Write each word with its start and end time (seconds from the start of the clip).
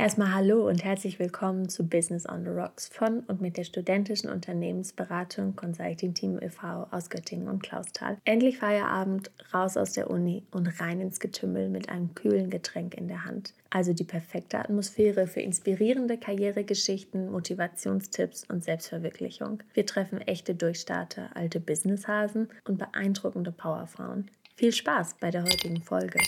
Erstmal 0.00 0.32
hallo 0.32 0.68
und 0.68 0.84
herzlich 0.84 1.18
willkommen 1.18 1.68
zu 1.68 1.88
Business 1.88 2.24
on 2.28 2.44
the 2.44 2.50
Rocks 2.50 2.86
von 2.86 3.24
und 3.26 3.40
mit 3.40 3.56
der 3.56 3.64
studentischen 3.64 4.30
Unternehmensberatung 4.30 5.56
Consulting 5.56 6.14
Team 6.14 6.38
e.V. 6.40 6.86
aus 6.92 7.10
Göttingen 7.10 7.48
und 7.48 7.64
Klausthal. 7.64 8.16
Endlich 8.24 8.58
Feierabend, 8.58 9.32
raus 9.52 9.76
aus 9.76 9.94
der 9.94 10.08
Uni 10.08 10.44
und 10.52 10.68
rein 10.80 11.00
ins 11.00 11.18
Getümmel 11.18 11.68
mit 11.68 11.88
einem 11.88 12.14
kühlen 12.14 12.48
Getränk 12.48 12.94
in 12.94 13.08
der 13.08 13.24
Hand. 13.24 13.54
Also 13.70 13.92
die 13.92 14.04
perfekte 14.04 14.60
Atmosphäre 14.60 15.26
für 15.26 15.40
inspirierende 15.40 16.16
Karrieregeschichten, 16.16 17.32
Motivationstipps 17.32 18.44
und 18.48 18.62
Selbstverwirklichung. 18.62 19.64
Wir 19.74 19.84
treffen 19.84 20.20
echte 20.20 20.54
Durchstarter, 20.54 21.30
alte 21.34 21.58
Businesshasen 21.58 22.50
und 22.68 22.78
beeindruckende 22.78 23.50
Powerfrauen. 23.50 24.30
Viel 24.54 24.72
Spaß 24.72 25.16
bei 25.18 25.32
der 25.32 25.42
heutigen 25.42 25.82
Folge. 25.82 26.20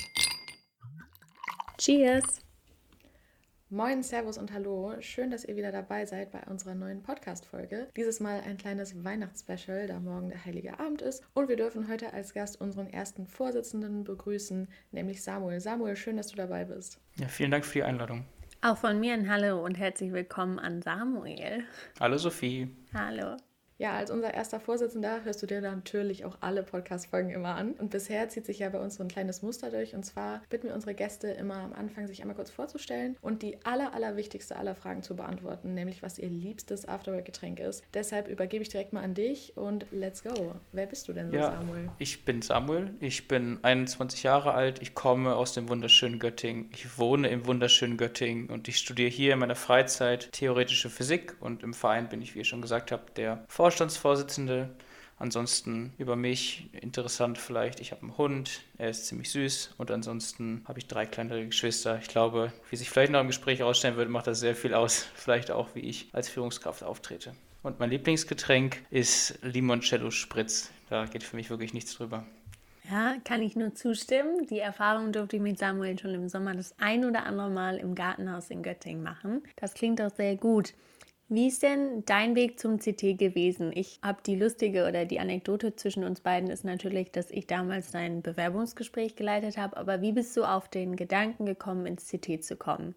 Cheers! 1.79 2.50
Moin, 3.73 4.03
Servus 4.03 4.37
und 4.37 4.53
Hallo. 4.53 4.97
Schön, 4.99 5.31
dass 5.31 5.45
ihr 5.45 5.55
wieder 5.55 5.71
dabei 5.71 6.05
seid 6.05 6.33
bei 6.33 6.41
unserer 6.51 6.75
neuen 6.75 7.05
Podcast-Folge. 7.05 7.87
Dieses 7.95 8.19
Mal 8.19 8.41
ein 8.41 8.57
kleines 8.57 9.05
Weihnachtsspecial, 9.05 9.87
da 9.87 10.01
morgen 10.01 10.29
der 10.29 10.45
Heilige 10.45 10.81
Abend 10.81 11.03
ist. 11.03 11.23
Und 11.35 11.49
wir 11.49 11.55
dürfen 11.55 11.87
heute 11.87 12.13
als 12.13 12.35
Gast 12.35 12.61
unseren 12.61 12.89
ersten 12.89 13.29
Vorsitzenden 13.29 14.03
begrüßen, 14.03 14.67
nämlich 14.91 15.23
Samuel. 15.23 15.61
Samuel, 15.61 15.95
schön, 15.95 16.17
dass 16.17 16.27
du 16.27 16.37
dabei 16.37 16.65
bist. 16.65 16.99
Ja, 17.15 17.29
vielen 17.29 17.53
Dank 17.53 17.65
für 17.65 17.75
die 17.75 17.85
Einladung. 17.85 18.25
Auch 18.61 18.77
von 18.77 18.99
mir 18.99 19.15
ein 19.15 19.31
Hallo 19.31 19.65
und 19.65 19.79
herzlich 19.79 20.13
willkommen 20.13 20.59
an 20.59 20.83
Samuel. 20.83 21.63
Hallo 22.01 22.19
Sophie. 22.19 22.75
Hallo. 22.93 23.37
Ja, 23.81 23.95
als 23.95 24.11
unser 24.11 24.35
erster 24.35 24.61
Vorsitzender 24.61 25.25
hörst 25.25 25.43
du 25.43 25.47
dir 25.47 25.63
natürlich 25.63 26.27
auch 26.27 26.37
alle 26.41 26.63
Podcast-Folgen 26.63 27.31
immer 27.31 27.55
an. 27.55 27.73
Und 27.73 27.89
bisher 27.89 28.29
zieht 28.29 28.45
sich 28.45 28.59
ja 28.59 28.69
bei 28.69 28.79
uns 28.79 28.97
so 28.97 29.03
ein 29.03 29.09
kleines 29.09 29.41
Muster 29.41 29.71
durch. 29.71 29.95
Und 29.95 30.05
zwar 30.05 30.43
bitten 30.51 30.67
wir 30.67 30.75
unsere 30.75 30.93
Gäste 30.93 31.29
immer 31.29 31.55
am 31.55 31.73
Anfang, 31.73 32.07
sich 32.07 32.21
einmal 32.21 32.37
kurz 32.37 32.51
vorzustellen 32.51 33.17
und 33.23 33.41
die 33.41 33.57
aller, 33.65 33.95
allerwichtigste 33.95 34.57
aller 34.57 34.75
Fragen 34.75 35.03
zu 35.03 35.17
beantworten, 35.17 35.73
nämlich 35.73 36.03
was 36.03 36.19
ihr 36.19 36.29
liebstes 36.29 36.87
Afterwork-Getränk 36.87 37.59
ist. 37.59 37.83
Deshalb 37.95 38.29
übergebe 38.29 38.63
ich 38.63 38.69
direkt 38.69 38.93
mal 38.93 39.03
an 39.03 39.15
dich 39.15 39.57
und 39.57 39.87
let's 39.93 40.23
go. 40.23 40.57
Wer 40.73 40.85
bist 40.85 41.09
du 41.09 41.15
denn 41.15 41.31
so, 41.31 41.39
ja, 41.39 41.51
Samuel? 41.51 41.89
Ich 41.97 42.27
bin 42.27 42.43
Samuel. 42.43 42.93
Ich 43.01 43.29
bin 43.29 43.61
21 43.63 44.25
Jahre 44.25 44.53
alt. 44.53 44.83
Ich 44.83 44.95
komme 44.95 45.37
aus 45.37 45.55
dem 45.55 45.71
wunderschönen 45.71 46.19
Göttingen. 46.19 46.69
Ich 46.75 46.99
wohne 46.99 47.29
im 47.29 47.47
wunderschönen 47.47 47.97
Göttingen 47.97 48.51
und 48.51 48.69
ich 48.69 48.77
studiere 48.77 49.09
hier 49.09 49.33
in 49.33 49.39
meiner 49.39 49.57
Freizeit 49.57 50.31
theoretische 50.33 50.91
Physik 50.91 51.35
und 51.41 51.63
im 51.63 51.73
Verein 51.73 52.11
bin 52.11 52.21
ich, 52.21 52.35
wie 52.35 52.41
ich 52.41 52.49
schon 52.49 52.61
gesagt 52.61 52.93
habe, 52.93 53.05
der 53.17 53.43
Forscher 53.49 53.70
Vorstandsvorsitzende. 53.71 54.69
Ansonsten 55.17 55.93
über 55.97 56.17
mich 56.17 56.69
interessant 56.73 57.39
vielleicht, 57.39 57.79
ich 57.79 57.93
habe 57.93 58.03
einen 58.03 58.19
Hund, 58.19 58.63
er 58.79 58.91
ist 58.91 59.07
ziemlich 59.07 59.31
süß 59.31 59.75
und 59.79 59.93
ansonsten 59.93 60.65
habe 60.67 60.81
ich 60.81 60.89
drei 60.89 61.07
kleinere 61.07 61.47
Geschwister. 61.47 62.01
Ich 62.03 62.09
glaube, 62.09 62.53
wie 62.71 62.75
sich 62.75 62.91
vielleicht 62.91 63.13
noch 63.13 63.21
im 63.21 63.29
Gespräch 63.29 63.63
ausstellen 63.63 63.95
würde, 63.95 64.11
macht 64.11 64.27
das 64.27 64.41
sehr 64.41 64.57
viel 64.57 64.75
aus, 64.75 65.07
vielleicht 65.15 65.53
auch 65.53 65.69
wie 65.77 65.81
ich 65.81 66.09
als 66.13 66.29
Führungskraft 66.29 66.83
auftrete. 66.83 67.33
Und 67.63 67.79
mein 67.79 67.91
Lieblingsgetränk 67.91 68.83
ist 68.91 69.39
Limoncello 69.43 70.11
Spritz. 70.11 70.71
Da 70.89 71.05
geht 71.05 71.23
für 71.23 71.37
mich 71.37 71.49
wirklich 71.49 71.75
nichts 71.75 71.95
drüber. 71.95 72.27
Ja, 72.91 73.15
kann 73.25 73.41
ich 73.41 73.55
nur 73.55 73.73
zustimmen. 73.77 74.49
Die 74.49 74.59
Erfahrung 74.59 75.13
durfte 75.13 75.37
ich 75.37 75.43
mit 75.43 75.61
Samuel 75.61 75.97
schon 75.97 76.13
im 76.13 76.29
Sommer 76.29 76.55
das 76.57 76.75
ein 76.81 77.05
oder 77.05 77.25
andere 77.25 77.51
Mal 77.51 77.77
im 77.77 77.95
Gartenhaus 77.95 78.51
in 78.51 78.65
Göttingen 78.65 79.05
machen. 79.05 79.43
Das 79.55 79.75
klingt 79.75 80.01
doch 80.01 80.11
sehr 80.11 80.35
gut. 80.35 80.75
Wie 81.33 81.47
ist 81.47 81.63
denn 81.63 82.05
dein 82.07 82.35
Weg 82.35 82.59
zum 82.59 82.79
CT 82.79 83.17
gewesen? 83.17 83.71
Ich 83.73 84.01
habe 84.03 84.21
die 84.27 84.35
lustige 84.35 84.89
oder 84.89 85.05
die 85.05 85.21
Anekdote 85.21 85.77
zwischen 85.77 86.03
uns 86.03 86.23
beiden 86.23 86.51
ist 86.51 86.65
natürlich, 86.65 87.13
dass 87.13 87.31
ich 87.31 87.47
damals 87.47 87.93
dein 87.93 88.21
Bewerbungsgespräch 88.21 89.15
geleitet 89.15 89.57
habe. 89.57 89.77
Aber 89.77 90.03
wie 90.03 90.11
bist 90.11 90.37
du 90.37 90.43
auf 90.43 90.69
den 90.69 90.97
Gedanken 90.97 91.47
gekommen, 91.47 91.87
ins 91.87 92.09
CT 92.09 92.43
zu 92.43 92.57
kommen? 92.57 92.97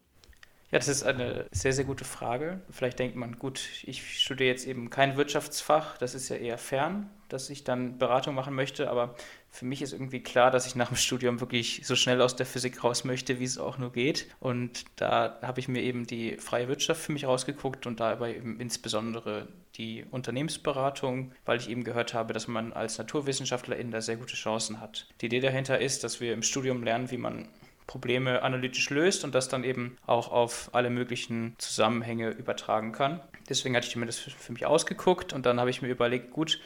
Ja, 0.73 0.79
das 0.79 0.87
ist 0.87 1.03
eine 1.03 1.45
sehr, 1.51 1.71
sehr 1.71 1.85
gute 1.85 2.03
Frage. 2.03 2.59
Vielleicht 2.71 2.97
denkt 2.97 3.15
man, 3.15 3.37
gut, 3.37 3.69
ich 3.83 4.19
studiere 4.19 4.49
jetzt 4.49 4.65
eben 4.65 4.89
kein 4.89 5.17
Wirtschaftsfach, 5.17 5.99
das 5.99 6.15
ist 6.15 6.29
ja 6.29 6.35
eher 6.35 6.57
fern, 6.57 7.11
dass 7.29 7.51
ich 7.51 7.63
dann 7.63 7.99
Beratung 7.99 8.33
machen 8.33 8.55
möchte, 8.55 8.89
aber 8.89 9.13
für 9.51 9.65
mich 9.65 9.83
ist 9.83 9.93
irgendwie 9.93 10.21
klar, 10.21 10.49
dass 10.49 10.65
ich 10.65 10.75
nach 10.75 10.87
dem 10.87 10.97
Studium 10.97 11.39
wirklich 11.41 11.81
so 11.85 11.95
schnell 11.95 12.23
aus 12.23 12.35
der 12.35 12.47
Physik 12.47 12.83
raus 12.83 13.03
möchte, 13.03 13.39
wie 13.39 13.43
es 13.43 13.59
auch 13.59 13.77
nur 13.77 13.91
geht. 13.91 14.25
Und 14.39 14.85
da 14.95 15.37
habe 15.43 15.59
ich 15.59 15.67
mir 15.67 15.83
eben 15.83 16.07
die 16.07 16.37
freie 16.37 16.67
Wirtschaft 16.67 17.03
für 17.03 17.11
mich 17.11 17.27
rausgeguckt 17.27 17.85
und 17.85 17.99
dabei 17.99 18.35
eben 18.35 18.59
insbesondere 18.59 19.49
die 19.75 20.05
Unternehmensberatung, 20.09 21.33
weil 21.45 21.59
ich 21.59 21.69
eben 21.69 21.83
gehört 21.83 22.15
habe, 22.15 22.33
dass 22.33 22.47
man 22.47 22.73
als 22.73 22.97
Naturwissenschaftlerin 22.97 23.91
da 23.91 24.01
sehr 24.01 24.17
gute 24.17 24.35
Chancen 24.35 24.81
hat. 24.81 25.05
Die 25.21 25.27
Idee 25.27 25.39
dahinter 25.39 25.79
ist, 25.79 26.03
dass 26.03 26.19
wir 26.19 26.33
im 26.33 26.41
Studium 26.41 26.81
lernen, 26.81 27.11
wie 27.11 27.17
man 27.17 27.47
Probleme 27.87 28.41
analytisch 28.41 28.89
löst 28.89 29.23
und 29.23 29.35
das 29.35 29.49
dann 29.49 29.63
eben 29.63 29.97
auch 30.05 30.31
auf 30.31 30.69
alle 30.73 30.89
möglichen 30.89 31.55
Zusammenhänge 31.57 32.29
übertragen 32.29 32.91
kann. 32.91 33.21
Deswegen 33.49 33.75
hatte 33.75 33.87
ich 33.87 33.95
mir 33.95 34.05
das 34.05 34.19
für 34.19 34.53
mich 34.53 34.65
ausgeguckt 34.65 35.33
und 35.33 35.45
dann 35.45 35.59
habe 35.59 35.69
ich 35.69 35.81
mir 35.81 35.89
überlegt, 35.89 36.31
gut, 36.31 36.59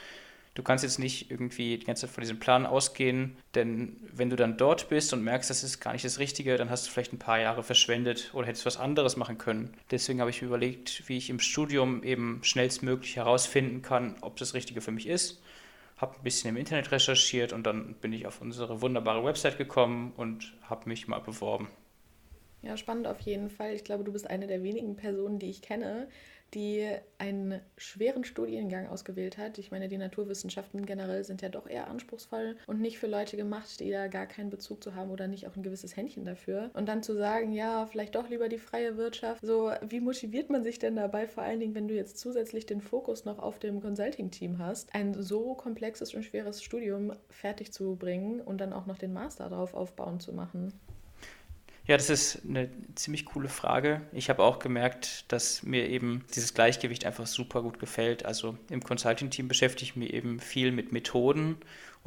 du 0.53 0.63
kannst 0.63 0.83
jetzt 0.83 0.99
nicht 0.99 1.31
irgendwie 1.31 1.77
die 1.77 1.85
ganze 1.85 2.05
Zeit 2.05 2.13
von 2.13 2.21
diesem 2.21 2.39
Plan 2.39 2.65
ausgehen, 2.65 3.35
denn 3.55 3.95
wenn 4.13 4.29
du 4.29 4.35
dann 4.35 4.57
dort 4.57 4.89
bist 4.89 5.13
und 5.13 5.23
merkst, 5.23 5.49
das 5.49 5.63
ist 5.63 5.79
gar 5.79 5.93
nicht 5.93 6.05
das 6.05 6.19
Richtige, 6.19 6.57
dann 6.57 6.69
hast 6.69 6.87
du 6.87 6.91
vielleicht 6.91 7.13
ein 7.13 7.19
paar 7.19 7.39
Jahre 7.39 7.63
verschwendet 7.63 8.31
oder 8.33 8.47
hättest 8.47 8.65
was 8.65 8.77
anderes 8.77 9.17
machen 9.17 9.37
können. 9.37 9.73
Deswegen 9.91 10.19
habe 10.19 10.29
ich 10.29 10.41
mir 10.41 10.47
überlegt, 10.47 11.03
wie 11.07 11.17
ich 11.17 11.29
im 11.29 11.39
Studium 11.39 12.03
eben 12.03 12.39
schnellstmöglich 12.43 13.15
herausfinden 13.15 13.81
kann, 13.81 14.15
ob 14.21 14.37
das 14.37 14.53
Richtige 14.53 14.81
für 14.81 14.91
mich 14.91 15.07
ist 15.07 15.41
habe 15.97 16.15
ein 16.15 16.23
bisschen 16.23 16.51
im 16.51 16.57
Internet 16.57 16.91
recherchiert 16.91 17.53
und 17.53 17.63
dann 17.65 17.95
bin 17.95 18.13
ich 18.13 18.27
auf 18.27 18.41
unsere 18.41 18.81
wunderbare 18.81 19.23
Website 19.23 19.57
gekommen 19.57 20.13
und 20.15 20.53
habe 20.63 20.87
mich 20.87 21.07
mal 21.07 21.19
beworben. 21.19 21.67
Ja, 22.61 22.75
spannend 22.75 23.07
auf 23.07 23.19
jeden 23.21 23.49
Fall. 23.49 23.73
Ich 23.73 23.83
glaube, 23.83 24.03
du 24.03 24.11
bist 24.11 24.29
eine 24.29 24.47
der 24.47 24.63
wenigen 24.63 24.95
Personen, 24.95 25.39
die 25.39 25.49
ich 25.49 25.61
kenne, 25.61 26.07
die 26.53 26.89
einen 27.17 27.59
schweren 27.77 28.23
Studiengang 28.23 28.87
ausgewählt 28.87 29.37
hat. 29.37 29.57
Ich 29.57 29.71
meine, 29.71 29.87
die 29.87 29.97
Naturwissenschaften 29.97 30.85
generell 30.85 31.23
sind 31.23 31.41
ja 31.41 31.49
doch 31.49 31.67
eher 31.67 31.87
anspruchsvoll 31.87 32.55
und 32.67 32.79
nicht 32.79 32.99
für 32.99 33.07
Leute 33.07 33.37
gemacht, 33.37 33.79
die 33.79 33.91
da 33.91 34.07
gar 34.07 34.27
keinen 34.27 34.49
Bezug 34.49 34.83
zu 34.83 34.95
haben 34.95 35.11
oder 35.11 35.27
nicht 35.27 35.47
auch 35.47 35.55
ein 35.55 35.63
gewisses 35.63 35.95
Händchen 35.97 36.25
dafür. 36.25 36.69
Und 36.73 36.87
dann 36.87 37.03
zu 37.03 37.15
sagen, 37.15 37.51
ja, 37.53 37.85
vielleicht 37.85 38.15
doch 38.15 38.29
lieber 38.29 38.49
die 38.49 38.59
freie 38.59 38.97
Wirtschaft. 38.97 39.45
So, 39.45 39.71
wie 39.87 39.99
motiviert 39.99 40.49
man 40.49 40.63
sich 40.63 40.79
denn 40.79 40.95
dabei, 40.95 41.27
vor 41.27 41.43
allen 41.43 41.59
Dingen, 41.59 41.75
wenn 41.75 41.87
du 41.87 41.95
jetzt 41.95 42.17
zusätzlich 42.17 42.65
den 42.65 42.81
Fokus 42.81 43.25
noch 43.25 43.39
auf 43.39 43.59
dem 43.59 43.81
Consulting-Team 43.81 44.59
hast, 44.59 44.93
ein 44.93 45.21
so 45.21 45.53
komplexes 45.55 46.13
und 46.13 46.23
schweres 46.23 46.63
Studium 46.63 47.13
fertig 47.29 47.73
zu 47.73 47.95
bringen 47.95 48.41
und 48.41 48.61
dann 48.61 48.73
auch 48.73 48.85
noch 48.85 48.97
den 48.97 49.13
Master 49.13 49.49
darauf 49.49 49.73
aufbauen 49.73 50.19
zu 50.19 50.33
machen? 50.33 50.73
Ja, 51.87 51.95
das 51.95 52.09
ist 52.09 52.41
eine 52.45 52.69
ziemlich 52.95 53.25
coole 53.25 53.47
Frage. 53.47 54.01
Ich 54.11 54.29
habe 54.29 54.43
auch 54.43 54.59
gemerkt, 54.59 55.23
dass 55.31 55.63
mir 55.63 55.87
eben 55.87 56.25
dieses 56.35 56.53
Gleichgewicht 56.53 57.05
einfach 57.05 57.25
super 57.25 57.61
gut 57.61 57.79
gefällt. 57.79 58.25
Also 58.25 58.57
im 58.69 58.83
Consulting-Team 58.83 59.47
beschäftige 59.47 59.83
ich 59.83 59.95
mich 59.95 60.13
eben 60.13 60.41
viel 60.41 60.73
mit 60.73 60.91
Methoden 60.91 61.55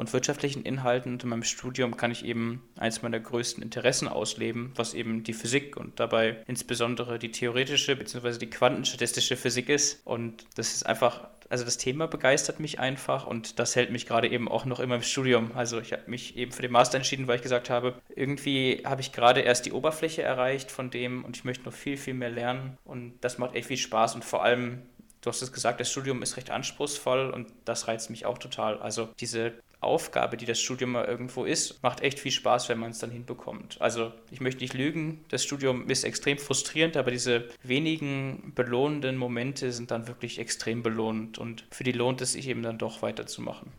und 0.00 0.12
wirtschaftlichen 0.12 0.62
Inhalten 0.62 1.12
und 1.12 1.22
in 1.22 1.28
meinem 1.28 1.42
Studium 1.42 1.96
kann 1.96 2.10
ich 2.10 2.24
eben 2.24 2.62
eins 2.78 3.02
meiner 3.02 3.20
größten 3.20 3.62
Interessen 3.62 4.08
ausleben, 4.08 4.72
was 4.74 4.94
eben 4.94 5.22
die 5.22 5.34
Physik 5.34 5.76
und 5.76 6.00
dabei 6.00 6.42
insbesondere 6.46 7.18
die 7.18 7.30
theoretische 7.30 7.94
bzw. 7.96 8.38
die 8.38 8.50
quantenstatistische 8.50 9.36
Physik 9.36 9.68
ist. 9.68 10.00
Und 10.06 10.46
das 10.56 10.74
ist 10.74 10.86
einfach 10.86 11.28
also 11.50 11.64
das 11.64 11.78
Thema 11.78 12.06
begeistert 12.06 12.60
mich 12.60 12.78
einfach 12.78 13.26
und 13.26 13.58
das 13.58 13.74
hält 13.74 13.90
mich 13.90 14.06
gerade 14.06 14.28
eben 14.28 14.48
auch 14.48 14.64
noch 14.66 14.78
immer 14.78 14.94
im 14.94 15.02
Studium. 15.02 15.50
Also 15.56 15.80
ich 15.80 15.92
habe 15.92 16.02
mich 16.06 16.36
eben 16.36 16.52
für 16.52 16.62
den 16.62 16.70
Master 16.70 16.96
entschieden, 16.96 17.26
weil 17.26 17.36
ich 17.36 17.42
gesagt 17.42 17.70
habe, 17.70 17.94
irgendwie 18.14 18.82
habe 18.84 19.00
ich 19.00 19.10
gerade 19.10 19.40
erst 19.40 19.66
die 19.66 19.72
Oberfläche 19.72 20.22
erreicht 20.22 20.70
von 20.70 20.90
dem 20.90 21.24
und 21.24 21.36
ich 21.36 21.44
möchte 21.44 21.64
noch 21.64 21.72
viel, 21.72 21.96
viel 21.96 22.14
mehr 22.14 22.30
lernen 22.30 22.78
und 22.84 23.14
das 23.20 23.38
macht 23.38 23.56
echt 23.56 23.66
viel 23.66 23.76
Spaß 23.76 24.14
und 24.14 24.24
vor 24.24 24.44
allem 24.44 24.82
Du 25.22 25.28
hast 25.28 25.42
es 25.42 25.52
gesagt, 25.52 25.80
das 25.80 25.90
Studium 25.90 26.22
ist 26.22 26.38
recht 26.38 26.50
anspruchsvoll 26.50 27.28
und 27.28 27.52
das 27.66 27.88
reizt 27.88 28.08
mich 28.08 28.24
auch 28.24 28.38
total. 28.38 28.80
Also 28.80 29.10
diese 29.20 29.52
Aufgabe, 29.80 30.36
die 30.36 30.46
das 30.46 30.60
Studium 30.60 30.92
mal 30.92 31.04
irgendwo 31.04 31.44
ist, 31.44 31.82
macht 31.82 32.02
echt 32.02 32.18
viel 32.18 32.32
Spaß, 32.32 32.68
wenn 32.68 32.78
man 32.78 32.90
es 32.90 32.98
dann 32.98 33.10
hinbekommt. 33.10 33.80
Also 33.80 34.12
ich 34.30 34.40
möchte 34.40 34.60
nicht 34.60 34.74
lügen, 34.74 35.24
das 35.28 35.44
Studium 35.44 35.88
ist 35.88 36.04
extrem 36.04 36.38
frustrierend, 36.38 36.96
aber 36.96 37.10
diese 37.10 37.48
wenigen 37.62 38.52
belohnenden 38.54 39.16
Momente 39.16 39.72
sind 39.72 39.90
dann 39.90 40.06
wirklich 40.06 40.38
extrem 40.38 40.82
belohnend 40.82 41.38
und 41.38 41.64
für 41.70 41.84
die 41.84 41.92
lohnt 41.92 42.20
es 42.20 42.32
sich 42.32 42.48
eben 42.48 42.62
dann 42.62 42.78
doch 42.78 43.02
weiterzumachen. 43.02 43.72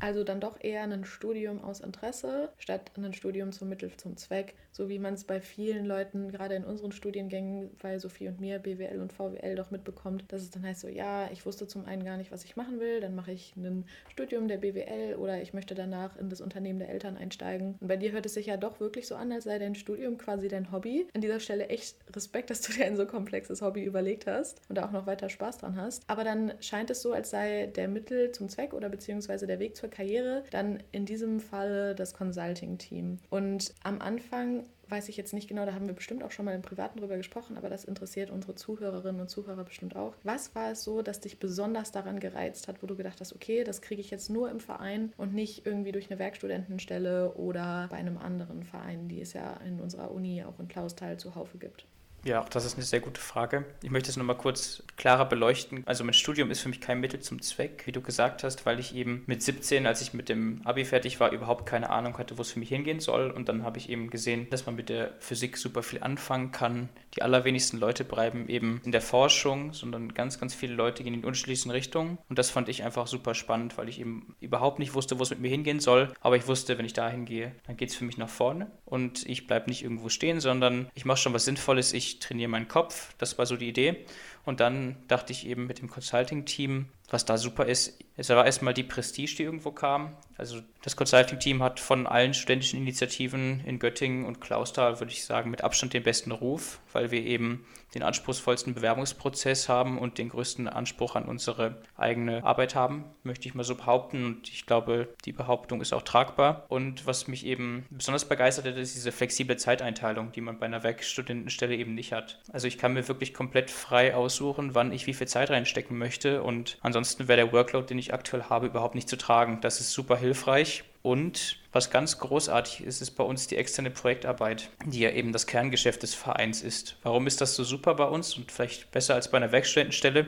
Also 0.00 0.22
dann 0.22 0.40
doch 0.40 0.62
eher 0.62 0.82
ein 0.82 1.04
Studium 1.04 1.62
aus 1.62 1.80
Interesse 1.80 2.50
statt 2.58 2.90
ein 2.96 3.12
Studium 3.12 3.52
zum 3.52 3.68
Mittel 3.68 3.90
zum 3.96 4.16
Zweck, 4.16 4.54
so 4.72 4.88
wie 4.88 4.98
man 4.98 5.14
es 5.14 5.24
bei 5.24 5.40
vielen 5.40 5.86
Leuten, 5.86 6.30
gerade 6.30 6.54
in 6.54 6.64
unseren 6.64 6.92
Studiengängen, 6.92 7.70
bei 7.82 7.98
Sophie 7.98 8.28
und 8.28 8.40
mir, 8.40 8.58
BWL 8.58 9.00
und 9.00 9.12
VWL, 9.12 9.56
doch 9.56 9.70
mitbekommt, 9.70 10.24
dass 10.28 10.42
es 10.42 10.50
dann 10.50 10.64
heißt 10.64 10.80
so, 10.80 10.88
ja, 10.88 11.28
ich 11.32 11.44
wusste 11.46 11.66
zum 11.66 11.84
einen 11.84 12.04
gar 12.04 12.16
nicht, 12.16 12.30
was 12.30 12.44
ich 12.44 12.56
machen 12.56 12.80
will, 12.80 13.00
dann 13.00 13.14
mache 13.14 13.32
ich 13.32 13.56
ein 13.56 13.84
Studium 14.08 14.46
der 14.48 14.58
BWL 14.58 15.16
oder 15.16 15.40
ich 15.42 15.52
möchte 15.52 15.74
danach 15.74 16.16
in 16.16 16.28
das 16.28 16.40
Unternehmen 16.40 16.78
der 16.78 16.90
Eltern 16.90 17.16
einsteigen. 17.16 17.76
Und 17.80 17.88
bei 17.88 17.96
dir 17.96 18.12
hört 18.12 18.26
es 18.26 18.34
sich 18.34 18.46
ja 18.46 18.56
doch 18.56 18.80
wirklich 18.80 19.06
so 19.06 19.16
an, 19.16 19.32
als 19.32 19.44
sei 19.44 19.58
dein 19.58 19.74
Studium 19.74 20.18
quasi 20.18 20.48
dein 20.48 20.70
Hobby. 20.70 21.06
An 21.14 21.20
dieser 21.20 21.40
Stelle 21.40 21.68
echt 21.68 21.96
Respekt, 22.14 22.50
dass 22.50 22.60
du 22.60 22.72
dir 22.72 22.86
ein 22.86 22.96
so 22.96 23.06
komplexes 23.06 23.62
Hobby 23.62 23.82
überlegt 23.82 24.26
hast 24.26 24.60
und 24.68 24.78
da 24.78 24.86
auch 24.86 24.92
noch 24.92 25.06
weiter 25.06 25.28
Spaß 25.28 25.58
dran 25.58 25.76
hast. 25.76 26.02
Aber 26.06 26.24
dann 26.24 26.52
scheint 26.60 26.90
es 26.90 27.02
so, 27.02 27.12
als 27.12 27.30
sei 27.30 27.66
der 27.66 27.88
Mittel 27.88 28.32
zum 28.32 28.48
Zweck 28.48 28.74
oder 28.74 28.88
beziehungsweise 28.88 29.46
der 29.46 29.58
Weg 29.58 29.76
zur 29.76 29.87
Karriere 29.90 30.44
dann 30.50 30.82
in 30.92 31.06
diesem 31.06 31.40
Falle 31.40 31.94
das 31.94 32.14
Consulting-Team. 32.14 33.18
Und 33.30 33.74
am 33.82 34.00
Anfang 34.00 34.64
weiß 34.88 35.08
ich 35.08 35.16
jetzt 35.16 35.34
nicht 35.34 35.48
genau, 35.48 35.66
da 35.66 35.74
haben 35.74 35.86
wir 35.86 35.94
bestimmt 35.94 36.22
auch 36.22 36.30
schon 36.30 36.44
mal 36.44 36.54
im 36.54 36.62
Privaten 36.62 36.98
drüber 36.98 37.16
gesprochen, 37.16 37.56
aber 37.56 37.68
das 37.68 37.84
interessiert 37.84 38.30
unsere 38.30 38.54
Zuhörerinnen 38.54 39.20
und 39.20 39.28
Zuhörer 39.28 39.64
bestimmt 39.64 39.96
auch. 39.96 40.14
Was 40.22 40.54
war 40.54 40.72
es 40.72 40.82
so, 40.82 41.02
dass 41.02 41.20
dich 41.20 41.38
besonders 41.38 41.92
daran 41.92 42.20
gereizt 42.20 42.68
hat, 42.68 42.82
wo 42.82 42.86
du 42.86 42.96
gedacht 42.96 43.20
hast, 43.20 43.34
okay, 43.34 43.64
das 43.64 43.82
kriege 43.82 44.00
ich 44.00 44.10
jetzt 44.10 44.30
nur 44.30 44.50
im 44.50 44.60
Verein 44.60 45.12
und 45.16 45.34
nicht 45.34 45.66
irgendwie 45.66 45.92
durch 45.92 46.10
eine 46.10 46.18
Werkstudentenstelle 46.18 47.34
oder 47.34 47.88
bei 47.90 47.96
einem 47.96 48.18
anderen 48.18 48.64
Verein, 48.64 49.08
die 49.08 49.20
es 49.20 49.32
ja 49.32 49.58
in 49.66 49.80
unserer 49.80 50.10
Uni 50.10 50.42
auch 50.44 50.58
in 50.58 50.68
Klausthal 50.68 51.18
zuhauf 51.18 51.54
gibt? 51.58 51.86
Ja, 52.24 52.42
auch 52.42 52.48
das 52.48 52.64
ist 52.64 52.74
eine 52.74 52.84
sehr 52.84 53.00
gute 53.00 53.20
Frage. 53.20 53.64
Ich 53.82 53.90
möchte 53.90 54.10
es 54.10 54.16
nochmal 54.16 54.36
kurz 54.36 54.82
klarer 54.96 55.24
beleuchten. 55.24 55.82
Also 55.86 56.04
mein 56.04 56.14
Studium 56.14 56.50
ist 56.50 56.60
für 56.60 56.68
mich 56.68 56.80
kein 56.80 57.00
Mittel 57.00 57.20
zum 57.20 57.40
Zweck, 57.40 57.82
wie 57.86 57.92
du 57.92 58.00
gesagt 58.00 58.42
hast, 58.42 58.66
weil 58.66 58.80
ich 58.80 58.94
eben 58.94 59.22
mit 59.26 59.42
17, 59.42 59.86
als 59.86 60.02
ich 60.02 60.12
mit 60.14 60.28
dem 60.28 60.60
Abi 60.64 60.84
fertig 60.84 61.20
war, 61.20 61.30
überhaupt 61.30 61.66
keine 61.66 61.90
Ahnung 61.90 62.18
hatte, 62.18 62.36
wo 62.36 62.42
es 62.42 62.52
für 62.52 62.58
mich 62.58 62.68
hingehen 62.70 63.00
soll. 63.00 63.30
Und 63.30 63.48
dann 63.48 63.62
habe 63.62 63.78
ich 63.78 63.88
eben 63.88 64.10
gesehen, 64.10 64.48
dass 64.50 64.66
man 64.66 64.74
mit 64.74 64.88
der 64.88 65.12
Physik 65.20 65.56
super 65.56 65.82
viel 65.82 66.02
anfangen 66.02 66.50
kann. 66.50 66.88
Die 67.14 67.22
allerwenigsten 67.22 67.78
Leute 67.78 68.04
bleiben 68.04 68.48
eben 68.48 68.80
in 68.84 68.92
der 68.92 69.00
Forschung, 69.00 69.72
sondern 69.72 70.12
ganz, 70.12 70.40
ganz 70.40 70.54
viele 70.54 70.74
Leute 70.74 71.04
gehen 71.04 71.14
in 71.14 71.22
die 71.22 71.70
Richtungen. 71.70 72.18
Und 72.28 72.38
das 72.38 72.50
fand 72.50 72.68
ich 72.68 72.82
einfach 72.82 73.06
super 73.06 73.34
spannend, 73.34 73.78
weil 73.78 73.88
ich 73.88 74.00
eben 74.00 74.34
überhaupt 74.40 74.78
nicht 74.78 74.94
wusste, 74.94 75.18
wo 75.18 75.22
es 75.22 75.30
mit 75.30 75.40
mir 75.40 75.50
hingehen 75.50 75.80
soll. 75.80 76.12
Aber 76.20 76.36
ich 76.36 76.46
wusste, 76.46 76.78
wenn 76.78 76.84
ich 76.84 76.92
da 76.92 77.08
hingehe, 77.08 77.54
dann 77.66 77.76
geht 77.76 77.90
es 77.90 77.96
für 77.96 78.04
mich 78.04 78.18
nach 78.18 78.28
vorne. 78.28 78.70
Und 78.84 79.24
ich 79.26 79.46
bleibe 79.46 79.70
nicht 79.70 79.82
irgendwo 79.82 80.08
stehen, 80.08 80.40
sondern 80.40 80.90
ich 80.94 81.04
mache 81.04 81.18
schon 81.18 81.32
was 81.32 81.44
Sinnvolles. 81.44 81.92
Ich 81.92 82.07
trainiere 82.18 82.48
meinen 82.48 82.68
Kopf. 82.68 83.14
Das 83.18 83.38
war 83.38 83.46
so 83.46 83.56
die 83.56 83.68
Idee. 83.68 84.04
Und 84.44 84.60
dann 84.60 84.96
dachte 85.08 85.32
ich 85.32 85.46
eben 85.46 85.66
mit 85.66 85.80
dem 85.80 85.90
Consulting-Team, 85.90 86.86
was 87.10 87.24
da 87.26 87.36
super 87.36 87.66
ist, 87.66 87.98
es 88.16 88.30
war 88.30 88.46
erstmal 88.46 88.74
die 88.74 88.82
Prestige, 88.82 89.36
die 89.36 89.42
irgendwo 89.42 89.70
kam. 89.72 90.16
Also 90.36 90.60
das 90.82 90.96
Consulting-Team 90.96 91.62
hat 91.62 91.80
von 91.80 92.06
allen 92.06 92.34
studentischen 92.34 92.80
Initiativen 92.80 93.62
in 93.66 93.78
Göttingen 93.78 94.24
und 94.24 94.40
Klausthal, 94.40 95.00
würde 95.00 95.12
ich 95.12 95.24
sagen, 95.24 95.50
mit 95.50 95.62
Abstand 95.62 95.92
den 95.92 96.02
besten 96.02 96.32
Ruf, 96.32 96.80
weil 96.92 97.10
wir 97.10 97.22
eben 97.22 97.66
den 97.94 98.02
anspruchsvollsten 98.02 98.74
Bewerbungsprozess 98.74 99.68
haben 99.68 99.98
und 99.98 100.18
den 100.18 100.28
größten 100.28 100.68
Anspruch 100.68 101.16
an 101.16 101.24
unsere 101.24 101.82
eigene 101.96 102.44
Arbeit 102.44 102.74
haben, 102.74 103.04
möchte 103.22 103.48
ich 103.48 103.54
mal 103.54 103.64
so 103.64 103.74
behaupten. 103.74 104.24
Und 104.24 104.48
ich 104.48 104.66
glaube, 104.66 105.08
die 105.24 105.32
Behauptung 105.32 105.80
ist 105.80 105.92
auch 105.92 106.02
tragbar. 106.02 106.66
Und 106.68 107.06
was 107.06 107.28
mich 107.28 107.46
eben 107.46 107.86
besonders 107.90 108.26
begeistert 108.26 108.66
hat, 108.66 108.76
ist 108.76 108.94
diese 108.94 109.12
flexible 109.12 109.56
Zeiteinteilung, 109.56 110.32
die 110.32 110.40
man 110.40 110.58
bei 110.58 110.66
einer 110.66 110.82
Werkstudentenstelle 110.82 111.76
eben 111.76 111.94
nicht 111.94 112.12
hat. 112.12 112.40
Also 112.52 112.66
ich 112.66 112.78
kann 112.78 112.92
mir 112.92 113.08
wirklich 113.08 113.34
komplett 113.34 113.70
frei 113.70 114.14
aussuchen, 114.14 114.74
wann 114.74 114.92
ich 114.92 115.06
wie 115.06 115.14
viel 115.14 115.28
Zeit 115.28 115.50
reinstecken 115.50 115.96
möchte. 115.96 116.42
Und 116.42 116.78
ansonsten 116.82 117.28
wäre 117.28 117.44
der 117.44 117.52
Workload, 117.52 117.86
den 117.86 117.98
ich 117.98 118.12
aktuell 118.12 118.44
habe, 118.44 118.66
überhaupt 118.66 118.94
nicht 118.94 119.08
zu 119.08 119.16
tragen. 119.16 119.60
Das 119.60 119.80
ist 119.80 119.92
super 119.92 120.16
hilfreich. 120.16 120.84
Und 121.08 121.56
was 121.72 121.90
ganz 121.90 122.18
großartig 122.18 122.84
ist, 122.84 123.00
ist 123.00 123.12
bei 123.12 123.24
uns 123.24 123.46
die 123.46 123.56
externe 123.56 123.90
Projektarbeit, 123.90 124.68
die 124.84 125.00
ja 125.00 125.10
eben 125.10 125.32
das 125.32 125.46
Kerngeschäft 125.46 126.02
des 126.02 126.14
Vereins 126.14 126.60
ist. 126.60 126.98
Warum 127.02 127.26
ist 127.26 127.40
das 127.40 127.56
so 127.56 127.64
super 127.64 127.94
bei 127.94 128.04
uns 128.04 128.36
und 128.36 128.52
vielleicht 128.52 128.90
besser 128.90 129.14
als 129.14 129.30
bei 129.30 129.38
einer 129.38 129.50
Werkstudentenstelle? 129.50 130.26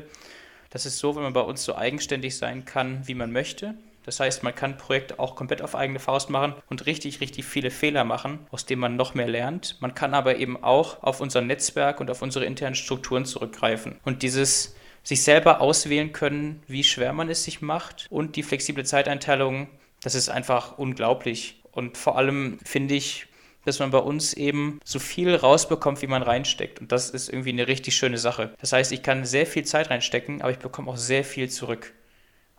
Das 0.71 0.87
ist 0.87 0.97
so, 0.97 1.15
wenn 1.17 1.23
man 1.23 1.35
bei 1.35 1.43
uns 1.43 1.65
so 1.65 1.77
eigenständig 1.77 2.39
sein 2.39 2.65
kann, 2.65 3.07
wie 3.07 3.15
man 3.15 3.31
möchte. 3.31 3.75
Das 4.07 4.21
heißt, 4.21 4.43
man 4.43 4.55
kann 4.55 4.79
Projekte 4.79 5.19
auch 5.19 5.37
komplett 5.37 5.61
auf 5.61 5.75
eigene 5.75 5.99
Faust 5.99 6.31
machen 6.31 6.55
und 6.71 6.87
richtig, 6.87 7.21
richtig 7.21 7.45
viele 7.45 7.71
Fehler 7.71 8.05
machen, 8.05 8.39
aus 8.51 8.65
denen 8.65 8.81
man 8.81 8.97
noch 8.97 9.13
mehr 9.13 9.29
lernt. 9.29 9.77
Man 9.83 9.95
kann 9.95 10.15
aber 10.15 10.39
eben 10.39 10.65
auch 10.65 11.03
auf 11.03 11.21
unser 11.21 11.43
Netzwerk 11.43 12.01
und 12.01 12.11
auf 12.11 12.23
unsere 12.23 12.47
internen 12.47 12.75
Strukturen 12.75 13.27
zurückgreifen. 13.27 14.01
Und 14.03 14.23
dieses 14.23 14.75
sich 15.03 15.23
selber 15.23 15.61
auswählen 15.61 16.13
können, 16.13 16.63
wie 16.67 16.85
schwer 16.85 17.13
man 17.13 17.29
es 17.29 17.45
sich 17.45 17.61
macht 17.61 18.07
und 18.09 18.37
die 18.37 18.43
flexible 18.43 18.85
Zeiteinteilung 18.87 19.69
das 20.03 20.15
ist 20.15 20.29
einfach 20.29 20.79
unglaublich. 20.79 21.63
Und 21.73 21.97
vor 21.97 22.17
allem 22.17 22.59
finde 22.65 22.95
ich, 22.95 23.27
dass 23.65 23.79
man 23.79 23.91
bei 23.91 23.99
uns 23.99 24.33
eben 24.33 24.81
so 24.85 24.99
viel 24.99 25.35
rausbekommt, 25.35 26.03
wie 26.03 26.07
man 26.07 26.23
reinsteckt. 26.23 26.81
Und 26.81 26.93
das 26.93 27.11
ist 27.11 27.29
irgendwie 27.29 27.51
eine 27.51 27.69
richtig 27.69 27.95
schöne 27.95 28.19
Sache. 28.19 28.55
Das 28.61 28.73
heißt, 28.73 28.93
ich 28.93 29.03
kann 29.03 29.25
sehr 29.25 29.47
viel 29.47 29.65
Zeit 29.65 29.91
reinstecken, 29.91 30.43
aber 30.43 30.51
ich 30.51 30.59
bekomme 30.59 30.91
auch 30.91 30.97
sehr 30.97 31.25
viel 31.25 31.51
zurück. 31.51 31.93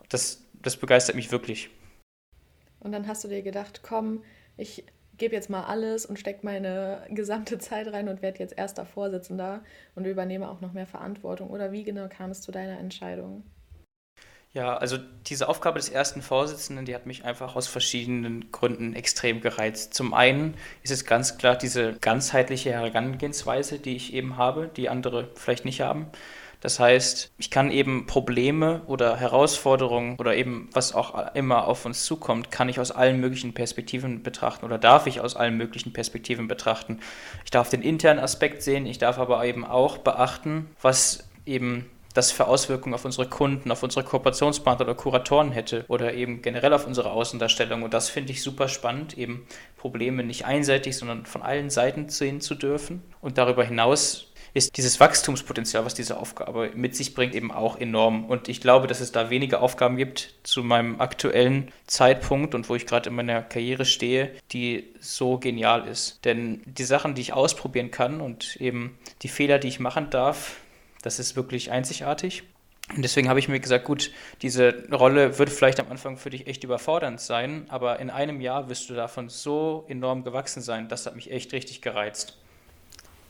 Das, 0.09 0.45
das 0.61 0.77
begeistert 0.77 1.15
mich 1.15 1.31
wirklich. 1.31 1.69
Und 2.79 2.91
dann 2.91 3.07
hast 3.07 3.23
du 3.23 3.27
dir 3.27 3.41
gedacht, 3.41 3.81
komm, 3.83 4.23
ich 4.57 4.83
gebe 5.17 5.35
jetzt 5.35 5.49
mal 5.49 5.63
alles 5.63 6.05
und 6.05 6.19
stecke 6.19 6.45
meine 6.45 7.05
gesamte 7.09 7.57
Zeit 7.57 7.87
rein 7.87 8.07
und 8.07 8.21
werde 8.21 8.39
jetzt 8.39 8.57
erster 8.57 8.85
Vorsitzender 8.85 9.63
und 9.95 10.05
übernehme 10.05 10.49
auch 10.49 10.61
noch 10.61 10.73
mehr 10.73 10.87
Verantwortung. 10.87 11.49
Oder 11.49 11.71
wie 11.71 11.83
genau 11.83 12.07
kam 12.09 12.31
es 12.31 12.41
zu 12.41 12.51
deiner 12.51 12.77
Entscheidung? 12.79 13.44
Ja, 14.53 14.75
also 14.75 14.98
diese 15.27 15.48
Aufgabe 15.48 15.80
des 15.80 15.88
ersten 15.88 16.21
Vorsitzenden, 16.21 16.83
die 16.83 16.94
hat 16.94 17.06
mich 17.06 17.24
einfach 17.24 17.56
aus 17.56 17.68
verschiedenen 17.68 18.51
Gründen 18.51 18.94
extrem 18.94 19.39
gereizt. 19.39 19.94
Zum 19.94 20.13
einen 20.13 20.56
ist 20.83 20.92
es 20.92 21.06
ganz 21.06 21.38
klar 21.38 21.56
diese 21.56 21.94
ganzheitliche 22.01 22.71
Herangehensweise, 22.71 23.80
die 23.80 23.95
ich 23.95 24.13
eben 24.13 24.36
habe, 24.36 24.69
die 24.75 24.89
andere 24.89 25.30
vielleicht 25.36 25.63
nicht 25.63 25.80
haben. 25.80 26.07
Das 26.59 26.80
heißt, 26.80 27.31
ich 27.38 27.50
kann 27.50 27.71
eben 27.71 28.06
Probleme 28.07 28.81
oder 28.88 29.15
Herausforderungen 29.15 30.18
oder 30.19 30.36
eben 30.36 30.69
was 30.74 30.94
auch 30.94 31.33
immer 31.33 31.68
auf 31.68 31.86
uns 31.86 32.04
zukommt, 32.04 32.51
kann 32.51 32.68
ich 32.68 32.80
aus 32.80 32.92
allen 32.92 33.19
möglichen 33.21 33.54
Perspektiven 33.54 34.21
betrachten 34.21 34.65
oder 34.65 34.77
darf 34.77 35.07
ich 35.07 35.21
aus 35.21 35.36
allen 35.36 35.57
möglichen 35.57 35.94
Perspektiven 35.94 36.50
betrachten. 36.50 37.00
Ich 37.45 37.51
darf 37.51 37.69
den 37.69 37.81
internen 37.81 38.19
Aspekt 38.19 38.62
sehen, 38.62 38.86
ich 38.86 39.00
darf 39.00 39.18
aber 39.18 39.44
eben 39.45 39.65
auch 39.65 39.97
beachten, 39.97 40.69
was 40.81 41.27
eben 41.45 41.89
das 42.13 42.31
für 42.31 42.47
Auswirkungen 42.47 42.95
auf 42.95 43.05
unsere 43.05 43.27
Kunden, 43.27 43.71
auf 43.71 43.83
unsere 43.83 44.05
Kooperationspartner 44.05 44.85
oder 44.85 44.95
Kuratoren 44.95 45.51
hätte 45.51 45.85
oder 45.87 46.13
eben 46.13 46.41
generell 46.41 46.73
auf 46.73 46.87
unsere 46.87 47.11
Außendarstellung. 47.11 47.83
Und 47.83 47.93
das 47.93 48.09
finde 48.09 48.31
ich 48.31 48.41
super 48.41 48.67
spannend, 48.67 49.17
eben 49.17 49.45
Probleme 49.77 50.23
nicht 50.23 50.45
einseitig, 50.45 50.97
sondern 50.97 51.25
von 51.25 51.41
allen 51.41 51.69
Seiten 51.69 52.09
sehen 52.09 52.41
zu 52.41 52.55
dürfen. 52.55 53.01
Und 53.21 53.37
darüber 53.37 53.63
hinaus 53.63 54.31
ist 54.53 54.77
dieses 54.77 54.99
Wachstumspotenzial, 54.99 55.85
was 55.85 55.93
diese 55.93 56.17
Aufgabe 56.17 56.71
mit 56.75 56.95
sich 56.95 57.13
bringt, 57.13 57.35
eben 57.35 57.51
auch 57.51 57.79
enorm. 57.79 58.25
Und 58.25 58.49
ich 58.49 58.59
glaube, 58.59 58.87
dass 58.87 58.99
es 58.99 59.11
da 59.11 59.29
wenige 59.29 59.61
Aufgaben 59.61 59.95
gibt 59.95 60.35
zu 60.43 60.61
meinem 60.63 60.99
aktuellen 60.99 61.71
Zeitpunkt 61.87 62.53
und 62.53 62.67
wo 62.67 62.75
ich 62.75 62.85
gerade 62.85 63.09
in 63.09 63.15
meiner 63.15 63.41
Karriere 63.41 63.85
stehe, 63.85 64.31
die 64.51 64.93
so 64.99 65.37
genial 65.37 65.87
ist. 65.87 66.25
Denn 66.25 66.61
die 66.65 66.83
Sachen, 66.83 67.15
die 67.15 67.21
ich 67.21 67.33
ausprobieren 67.33 67.91
kann 67.91 68.19
und 68.19 68.57
eben 68.57 68.97
die 69.21 69.29
Fehler, 69.29 69.57
die 69.57 69.69
ich 69.69 69.79
machen 69.79 70.09
darf, 70.09 70.57
das 71.01 71.19
ist 71.19 71.36
wirklich 71.36 71.71
einzigartig. 71.71 72.44
Und 72.95 73.03
deswegen 73.03 73.30
habe 73.30 73.39
ich 73.39 73.48
mir 73.48 73.59
gesagt, 73.59 73.86
gut, 73.86 74.12
diese 74.42 74.89
Rolle 74.92 75.39
wird 75.39 75.50
vielleicht 75.50 75.80
am 75.80 75.89
Anfang 75.89 76.18
für 76.18 76.30
dich 76.30 76.48
echt 76.48 76.63
überfordernd 76.63 77.21
sein, 77.21 77.65
aber 77.69 78.00
in 78.00 78.09
einem 78.09 78.42
Jahr 78.42 78.69
wirst 78.69 78.89
du 78.89 78.94
davon 78.94 79.30
so 79.30 79.86
enorm 79.88 80.24
gewachsen 80.24 80.62
sein. 80.62 80.89
Das 80.89 81.06
hat 81.06 81.15
mich 81.15 81.31
echt 81.31 81.53
richtig 81.53 81.81
gereizt. 81.81 82.38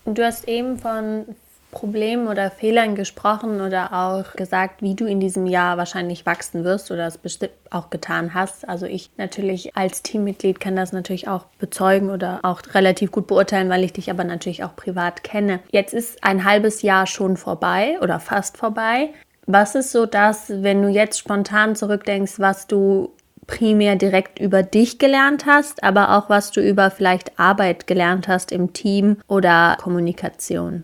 Du 0.05 0.23
hast 0.23 0.47
eben 0.47 0.79
von 0.79 1.35
Problemen 1.71 2.27
oder 2.27 2.51
Fehlern 2.51 2.95
gesprochen 2.95 3.61
oder 3.61 3.93
auch 3.93 4.33
gesagt, 4.35 4.81
wie 4.81 4.95
du 4.95 5.05
in 5.05 5.19
diesem 5.19 5.45
Jahr 5.45 5.77
wahrscheinlich 5.77 6.25
wachsen 6.25 6.63
wirst 6.63 6.91
oder 6.91 7.07
es 7.07 7.17
bestimmt 7.17 7.53
auch 7.69 7.89
getan 7.89 8.33
hast. 8.33 8.67
Also 8.67 8.85
ich 8.85 9.09
natürlich 9.17 9.75
als 9.75 10.03
Teammitglied 10.03 10.59
kann 10.59 10.75
das 10.75 10.91
natürlich 10.91 11.27
auch 11.27 11.45
bezeugen 11.57 12.09
oder 12.09 12.39
auch 12.43 12.61
relativ 12.73 13.11
gut 13.11 13.27
beurteilen, 13.27 13.69
weil 13.69 13.83
ich 13.83 13.93
dich 13.93 14.11
aber 14.11 14.23
natürlich 14.23 14.63
auch 14.63 14.75
privat 14.75 15.23
kenne. 15.23 15.59
Jetzt 15.71 15.93
ist 15.93 16.23
ein 16.23 16.45
halbes 16.45 16.81
Jahr 16.81 17.07
schon 17.07 17.37
vorbei 17.37 17.97
oder 18.01 18.19
fast 18.19 18.57
vorbei. 18.57 19.09
Was 19.47 19.75
ist 19.75 19.91
so 19.91 20.05
das, 20.05 20.45
wenn 20.49 20.81
du 20.81 20.89
jetzt 20.89 21.17
spontan 21.19 21.75
zurückdenkst, 21.75 22.33
was 22.37 22.67
du 22.67 23.11
primär 23.47 23.95
direkt 23.95 24.39
über 24.39 24.63
dich 24.63 24.99
gelernt 24.99 25.45
hast, 25.45 25.83
aber 25.83 26.17
auch 26.17 26.29
was 26.29 26.51
du 26.51 26.61
über 26.61 26.91
vielleicht 26.91 27.39
Arbeit 27.39 27.87
gelernt 27.87 28.27
hast 28.27 28.51
im 28.51 28.73
Team 28.73 29.17
oder 29.27 29.77
Kommunikation? 29.81 30.83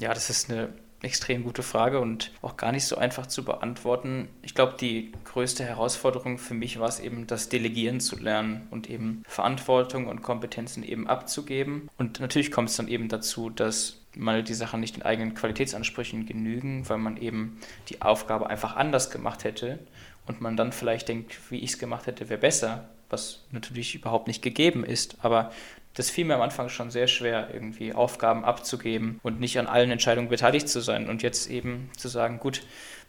Ja, 0.00 0.14
das 0.14 0.30
ist 0.30 0.50
eine 0.50 0.70
extrem 1.02 1.44
gute 1.44 1.62
Frage 1.62 2.00
und 2.00 2.32
auch 2.42 2.56
gar 2.56 2.72
nicht 2.72 2.84
so 2.84 2.96
einfach 2.96 3.26
zu 3.26 3.44
beantworten. 3.44 4.28
Ich 4.42 4.54
glaube, 4.54 4.76
die 4.80 5.12
größte 5.24 5.64
Herausforderung 5.64 6.38
für 6.38 6.54
mich 6.54 6.78
war 6.78 6.88
es 6.88 7.00
eben, 7.00 7.26
das 7.26 7.48
Delegieren 7.48 8.00
zu 8.00 8.18
lernen 8.18 8.66
und 8.70 8.90
eben 8.90 9.22
Verantwortung 9.26 10.08
und 10.08 10.22
Kompetenzen 10.22 10.82
eben 10.82 11.06
abzugeben. 11.06 11.88
Und 11.98 12.20
natürlich 12.20 12.50
kommt 12.50 12.70
es 12.70 12.76
dann 12.76 12.88
eben 12.88 13.08
dazu, 13.08 13.50
dass 13.50 14.00
mal 14.16 14.42
die 14.42 14.54
Sachen 14.54 14.80
nicht 14.80 14.96
den 14.96 15.02
eigenen 15.02 15.34
Qualitätsansprüchen 15.34 16.26
genügen, 16.26 16.88
weil 16.88 16.98
man 16.98 17.16
eben 17.16 17.58
die 17.88 18.02
Aufgabe 18.02 18.48
einfach 18.48 18.76
anders 18.76 19.10
gemacht 19.10 19.44
hätte 19.44 19.78
und 20.26 20.40
man 20.40 20.56
dann 20.56 20.72
vielleicht 20.72 21.08
denkt, 21.08 21.38
wie 21.50 21.58
ich 21.58 21.72
es 21.72 21.78
gemacht 21.78 22.06
hätte, 22.06 22.28
wäre 22.28 22.40
besser, 22.40 22.88
was 23.08 23.40
natürlich 23.52 23.94
überhaupt 23.94 24.26
nicht 24.26 24.42
gegeben 24.42 24.84
ist. 24.84 25.16
Aber 25.22 25.52
das 25.94 26.10
fiel 26.10 26.24
mir 26.24 26.36
am 26.36 26.42
Anfang 26.42 26.68
schon 26.68 26.90
sehr 26.90 27.08
schwer, 27.08 27.48
irgendwie 27.52 27.92
Aufgaben 27.92 28.44
abzugeben 28.44 29.18
und 29.22 29.40
nicht 29.40 29.58
an 29.58 29.66
allen 29.66 29.90
Entscheidungen 29.90 30.28
beteiligt 30.28 30.68
zu 30.68 30.80
sein. 30.80 31.08
Und 31.08 31.22
jetzt 31.22 31.50
eben 31.50 31.90
zu 31.96 32.08
sagen, 32.08 32.38
gut, 32.38 32.62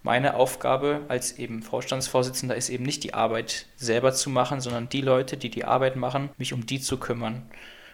meine 0.03 0.35
Aufgabe 0.35 1.01
als 1.07 1.37
eben 1.37 1.61
Vorstandsvorsitzender 1.61 2.55
ist 2.55 2.69
eben 2.69 2.83
nicht 2.83 3.03
die 3.03 3.13
Arbeit 3.13 3.67
selber 3.75 4.13
zu 4.13 4.31
machen, 4.31 4.59
sondern 4.59 4.89
die 4.89 5.01
Leute, 5.01 5.37
die 5.37 5.49
die 5.49 5.65
Arbeit 5.65 5.95
machen, 5.95 6.29
mich 6.37 6.53
um 6.53 6.65
die 6.65 6.81
zu 6.81 6.97
kümmern 6.97 7.43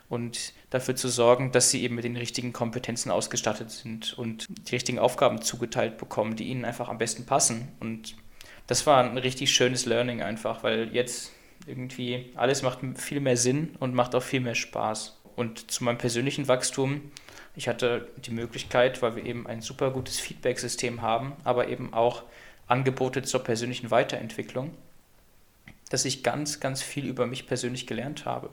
und 0.10 0.54
dafür 0.70 0.96
zu 0.96 1.10
sorgen, 1.10 1.52
dass 1.52 1.70
sie 1.70 1.84
eben 1.84 1.96
mit 1.96 2.06
den 2.06 2.16
richtigen 2.16 2.54
Kompetenzen 2.54 3.12
ausgestattet 3.12 3.72
sind 3.72 4.18
und 4.18 4.48
die 4.50 4.76
richtigen 4.76 5.00
Aufgaben 5.00 5.42
zugeteilt 5.42 5.98
bekommen, 5.98 6.38
die 6.38 6.46
ihnen 6.46 6.64
einfach 6.64 6.88
am 6.88 6.98
besten 6.98 7.26
passen. 7.26 7.68
Und 7.82 8.16
das 8.68 8.86
war 8.88 9.04
ein 9.04 9.18
richtig 9.18 9.52
schönes 9.52 9.86
Learning 9.86 10.22
einfach, 10.22 10.64
weil 10.64 10.94
jetzt 10.94 11.34
irgendwie 11.68 12.32
alles 12.36 12.62
macht 12.62 12.80
viel 12.96 13.20
mehr 13.20 13.38
Sinn 13.38 13.76
und 13.80 13.94
macht 13.94 14.16
auch 14.16 14.24
viel 14.24 14.40
mehr 14.40 14.56
Spaß. 14.56 15.18
Und 15.36 15.70
zu 15.70 15.84
meinem 15.84 15.98
persönlichen 15.98 16.48
Wachstum, 16.48 17.12
ich 17.56 17.68
hatte 17.68 18.08
die 18.18 18.32
Möglichkeit, 18.32 19.02
weil 19.02 19.16
wir 19.16 19.26
eben 19.26 19.48
ein 19.48 19.62
super 19.62 19.92
gutes 19.92 20.20
Feedback-System 20.20 21.02
haben, 21.02 21.34
aber 21.44 21.68
eben 21.68 21.94
auch 21.94 22.24
Angebote 22.68 23.22
zur 23.24 23.44
persönlichen 23.44 23.92
Weiterentwicklung, 23.92 24.74
dass 25.90 26.06
ich 26.06 26.24
ganz, 26.24 26.60
ganz 26.60 26.82
viel 26.82 27.06
über 27.06 27.28
mich 27.28 27.48
persönlich 27.48 27.88
gelernt 27.88 28.26
habe. 28.26 28.50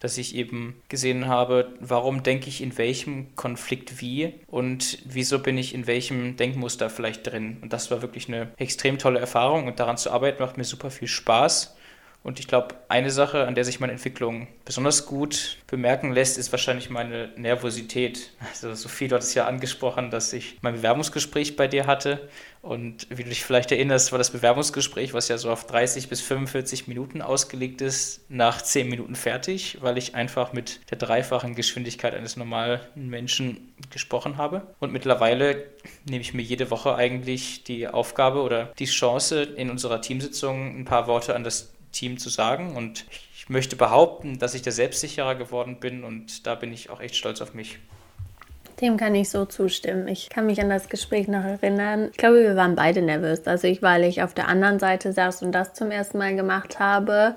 Dass 0.00 0.18
ich 0.18 0.34
eben 0.34 0.82
gesehen 0.88 1.26
habe, 1.26 1.72
warum 1.80 2.22
denke 2.22 2.48
ich 2.48 2.62
in 2.62 2.76
welchem 2.76 3.34
Konflikt 3.34 4.00
wie 4.00 4.34
und 4.46 4.98
wieso 5.06 5.38
bin 5.38 5.56
ich 5.56 5.74
in 5.74 5.86
welchem 5.86 6.36
Denkmuster 6.36 6.90
vielleicht 6.90 7.26
drin. 7.26 7.58
Und 7.62 7.72
das 7.72 7.90
war 7.90 8.02
wirklich 8.02 8.28
eine 8.28 8.52
extrem 8.58 8.98
tolle 8.98 9.20
Erfahrung 9.20 9.66
und 9.66 9.80
daran 9.80 9.96
zu 9.96 10.10
arbeiten 10.10 10.42
macht 10.42 10.58
mir 10.58 10.64
super 10.64 10.90
viel 10.90 11.08
Spaß. 11.08 11.75
Und 12.26 12.40
ich 12.40 12.48
glaube, 12.48 12.74
eine 12.88 13.12
Sache, 13.12 13.46
an 13.46 13.54
der 13.54 13.64
sich 13.64 13.78
meine 13.78 13.92
Entwicklung 13.92 14.48
besonders 14.64 15.06
gut 15.06 15.58
bemerken 15.68 16.10
lässt, 16.10 16.38
ist 16.38 16.50
wahrscheinlich 16.50 16.90
meine 16.90 17.28
Nervosität. 17.36 18.32
Also 18.50 18.74
Sophie, 18.74 19.06
du 19.06 19.14
hattest 19.14 19.36
ja 19.36 19.46
angesprochen, 19.46 20.10
dass 20.10 20.32
ich 20.32 20.58
mein 20.60 20.74
Bewerbungsgespräch 20.74 21.54
bei 21.54 21.68
dir 21.68 21.86
hatte. 21.86 22.28
Und 22.62 23.06
wie 23.10 23.22
du 23.22 23.28
dich 23.28 23.44
vielleicht 23.44 23.70
erinnerst, 23.70 24.10
war 24.10 24.18
das 24.18 24.30
Bewerbungsgespräch, 24.30 25.14
was 25.14 25.28
ja 25.28 25.38
so 25.38 25.52
auf 25.52 25.68
30 25.68 26.08
bis 26.08 26.20
45 26.20 26.88
Minuten 26.88 27.22
ausgelegt 27.22 27.80
ist, 27.80 28.28
nach 28.28 28.60
10 28.60 28.88
Minuten 28.88 29.14
fertig, 29.14 29.78
weil 29.80 29.96
ich 29.96 30.16
einfach 30.16 30.52
mit 30.52 30.80
der 30.90 30.98
dreifachen 30.98 31.54
Geschwindigkeit 31.54 32.12
eines 32.12 32.36
normalen 32.36 32.80
Menschen 32.96 33.72
gesprochen 33.90 34.36
habe. 34.36 34.66
Und 34.80 34.92
mittlerweile 34.92 35.62
nehme 36.04 36.22
ich 36.22 36.34
mir 36.34 36.42
jede 36.42 36.72
Woche 36.72 36.96
eigentlich 36.96 37.62
die 37.62 37.86
Aufgabe 37.86 38.42
oder 38.42 38.72
die 38.80 38.86
Chance, 38.86 39.44
in 39.44 39.70
unserer 39.70 40.00
Teamsitzung 40.00 40.80
ein 40.80 40.84
paar 40.84 41.06
Worte 41.06 41.36
an 41.36 41.44
das 41.44 41.75
Team 41.96 42.18
zu 42.18 42.28
sagen. 42.28 42.76
Und 42.76 43.06
ich 43.34 43.48
möchte 43.48 43.76
behaupten, 43.76 44.38
dass 44.38 44.54
ich 44.54 44.62
da 44.62 44.70
selbstsicherer 44.70 45.34
geworden 45.34 45.78
bin 45.80 46.04
und 46.04 46.46
da 46.46 46.54
bin 46.54 46.72
ich 46.72 46.90
auch 46.90 47.00
echt 47.00 47.16
stolz 47.16 47.40
auf 47.40 47.54
mich. 47.54 47.78
Dem 48.80 48.98
kann 48.98 49.14
ich 49.14 49.30
so 49.30 49.46
zustimmen. 49.46 50.06
Ich 50.06 50.28
kann 50.28 50.44
mich 50.44 50.60
an 50.60 50.68
das 50.68 50.90
Gespräch 50.90 51.28
noch 51.28 51.44
erinnern. 51.44 52.08
Ich 52.10 52.18
glaube, 52.18 52.42
wir 52.42 52.56
waren 52.56 52.74
beide 52.74 53.00
nervös. 53.00 53.46
Also 53.46 53.66
ich, 53.66 53.80
weil 53.80 54.04
ich 54.04 54.22
auf 54.22 54.34
der 54.34 54.48
anderen 54.48 54.78
Seite 54.78 55.12
saß 55.12 55.42
und 55.42 55.52
das 55.52 55.72
zum 55.72 55.90
ersten 55.90 56.18
Mal 56.18 56.36
gemacht 56.36 56.78
habe 56.78 57.36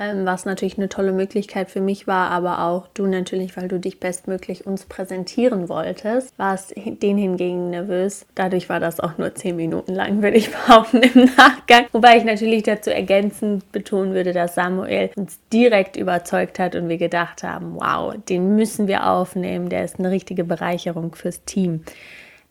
ähm, 0.00 0.24
was 0.24 0.46
natürlich 0.46 0.78
eine 0.78 0.88
tolle 0.88 1.12
Möglichkeit 1.12 1.70
für 1.70 1.80
mich 1.80 2.06
war, 2.06 2.30
aber 2.30 2.64
auch 2.64 2.88
du 2.94 3.06
natürlich, 3.06 3.56
weil 3.56 3.68
du 3.68 3.78
dich 3.78 4.00
bestmöglich 4.00 4.66
uns 4.66 4.86
präsentieren 4.86 5.68
wolltest, 5.68 6.36
warst 6.38 6.74
den 6.76 7.18
hingegen 7.18 7.70
nervös. 7.70 8.24
Dadurch 8.34 8.68
war 8.68 8.80
das 8.80 8.98
auch 8.98 9.18
nur 9.18 9.34
zehn 9.34 9.56
Minuten 9.56 9.94
lang, 9.94 10.22
würde 10.22 10.38
ich 10.38 10.50
behaupten, 10.66 11.02
im 11.02 11.26
Nachgang. 11.36 11.86
Wobei 11.92 12.16
ich 12.16 12.24
natürlich 12.24 12.62
dazu 12.62 12.90
ergänzend 12.90 13.70
betonen 13.72 14.14
würde, 14.14 14.32
dass 14.32 14.54
Samuel 14.54 15.10
uns 15.16 15.38
direkt 15.52 15.96
überzeugt 15.96 16.58
hat 16.58 16.74
und 16.74 16.88
wir 16.88 16.98
gedacht 16.98 17.42
haben, 17.42 17.74
wow, 17.74 18.14
den 18.28 18.56
müssen 18.56 18.88
wir 18.88 19.06
aufnehmen, 19.06 19.68
der 19.68 19.84
ist 19.84 19.98
eine 19.98 20.10
richtige 20.10 20.44
Bereicherung 20.44 21.14
fürs 21.14 21.44
Team. 21.44 21.84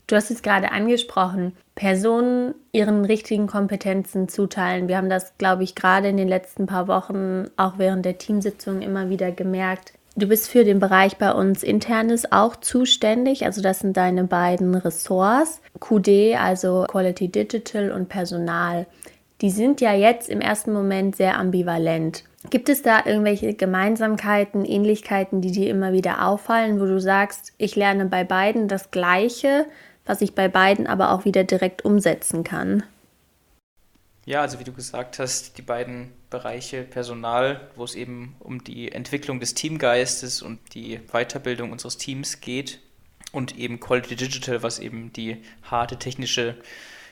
Du 0.09 0.15
hast 0.15 0.31
es 0.31 0.41
gerade 0.41 0.71
angesprochen, 0.71 1.55
Personen 1.75 2.55
ihren 2.71 3.05
richtigen 3.05 3.45
Kompetenzen 3.45 4.27
zuteilen. 4.27 4.87
Wir 4.87 4.97
haben 4.97 5.07
das, 5.07 5.37
glaube 5.37 5.63
ich, 5.63 5.75
gerade 5.75 6.07
in 6.07 6.17
den 6.17 6.27
letzten 6.27 6.65
paar 6.65 6.87
Wochen 6.87 7.45
auch 7.57 7.73
während 7.77 8.05
der 8.05 8.17
Teamsitzung 8.17 8.81
immer 8.81 9.09
wieder 9.09 9.31
gemerkt. 9.31 9.93
Du 10.15 10.27
bist 10.27 10.49
für 10.49 10.63
den 10.63 10.79
Bereich 10.79 11.17
bei 11.17 11.31
uns 11.31 11.61
Internes 11.61 12.31
auch 12.31 12.55
zuständig. 12.55 13.45
Also 13.45 13.61
das 13.61 13.81
sind 13.81 13.97
deine 13.97 14.23
beiden 14.23 14.73
Ressorts. 14.73 15.61
QD, 15.79 16.35
also 16.39 16.85
Quality 16.89 17.27
Digital 17.27 17.91
und 17.91 18.09
Personal. 18.09 18.87
Die 19.41 19.51
sind 19.51 19.79
ja 19.79 19.93
jetzt 19.93 20.27
im 20.27 20.41
ersten 20.41 20.73
Moment 20.73 21.17
sehr 21.17 21.37
ambivalent. 21.37 22.23
Gibt 22.49 22.69
es 22.69 22.81
da 22.81 23.05
irgendwelche 23.05 23.53
Gemeinsamkeiten, 23.53 24.65
Ähnlichkeiten, 24.65 25.39
die 25.39 25.51
dir 25.51 25.69
immer 25.69 25.93
wieder 25.93 26.25
auffallen, 26.25 26.79
wo 26.79 26.85
du 26.85 26.99
sagst, 26.99 27.53
ich 27.57 27.75
lerne 27.75 28.05
bei 28.05 28.23
beiden 28.23 28.67
das 28.67 28.91
Gleiche, 28.91 29.67
was 30.09 30.21
ich 30.21 30.33
bei 30.33 30.47
beiden 30.47 30.87
aber 30.87 31.11
auch 31.11 31.23
wieder 31.23 31.43
direkt 31.43 31.85
umsetzen 31.85 32.43
kann. 32.43 32.81
Ja, 34.25 34.41
also 34.41 34.59
wie 34.59 34.63
du 34.63 34.73
gesagt 34.73 35.19
hast, 35.19 35.59
die 35.59 35.61
beiden 35.61 36.11
Bereiche 36.31 36.81
Personal, 36.81 37.69
wo 37.75 37.83
es 37.83 37.93
eben 37.93 38.35
um 38.39 38.63
die 38.63 38.91
Entwicklung 38.91 39.39
des 39.39 39.53
Teamgeistes 39.53 40.41
und 40.41 40.59
die 40.73 40.99
Weiterbildung 41.11 41.71
unseres 41.71 41.97
Teams 41.97 42.41
geht 42.41 42.79
und 43.33 43.55
eben 43.59 43.79
Quality 43.79 44.15
Digital, 44.15 44.63
was 44.63 44.79
eben 44.79 45.13
die 45.13 45.43
harte 45.61 45.97
technische 45.97 46.55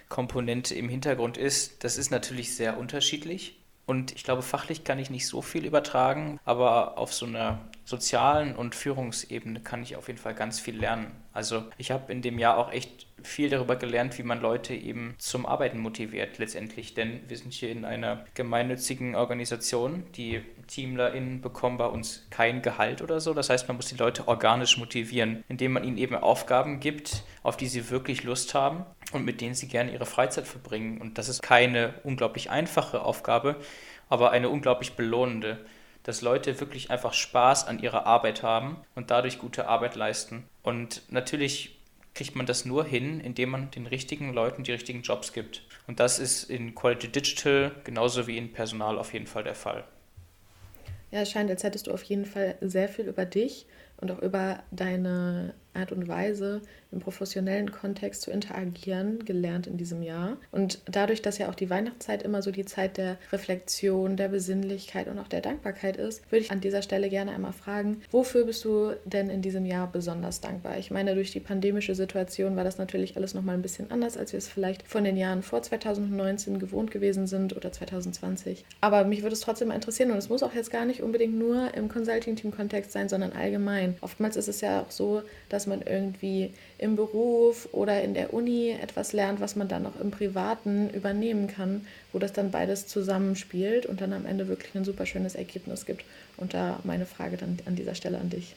Komponente 0.09 0.73
im 0.73 0.89
Hintergrund 0.89 1.37
ist, 1.37 1.83
das 1.83 1.99
ist 1.99 2.09
natürlich 2.09 2.55
sehr 2.55 2.79
unterschiedlich. 2.79 3.59
Und 3.85 4.11
ich 4.15 4.23
glaube, 4.23 4.41
fachlich 4.41 4.83
kann 4.83 4.97
ich 4.97 5.11
nicht 5.11 5.27
so 5.27 5.43
viel 5.43 5.67
übertragen, 5.67 6.39
aber 6.45 6.97
auf 6.97 7.13
so 7.13 7.27
einer 7.27 7.59
sozialen 7.87 8.53
und 8.53 8.75
Führungsebene 8.75 9.61
kann 9.61 9.81
ich 9.81 9.95
auf 9.95 10.07
jeden 10.07 10.19
Fall 10.19 10.35
ganz 10.35 10.59
viel 10.59 10.77
lernen. 10.77 11.09
Also 11.31 11.63
ich 11.77 11.89
habe 11.89 12.11
in 12.11 12.21
dem 12.21 12.37
Jahr 12.37 12.57
auch 12.57 12.73
echt 12.73 13.07
viel 13.23 13.49
darüber 13.49 13.77
gelernt, 13.77 14.17
wie 14.17 14.23
man 14.23 14.41
Leute 14.41 14.73
eben 14.73 15.15
zum 15.19 15.45
Arbeiten 15.45 15.79
motiviert 15.79 16.37
letztendlich. 16.37 16.95
Denn 16.95 17.21
wir 17.29 17.37
sind 17.37 17.53
hier 17.53 17.71
in 17.71 17.85
einer 17.85 18.25
gemeinnützigen 18.33 19.15
Organisation. 19.15 20.03
Die 20.17 20.41
TeamlerInnen 20.67 21.39
bekommen 21.39 21.77
bei 21.77 21.85
uns 21.85 22.27
kein 22.29 22.61
Gehalt 22.61 23.01
oder 23.01 23.21
so. 23.21 23.33
Das 23.33 23.49
heißt, 23.49 23.69
man 23.69 23.77
muss 23.77 23.87
die 23.87 23.95
Leute 23.95 24.27
organisch 24.27 24.77
motivieren, 24.77 25.45
indem 25.47 25.71
man 25.71 25.85
ihnen 25.85 25.97
eben 25.97 26.15
Aufgaben 26.15 26.81
gibt, 26.81 27.23
auf 27.41 27.55
die 27.55 27.67
sie 27.67 27.89
wirklich 27.89 28.23
Lust 28.23 28.53
haben 28.53 28.85
und 29.13 29.23
mit 29.23 29.39
denen 29.39 29.55
sie 29.55 29.69
gerne 29.69 29.93
ihre 29.93 30.05
Freizeit 30.05 30.45
verbringen. 30.45 30.99
Und 30.99 31.17
das 31.17 31.29
ist 31.29 31.41
keine 31.41 31.93
unglaublich 32.03 32.49
einfache 32.49 33.01
Aufgabe, 33.01 33.55
aber 34.09 34.31
eine 34.31 34.49
unglaublich 34.49 34.97
belohnende 34.97 35.65
dass 36.07 36.21
Leute 36.21 36.57
wirklich 36.61 36.89
einfach 36.89 37.13
Spaß 37.13 37.67
an 37.67 37.79
ihrer 37.79 38.05
Arbeit 38.05 38.41
haben 38.41 38.77
und 38.95 39.11
dadurch 39.11 39.39
gute 39.39 39.67
Arbeit 39.67 39.97
leisten. 39.97 40.45
Und 40.63 41.01
natürlich 41.11 41.77
kriegt 42.15 42.33
man 42.33 42.45
das 42.45 42.63
nur 42.63 42.85
hin, 42.85 43.19
indem 43.19 43.49
man 43.49 43.71
den 43.71 43.85
richtigen 43.85 44.31
Leuten 44.31 44.63
die 44.63 44.71
richtigen 44.71 45.01
Jobs 45.01 45.33
gibt. 45.33 45.63
Und 45.85 45.99
das 45.99 46.17
ist 46.17 46.45
in 46.45 46.73
Quality 46.75 47.09
Digital 47.09 47.75
genauso 47.83 48.25
wie 48.25 48.37
in 48.37 48.53
Personal 48.53 48.97
auf 48.97 49.11
jeden 49.11 49.27
Fall 49.27 49.43
der 49.43 49.53
Fall. 49.53 49.83
Ja, 51.11 51.21
es 51.21 51.31
scheint, 51.31 51.49
als 51.49 51.65
hättest 51.65 51.87
du 51.87 51.91
auf 51.91 52.03
jeden 52.03 52.25
Fall 52.25 52.57
sehr 52.61 52.87
viel 52.87 53.05
über 53.05 53.25
dich 53.25 53.65
und 53.97 54.09
auch 54.09 54.19
über 54.19 54.63
deine 54.71 55.55
Art 55.77 55.91
und 55.91 56.07
Weise 56.07 56.61
im 56.91 56.99
professionellen 56.99 57.71
Kontext 57.71 58.21
zu 58.21 58.31
interagieren 58.31 59.25
gelernt 59.25 59.67
in 59.67 59.77
diesem 59.77 60.01
Jahr. 60.01 60.37
Und 60.51 60.79
dadurch, 60.85 61.21
dass 61.21 61.37
ja 61.37 61.49
auch 61.49 61.55
die 61.55 61.69
Weihnachtszeit 61.69 62.23
immer 62.23 62.41
so 62.41 62.51
die 62.51 62.65
Zeit 62.65 62.97
der 62.97 63.17
Reflexion, 63.31 64.17
der 64.17 64.29
Besinnlichkeit 64.29 65.07
und 65.07 65.19
auch 65.19 65.27
der 65.27 65.41
Dankbarkeit 65.41 65.97
ist, 65.97 66.29
würde 66.31 66.45
ich 66.45 66.51
an 66.51 66.61
dieser 66.61 66.81
Stelle 66.81 67.09
gerne 67.09 67.31
einmal 67.31 67.53
fragen, 67.53 68.01
wofür 68.11 68.45
bist 68.45 68.63
du 68.65 68.91
denn 69.05 69.29
in 69.29 69.41
diesem 69.41 69.65
Jahr 69.65 69.91
besonders 69.91 70.41
dankbar? 70.41 70.77
Ich 70.77 70.91
meine, 70.91 71.15
durch 71.15 71.31
die 71.31 71.39
pandemische 71.39 71.95
Situation 71.95 72.55
war 72.55 72.63
das 72.63 72.77
natürlich 72.77 73.17
alles 73.17 73.33
nochmal 73.33 73.55
ein 73.55 73.61
bisschen 73.61 73.91
anders, 73.91 74.17
als 74.17 74.33
wir 74.33 74.37
es 74.37 74.47
vielleicht 74.47 74.87
von 74.87 75.03
den 75.03 75.17
Jahren 75.17 75.43
vor 75.43 75.61
2019 75.61 76.59
gewohnt 76.59 76.91
gewesen 76.91 77.27
sind 77.27 77.55
oder 77.55 77.71
2020. 77.71 78.65
Aber 78.81 79.03
mich 79.03 79.23
würde 79.23 79.33
es 79.33 79.41
trotzdem 79.41 79.71
interessieren 79.71 80.11
und 80.11 80.17
es 80.17 80.29
muss 80.29 80.43
auch 80.43 80.53
jetzt 80.53 80.71
gar 80.71 80.85
nicht 80.85 81.01
unbedingt 81.01 81.37
nur 81.37 81.73
im 81.73 81.89
Consulting-Team-Kontext 81.89 82.91
sein, 82.91 83.09
sondern 83.09 83.33
allgemein. 83.33 83.97
Oftmals 84.01 84.37
ist 84.37 84.47
es 84.47 84.61
ja 84.61 84.81
auch 84.81 84.91
so, 84.91 85.21
dass 85.67 85.77
man 85.77 85.81
irgendwie 85.85 86.53
im 86.77 86.95
Beruf 86.95 87.67
oder 87.73 88.01
in 88.01 88.13
der 88.13 88.33
Uni 88.33 88.69
etwas 88.69 89.13
lernt, 89.13 89.39
was 89.41 89.55
man 89.55 89.67
dann 89.67 89.85
auch 89.85 89.99
im 89.99 90.11
Privaten 90.11 90.89
übernehmen 90.91 91.47
kann, 91.47 91.85
wo 92.13 92.19
das 92.19 92.33
dann 92.33 92.51
beides 92.51 92.87
zusammenspielt 92.87 93.85
und 93.85 93.99
dann 93.99 94.13
am 94.13 94.25
Ende 94.25 94.47
wirklich 94.47 94.73
ein 94.75 94.85
super 94.85 95.05
schönes 95.05 95.35
Ergebnis 95.35 95.85
gibt. 95.85 96.05
Und 96.37 96.53
da 96.53 96.79
meine 96.83 97.05
Frage 97.05 97.37
dann 97.37 97.59
an 97.65 97.75
dieser 97.75 97.95
Stelle 97.95 98.19
an 98.19 98.29
dich. 98.29 98.55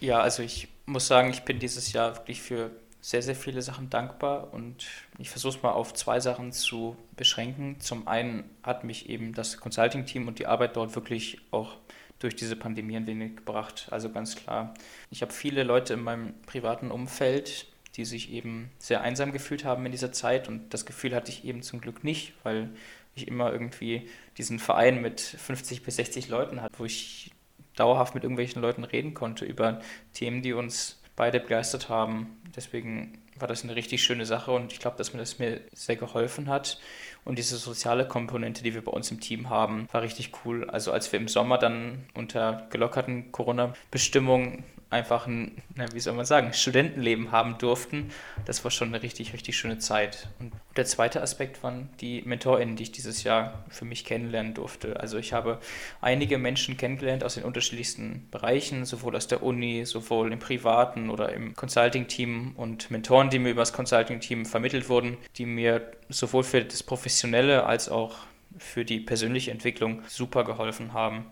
Ja, 0.00 0.20
also 0.20 0.42
ich 0.42 0.68
muss 0.86 1.06
sagen, 1.06 1.30
ich 1.30 1.42
bin 1.42 1.58
dieses 1.58 1.92
Jahr 1.92 2.16
wirklich 2.16 2.40
für 2.40 2.70
sehr, 3.00 3.22
sehr 3.22 3.36
viele 3.36 3.62
Sachen 3.62 3.90
dankbar 3.90 4.52
und 4.52 4.86
ich 5.18 5.30
versuche 5.30 5.56
es 5.56 5.62
mal 5.62 5.72
auf 5.72 5.94
zwei 5.94 6.20
Sachen 6.20 6.52
zu 6.52 6.96
beschränken. 7.16 7.80
Zum 7.80 8.08
einen 8.08 8.44
hat 8.62 8.84
mich 8.84 9.08
eben 9.08 9.34
das 9.34 9.58
Consulting-Team 9.58 10.26
und 10.26 10.38
die 10.38 10.46
Arbeit 10.46 10.76
dort 10.76 10.94
wirklich 10.94 11.38
auch 11.50 11.76
durch 12.18 12.36
diese 12.36 12.56
Pandemie 12.56 12.96
ein 12.96 13.06
wenig 13.06 13.36
gebracht. 13.36 13.88
Also 13.90 14.10
ganz 14.10 14.36
klar, 14.36 14.74
ich 15.10 15.22
habe 15.22 15.32
viele 15.32 15.62
Leute 15.62 15.94
in 15.94 16.00
meinem 16.00 16.34
privaten 16.46 16.90
Umfeld, 16.90 17.66
die 17.96 18.04
sich 18.04 18.30
eben 18.32 18.70
sehr 18.78 19.00
einsam 19.00 19.32
gefühlt 19.32 19.64
haben 19.64 19.86
in 19.86 19.92
dieser 19.92 20.12
Zeit 20.12 20.48
und 20.48 20.72
das 20.72 20.86
Gefühl 20.86 21.14
hatte 21.14 21.30
ich 21.30 21.44
eben 21.44 21.62
zum 21.62 21.80
Glück 21.80 22.04
nicht, 22.04 22.34
weil 22.42 22.70
ich 23.14 23.26
immer 23.26 23.52
irgendwie 23.52 24.08
diesen 24.36 24.58
Verein 24.58 25.00
mit 25.00 25.20
50 25.20 25.82
bis 25.82 25.96
60 25.96 26.28
Leuten 26.28 26.62
hatte, 26.62 26.78
wo 26.78 26.84
ich 26.84 27.32
dauerhaft 27.74 28.14
mit 28.14 28.24
irgendwelchen 28.24 28.62
Leuten 28.62 28.84
reden 28.84 29.14
konnte 29.14 29.44
über 29.44 29.80
Themen, 30.12 30.42
die 30.42 30.52
uns 30.52 31.00
beide 31.16 31.40
begeistert 31.40 31.88
haben. 31.88 32.40
Deswegen 32.54 33.18
war 33.36 33.48
das 33.48 33.64
eine 33.64 33.76
richtig 33.76 34.02
schöne 34.02 34.26
Sache 34.26 34.52
und 34.52 34.72
ich 34.72 34.78
glaube, 34.78 34.96
dass 34.96 35.12
mir 35.12 35.20
das 35.20 35.38
mir 35.38 35.60
sehr 35.72 35.96
geholfen 35.96 36.48
hat. 36.48 36.80
Und 37.28 37.38
diese 37.38 37.58
soziale 37.58 38.08
Komponente, 38.08 38.62
die 38.62 38.72
wir 38.72 38.82
bei 38.82 38.90
uns 38.90 39.10
im 39.10 39.20
Team 39.20 39.50
haben, 39.50 39.86
war 39.92 40.00
richtig 40.00 40.32
cool. 40.46 40.64
Also 40.70 40.92
als 40.92 41.12
wir 41.12 41.20
im 41.20 41.28
Sommer 41.28 41.58
dann 41.58 42.06
unter 42.14 42.66
gelockerten 42.70 43.32
Corona-Bestimmungen 43.32 44.64
einfach 44.90 45.26
ein, 45.26 45.60
wie 45.92 46.00
soll 46.00 46.14
man 46.14 46.24
sagen, 46.24 46.52
Studentenleben 46.52 47.30
haben 47.30 47.58
durften. 47.58 48.10
Das 48.46 48.64
war 48.64 48.70
schon 48.70 48.88
eine 48.88 49.02
richtig, 49.02 49.34
richtig 49.34 49.56
schöne 49.56 49.78
Zeit. 49.78 50.28
Und 50.38 50.52
der 50.76 50.86
zweite 50.86 51.20
Aspekt 51.20 51.62
waren 51.62 51.90
die 52.00 52.22
MentorInnen, 52.22 52.76
die 52.76 52.84
ich 52.84 52.92
dieses 52.92 53.22
Jahr 53.22 53.64
für 53.68 53.84
mich 53.84 54.04
kennenlernen 54.04 54.54
durfte. 54.54 54.98
Also 54.98 55.18
ich 55.18 55.32
habe 55.32 55.60
einige 56.00 56.38
Menschen 56.38 56.76
kennengelernt 56.76 57.22
aus 57.22 57.34
den 57.34 57.44
unterschiedlichsten 57.44 58.28
Bereichen, 58.30 58.86
sowohl 58.86 59.14
aus 59.14 59.28
der 59.28 59.42
Uni, 59.42 59.84
sowohl 59.84 60.32
im 60.32 60.38
privaten 60.38 61.10
oder 61.10 61.32
im 61.32 61.54
Consulting-Team 61.54 62.54
und 62.56 62.90
Mentoren, 62.90 63.28
die 63.28 63.38
mir 63.38 63.50
über 63.50 63.62
das 63.62 63.74
Consulting-Team 63.74 64.46
vermittelt 64.46 64.88
wurden, 64.88 65.18
die 65.36 65.44
mir 65.44 65.92
sowohl 66.08 66.44
für 66.44 66.64
das 66.64 66.82
Professionelle 66.82 67.66
als 67.66 67.90
auch 67.90 68.16
für 68.56 68.84
die 68.84 69.00
persönliche 69.00 69.50
Entwicklung 69.50 70.02
super 70.08 70.44
geholfen 70.44 70.94
haben. 70.94 71.26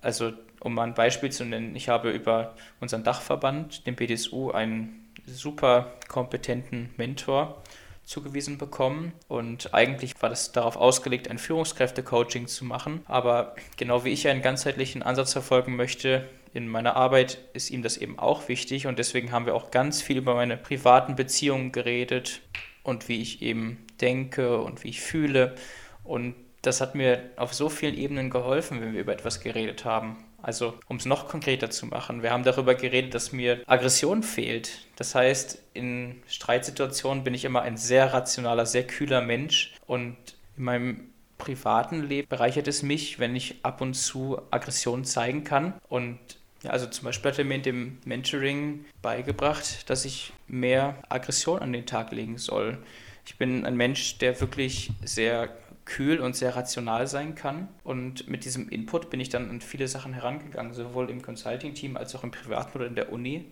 Also 0.00 0.32
um 0.60 0.74
mal 0.74 0.84
ein 0.84 0.94
Beispiel 0.94 1.30
zu 1.30 1.44
nennen, 1.44 1.74
ich 1.74 1.88
habe 1.88 2.10
über 2.10 2.54
unseren 2.80 3.02
Dachverband, 3.02 3.86
den 3.86 3.96
BDSU, 3.96 4.50
einen 4.50 5.10
super 5.26 5.92
kompetenten 6.08 6.90
Mentor 6.96 7.62
zugewiesen 8.04 8.58
bekommen. 8.58 9.12
Und 9.28 9.74
eigentlich 9.74 10.20
war 10.22 10.28
das 10.28 10.52
darauf 10.52 10.76
ausgelegt, 10.76 11.28
ein 11.28 11.38
Führungskräfte-Coaching 11.38 12.46
zu 12.46 12.64
machen. 12.64 13.02
Aber 13.06 13.54
genau 13.76 14.04
wie 14.04 14.10
ich 14.10 14.28
einen 14.28 14.42
ganzheitlichen 14.42 15.02
Ansatz 15.02 15.32
verfolgen 15.32 15.76
möchte, 15.76 16.28
in 16.54 16.68
meiner 16.68 16.96
Arbeit 16.96 17.38
ist 17.54 17.70
ihm 17.70 17.82
das 17.82 17.96
eben 17.96 18.18
auch 18.18 18.48
wichtig. 18.48 18.86
Und 18.86 18.98
deswegen 18.98 19.32
haben 19.32 19.46
wir 19.46 19.54
auch 19.54 19.70
ganz 19.70 20.02
viel 20.02 20.18
über 20.18 20.34
meine 20.34 20.56
privaten 20.56 21.16
Beziehungen 21.16 21.72
geredet 21.72 22.40
und 22.82 23.08
wie 23.08 23.22
ich 23.22 23.42
eben 23.42 23.86
denke 24.00 24.60
und 24.60 24.84
wie 24.84 24.88
ich 24.88 25.00
fühle. 25.00 25.54
Und 26.04 26.34
das 26.62 26.80
hat 26.80 26.94
mir 26.94 27.30
auf 27.36 27.52
so 27.52 27.68
vielen 27.68 27.96
Ebenen 27.96 28.30
geholfen, 28.30 28.80
wenn 28.80 28.94
wir 28.94 29.00
über 29.00 29.12
etwas 29.12 29.40
geredet 29.40 29.84
haben. 29.84 30.24
Also, 30.40 30.74
um 30.88 30.96
es 30.96 31.06
noch 31.06 31.28
konkreter 31.28 31.70
zu 31.70 31.86
machen, 31.86 32.22
wir 32.22 32.30
haben 32.30 32.42
darüber 32.42 32.74
geredet, 32.74 33.14
dass 33.14 33.32
mir 33.32 33.62
Aggression 33.66 34.22
fehlt. 34.22 34.86
Das 34.96 35.14
heißt, 35.14 35.62
in 35.74 36.20
Streitsituationen 36.26 37.22
bin 37.22 37.34
ich 37.34 37.44
immer 37.44 37.62
ein 37.62 37.76
sehr 37.76 38.12
rationaler, 38.12 38.66
sehr 38.66 38.86
kühler 38.86 39.20
Mensch 39.20 39.74
und 39.86 40.16
in 40.56 40.64
meinem 40.64 41.12
privaten 41.38 42.02
Leben 42.02 42.28
bereichert 42.28 42.68
es 42.68 42.82
mich, 42.82 43.18
wenn 43.18 43.34
ich 43.34 43.56
ab 43.64 43.80
und 43.80 43.94
zu 43.94 44.40
Aggression 44.50 45.04
zeigen 45.04 45.44
kann. 45.44 45.74
Und 45.88 46.18
ja, 46.62 46.70
also 46.70 46.86
zum 46.86 47.04
Beispiel 47.04 47.32
hat 47.32 47.38
er 47.38 47.44
mir 47.44 47.56
in 47.56 47.62
dem 47.62 47.98
Mentoring 48.04 48.84
beigebracht, 49.00 49.90
dass 49.90 50.04
ich 50.04 50.32
mehr 50.46 50.96
Aggression 51.08 51.58
an 51.60 51.72
den 51.72 51.86
Tag 51.86 52.12
legen 52.12 52.38
soll. 52.38 52.78
Ich 53.26 53.36
bin 53.36 53.64
ein 53.64 53.76
Mensch, 53.76 54.18
der 54.18 54.40
wirklich 54.40 54.90
sehr 55.04 55.56
kühl 55.84 56.20
und 56.20 56.36
sehr 56.36 56.54
rational 56.56 57.06
sein 57.06 57.34
kann. 57.34 57.68
Und 57.84 58.28
mit 58.28 58.44
diesem 58.44 58.68
Input 58.68 59.10
bin 59.10 59.20
ich 59.20 59.28
dann 59.28 59.50
an 59.50 59.60
viele 59.60 59.88
Sachen 59.88 60.12
herangegangen, 60.12 60.74
sowohl 60.74 61.10
im 61.10 61.22
Consulting-Team 61.22 61.96
als 61.96 62.14
auch 62.14 62.24
im 62.24 62.30
Privaten 62.30 62.76
oder 62.78 62.86
in 62.86 62.94
der 62.94 63.12
Uni. 63.12 63.46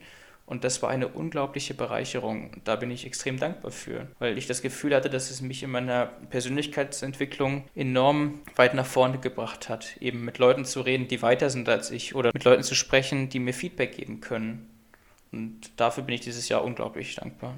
Und 0.51 0.65
das 0.65 0.83
war 0.83 0.91
eine 0.91 1.07
unglaubliche 1.07 1.75
Bereicherung. 1.75 2.51
Da 2.65 2.75
bin 2.75 2.91
ich 2.91 3.07
extrem 3.07 3.39
dankbar 3.39 3.71
für, 3.71 4.09
weil 4.19 4.37
ich 4.37 4.49
das 4.49 4.63
Gefühl 4.63 4.97
hatte, 4.97 5.09
dass 5.09 5.31
es 5.31 5.43
mich 5.43 5.63
in 5.63 5.71
meiner 5.71 6.07
Persönlichkeitsentwicklung 6.31 7.65
enorm 7.77 8.41
weit 8.57 8.75
nach 8.75 8.87
vorne 8.87 9.19
gebracht 9.19 9.69
hat. 9.69 9.97
Eben 10.01 10.25
mit 10.25 10.39
Leuten 10.39 10.65
zu 10.65 10.81
reden, 10.81 11.07
die 11.07 11.23
weiter 11.23 11.51
sind 11.51 11.69
als 11.69 11.93
ich 11.93 12.17
oder 12.17 12.33
mit 12.35 12.43
Leuten 12.43 12.65
zu 12.65 12.75
sprechen, 12.75 13.29
die 13.29 13.39
mir 13.39 13.55
Feedback 13.55 13.97
geben 13.97 14.21
können. 14.21 14.69
Und 15.31 15.71
dafür 15.77 16.03
bin 16.03 16.17
ich 16.17 16.23
dieses 16.23 16.49
Jahr 16.49 16.65
unglaublich 16.65 17.15
dankbar. 17.15 17.55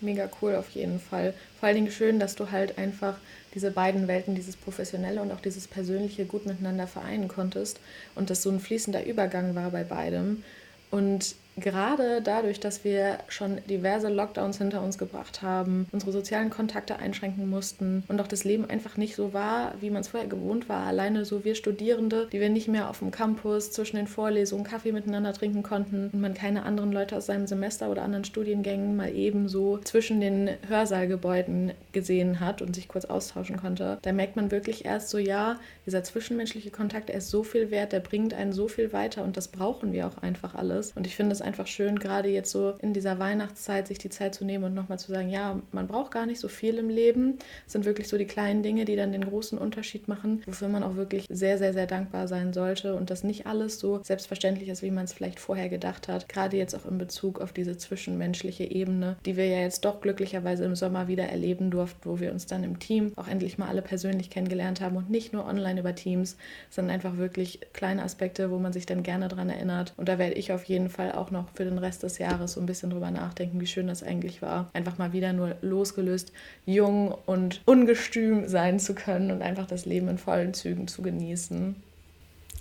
Mega 0.00 0.28
cool 0.40 0.54
auf 0.54 0.70
jeden 0.70 1.00
Fall. 1.00 1.34
Vor 1.58 1.66
allen 1.66 1.76
Dingen 1.76 1.90
schön, 1.90 2.20
dass 2.20 2.36
du 2.36 2.50
halt 2.50 2.78
einfach 2.78 3.16
diese 3.54 3.70
beiden 3.70 4.06
Welten, 4.06 4.34
dieses 4.34 4.56
professionelle 4.56 5.20
und 5.20 5.32
auch 5.32 5.40
dieses 5.40 5.66
persönliche 5.66 6.24
gut 6.24 6.46
miteinander 6.46 6.86
vereinen 6.86 7.26
konntest 7.26 7.80
und 8.14 8.30
dass 8.30 8.42
so 8.42 8.50
ein 8.50 8.60
fließender 8.60 9.04
Übergang 9.04 9.54
war 9.54 9.70
bei 9.70 9.82
beidem. 9.82 10.44
Und 10.90 11.34
gerade 11.60 12.22
dadurch, 12.22 12.60
dass 12.60 12.84
wir 12.84 13.18
schon 13.28 13.58
diverse 13.68 14.08
Lockdowns 14.08 14.58
hinter 14.58 14.82
uns 14.82 14.98
gebracht 14.98 15.42
haben, 15.42 15.86
unsere 15.92 16.12
sozialen 16.12 16.50
Kontakte 16.50 16.98
einschränken 16.98 17.48
mussten 17.48 18.04
und 18.08 18.20
auch 18.20 18.28
das 18.28 18.44
Leben 18.44 18.68
einfach 18.68 18.96
nicht 18.96 19.16
so 19.16 19.32
war, 19.32 19.74
wie 19.80 19.90
man 19.90 20.02
es 20.02 20.08
vorher 20.08 20.28
gewohnt 20.28 20.68
war. 20.68 20.86
Alleine 20.86 21.24
so 21.24 21.44
wir 21.44 21.54
Studierende, 21.54 22.28
die 22.32 22.40
wir 22.40 22.50
nicht 22.50 22.68
mehr 22.68 22.90
auf 22.90 23.00
dem 23.00 23.10
Campus 23.10 23.72
zwischen 23.72 23.96
den 23.96 24.06
Vorlesungen 24.06 24.64
Kaffee 24.64 24.92
miteinander 24.92 25.32
trinken 25.32 25.62
konnten 25.62 26.10
und 26.12 26.20
man 26.20 26.34
keine 26.34 26.62
anderen 26.64 26.92
Leute 26.92 27.16
aus 27.16 27.26
seinem 27.26 27.46
Semester 27.46 27.90
oder 27.90 28.02
anderen 28.02 28.24
Studiengängen 28.24 28.96
mal 28.96 29.14
eben 29.14 29.48
so 29.48 29.78
zwischen 29.78 30.20
den 30.20 30.50
Hörsaalgebäuden 30.68 31.72
gesehen 31.92 32.40
hat 32.40 32.62
und 32.62 32.74
sich 32.74 32.88
kurz 32.88 33.04
austauschen 33.04 33.56
konnte. 33.56 33.98
Da 34.02 34.12
merkt 34.12 34.36
man 34.36 34.50
wirklich 34.50 34.84
erst 34.84 35.10
so, 35.10 35.18
ja, 35.18 35.58
dieser 35.86 36.04
zwischenmenschliche 36.04 36.70
Kontakt, 36.70 37.10
er 37.10 37.18
ist 37.18 37.30
so 37.30 37.42
viel 37.42 37.70
wert, 37.70 37.92
der 37.92 38.00
bringt 38.00 38.34
einen 38.34 38.52
so 38.52 38.68
viel 38.68 38.92
weiter 38.92 39.24
und 39.24 39.36
das 39.36 39.48
brauchen 39.48 39.92
wir 39.92 40.06
auch 40.06 40.18
einfach 40.18 40.54
alles. 40.54 40.92
Und 40.92 41.06
ich 41.06 41.16
finde 41.16 41.32
es 41.32 41.42
einfach 41.48 41.66
schön, 41.66 41.98
gerade 41.98 42.28
jetzt 42.28 42.50
so 42.50 42.74
in 42.82 42.92
dieser 42.92 43.18
Weihnachtszeit 43.18 43.88
sich 43.88 43.98
die 43.98 44.10
Zeit 44.10 44.34
zu 44.34 44.44
nehmen 44.44 44.64
und 44.64 44.74
nochmal 44.74 44.98
zu 44.98 45.10
sagen, 45.10 45.30
ja, 45.30 45.60
man 45.72 45.88
braucht 45.88 46.12
gar 46.12 46.26
nicht 46.26 46.40
so 46.40 46.48
viel 46.48 46.76
im 46.76 46.90
Leben. 46.90 47.38
Es 47.66 47.72
sind 47.72 47.86
wirklich 47.86 48.06
so 48.06 48.18
die 48.18 48.26
kleinen 48.26 48.62
Dinge, 48.62 48.84
die 48.84 48.96
dann 48.96 49.12
den 49.12 49.24
großen 49.24 49.58
Unterschied 49.58 50.08
machen, 50.08 50.42
wofür 50.46 50.68
man 50.68 50.82
auch 50.82 50.96
wirklich 50.96 51.26
sehr, 51.30 51.56
sehr, 51.56 51.72
sehr 51.72 51.86
dankbar 51.86 52.28
sein 52.28 52.52
sollte 52.52 52.94
und 52.94 53.08
dass 53.08 53.24
nicht 53.24 53.46
alles 53.46 53.78
so 53.78 54.00
selbstverständlich 54.02 54.68
ist, 54.68 54.82
wie 54.82 54.90
man 54.90 55.04
es 55.04 55.14
vielleicht 55.14 55.40
vorher 55.40 55.70
gedacht 55.70 56.06
hat. 56.06 56.28
Gerade 56.28 56.58
jetzt 56.58 56.74
auch 56.74 56.84
in 56.84 56.98
Bezug 56.98 57.40
auf 57.40 57.52
diese 57.52 57.78
zwischenmenschliche 57.78 58.64
Ebene, 58.64 59.16
die 59.24 59.36
wir 59.36 59.46
ja 59.46 59.60
jetzt 59.60 59.86
doch 59.86 60.02
glücklicherweise 60.02 60.66
im 60.66 60.76
Sommer 60.76 61.08
wieder 61.08 61.24
erleben 61.24 61.70
durften, 61.70 62.00
wo 62.04 62.20
wir 62.20 62.30
uns 62.30 62.44
dann 62.44 62.62
im 62.62 62.78
Team 62.78 63.12
auch 63.16 63.26
endlich 63.26 63.56
mal 63.56 63.68
alle 63.68 63.82
persönlich 63.82 64.28
kennengelernt 64.28 64.82
haben 64.82 64.96
und 64.96 65.08
nicht 65.08 65.32
nur 65.32 65.46
online 65.46 65.80
über 65.80 65.94
Teams, 65.94 66.36
sondern 66.68 66.94
einfach 66.94 67.16
wirklich 67.16 67.60
kleine 67.72 68.02
Aspekte, 68.02 68.50
wo 68.50 68.58
man 68.58 68.74
sich 68.74 68.84
dann 68.84 69.02
gerne 69.02 69.28
dran 69.28 69.48
erinnert. 69.48 69.94
Und 69.96 70.08
da 70.10 70.18
werde 70.18 70.34
ich 70.34 70.52
auf 70.52 70.64
jeden 70.64 70.90
Fall 70.90 71.12
auch 71.12 71.30
noch 71.30 71.37
noch 71.38 71.48
für 71.54 71.64
den 71.64 71.78
Rest 71.78 72.02
des 72.02 72.18
Jahres 72.18 72.52
so 72.52 72.60
ein 72.60 72.66
bisschen 72.66 72.90
drüber 72.90 73.10
nachdenken, 73.10 73.60
wie 73.60 73.66
schön 73.66 73.86
das 73.86 74.02
eigentlich 74.02 74.42
war. 74.42 74.68
Einfach 74.72 74.98
mal 74.98 75.12
wieder 75.12 75.32
nur 75.32 75.56
losgelöst, 75.62 76.32
jung 76.66 77.14
und 77.26 77.60
ungestüm 77.64 78.48
sein 78.48 78.78
zu 78.78 78.94
können 78.94 79.30
und 79.30 79.42
einfach 79.42 79.66
das 79.66 79.86
Leben 79.86 80.08
in 80.08 80.18
vollen 80.18 80.54
Zügen 80.54 80.88
zu 80.88 81.02
genießen. 81.02 81.76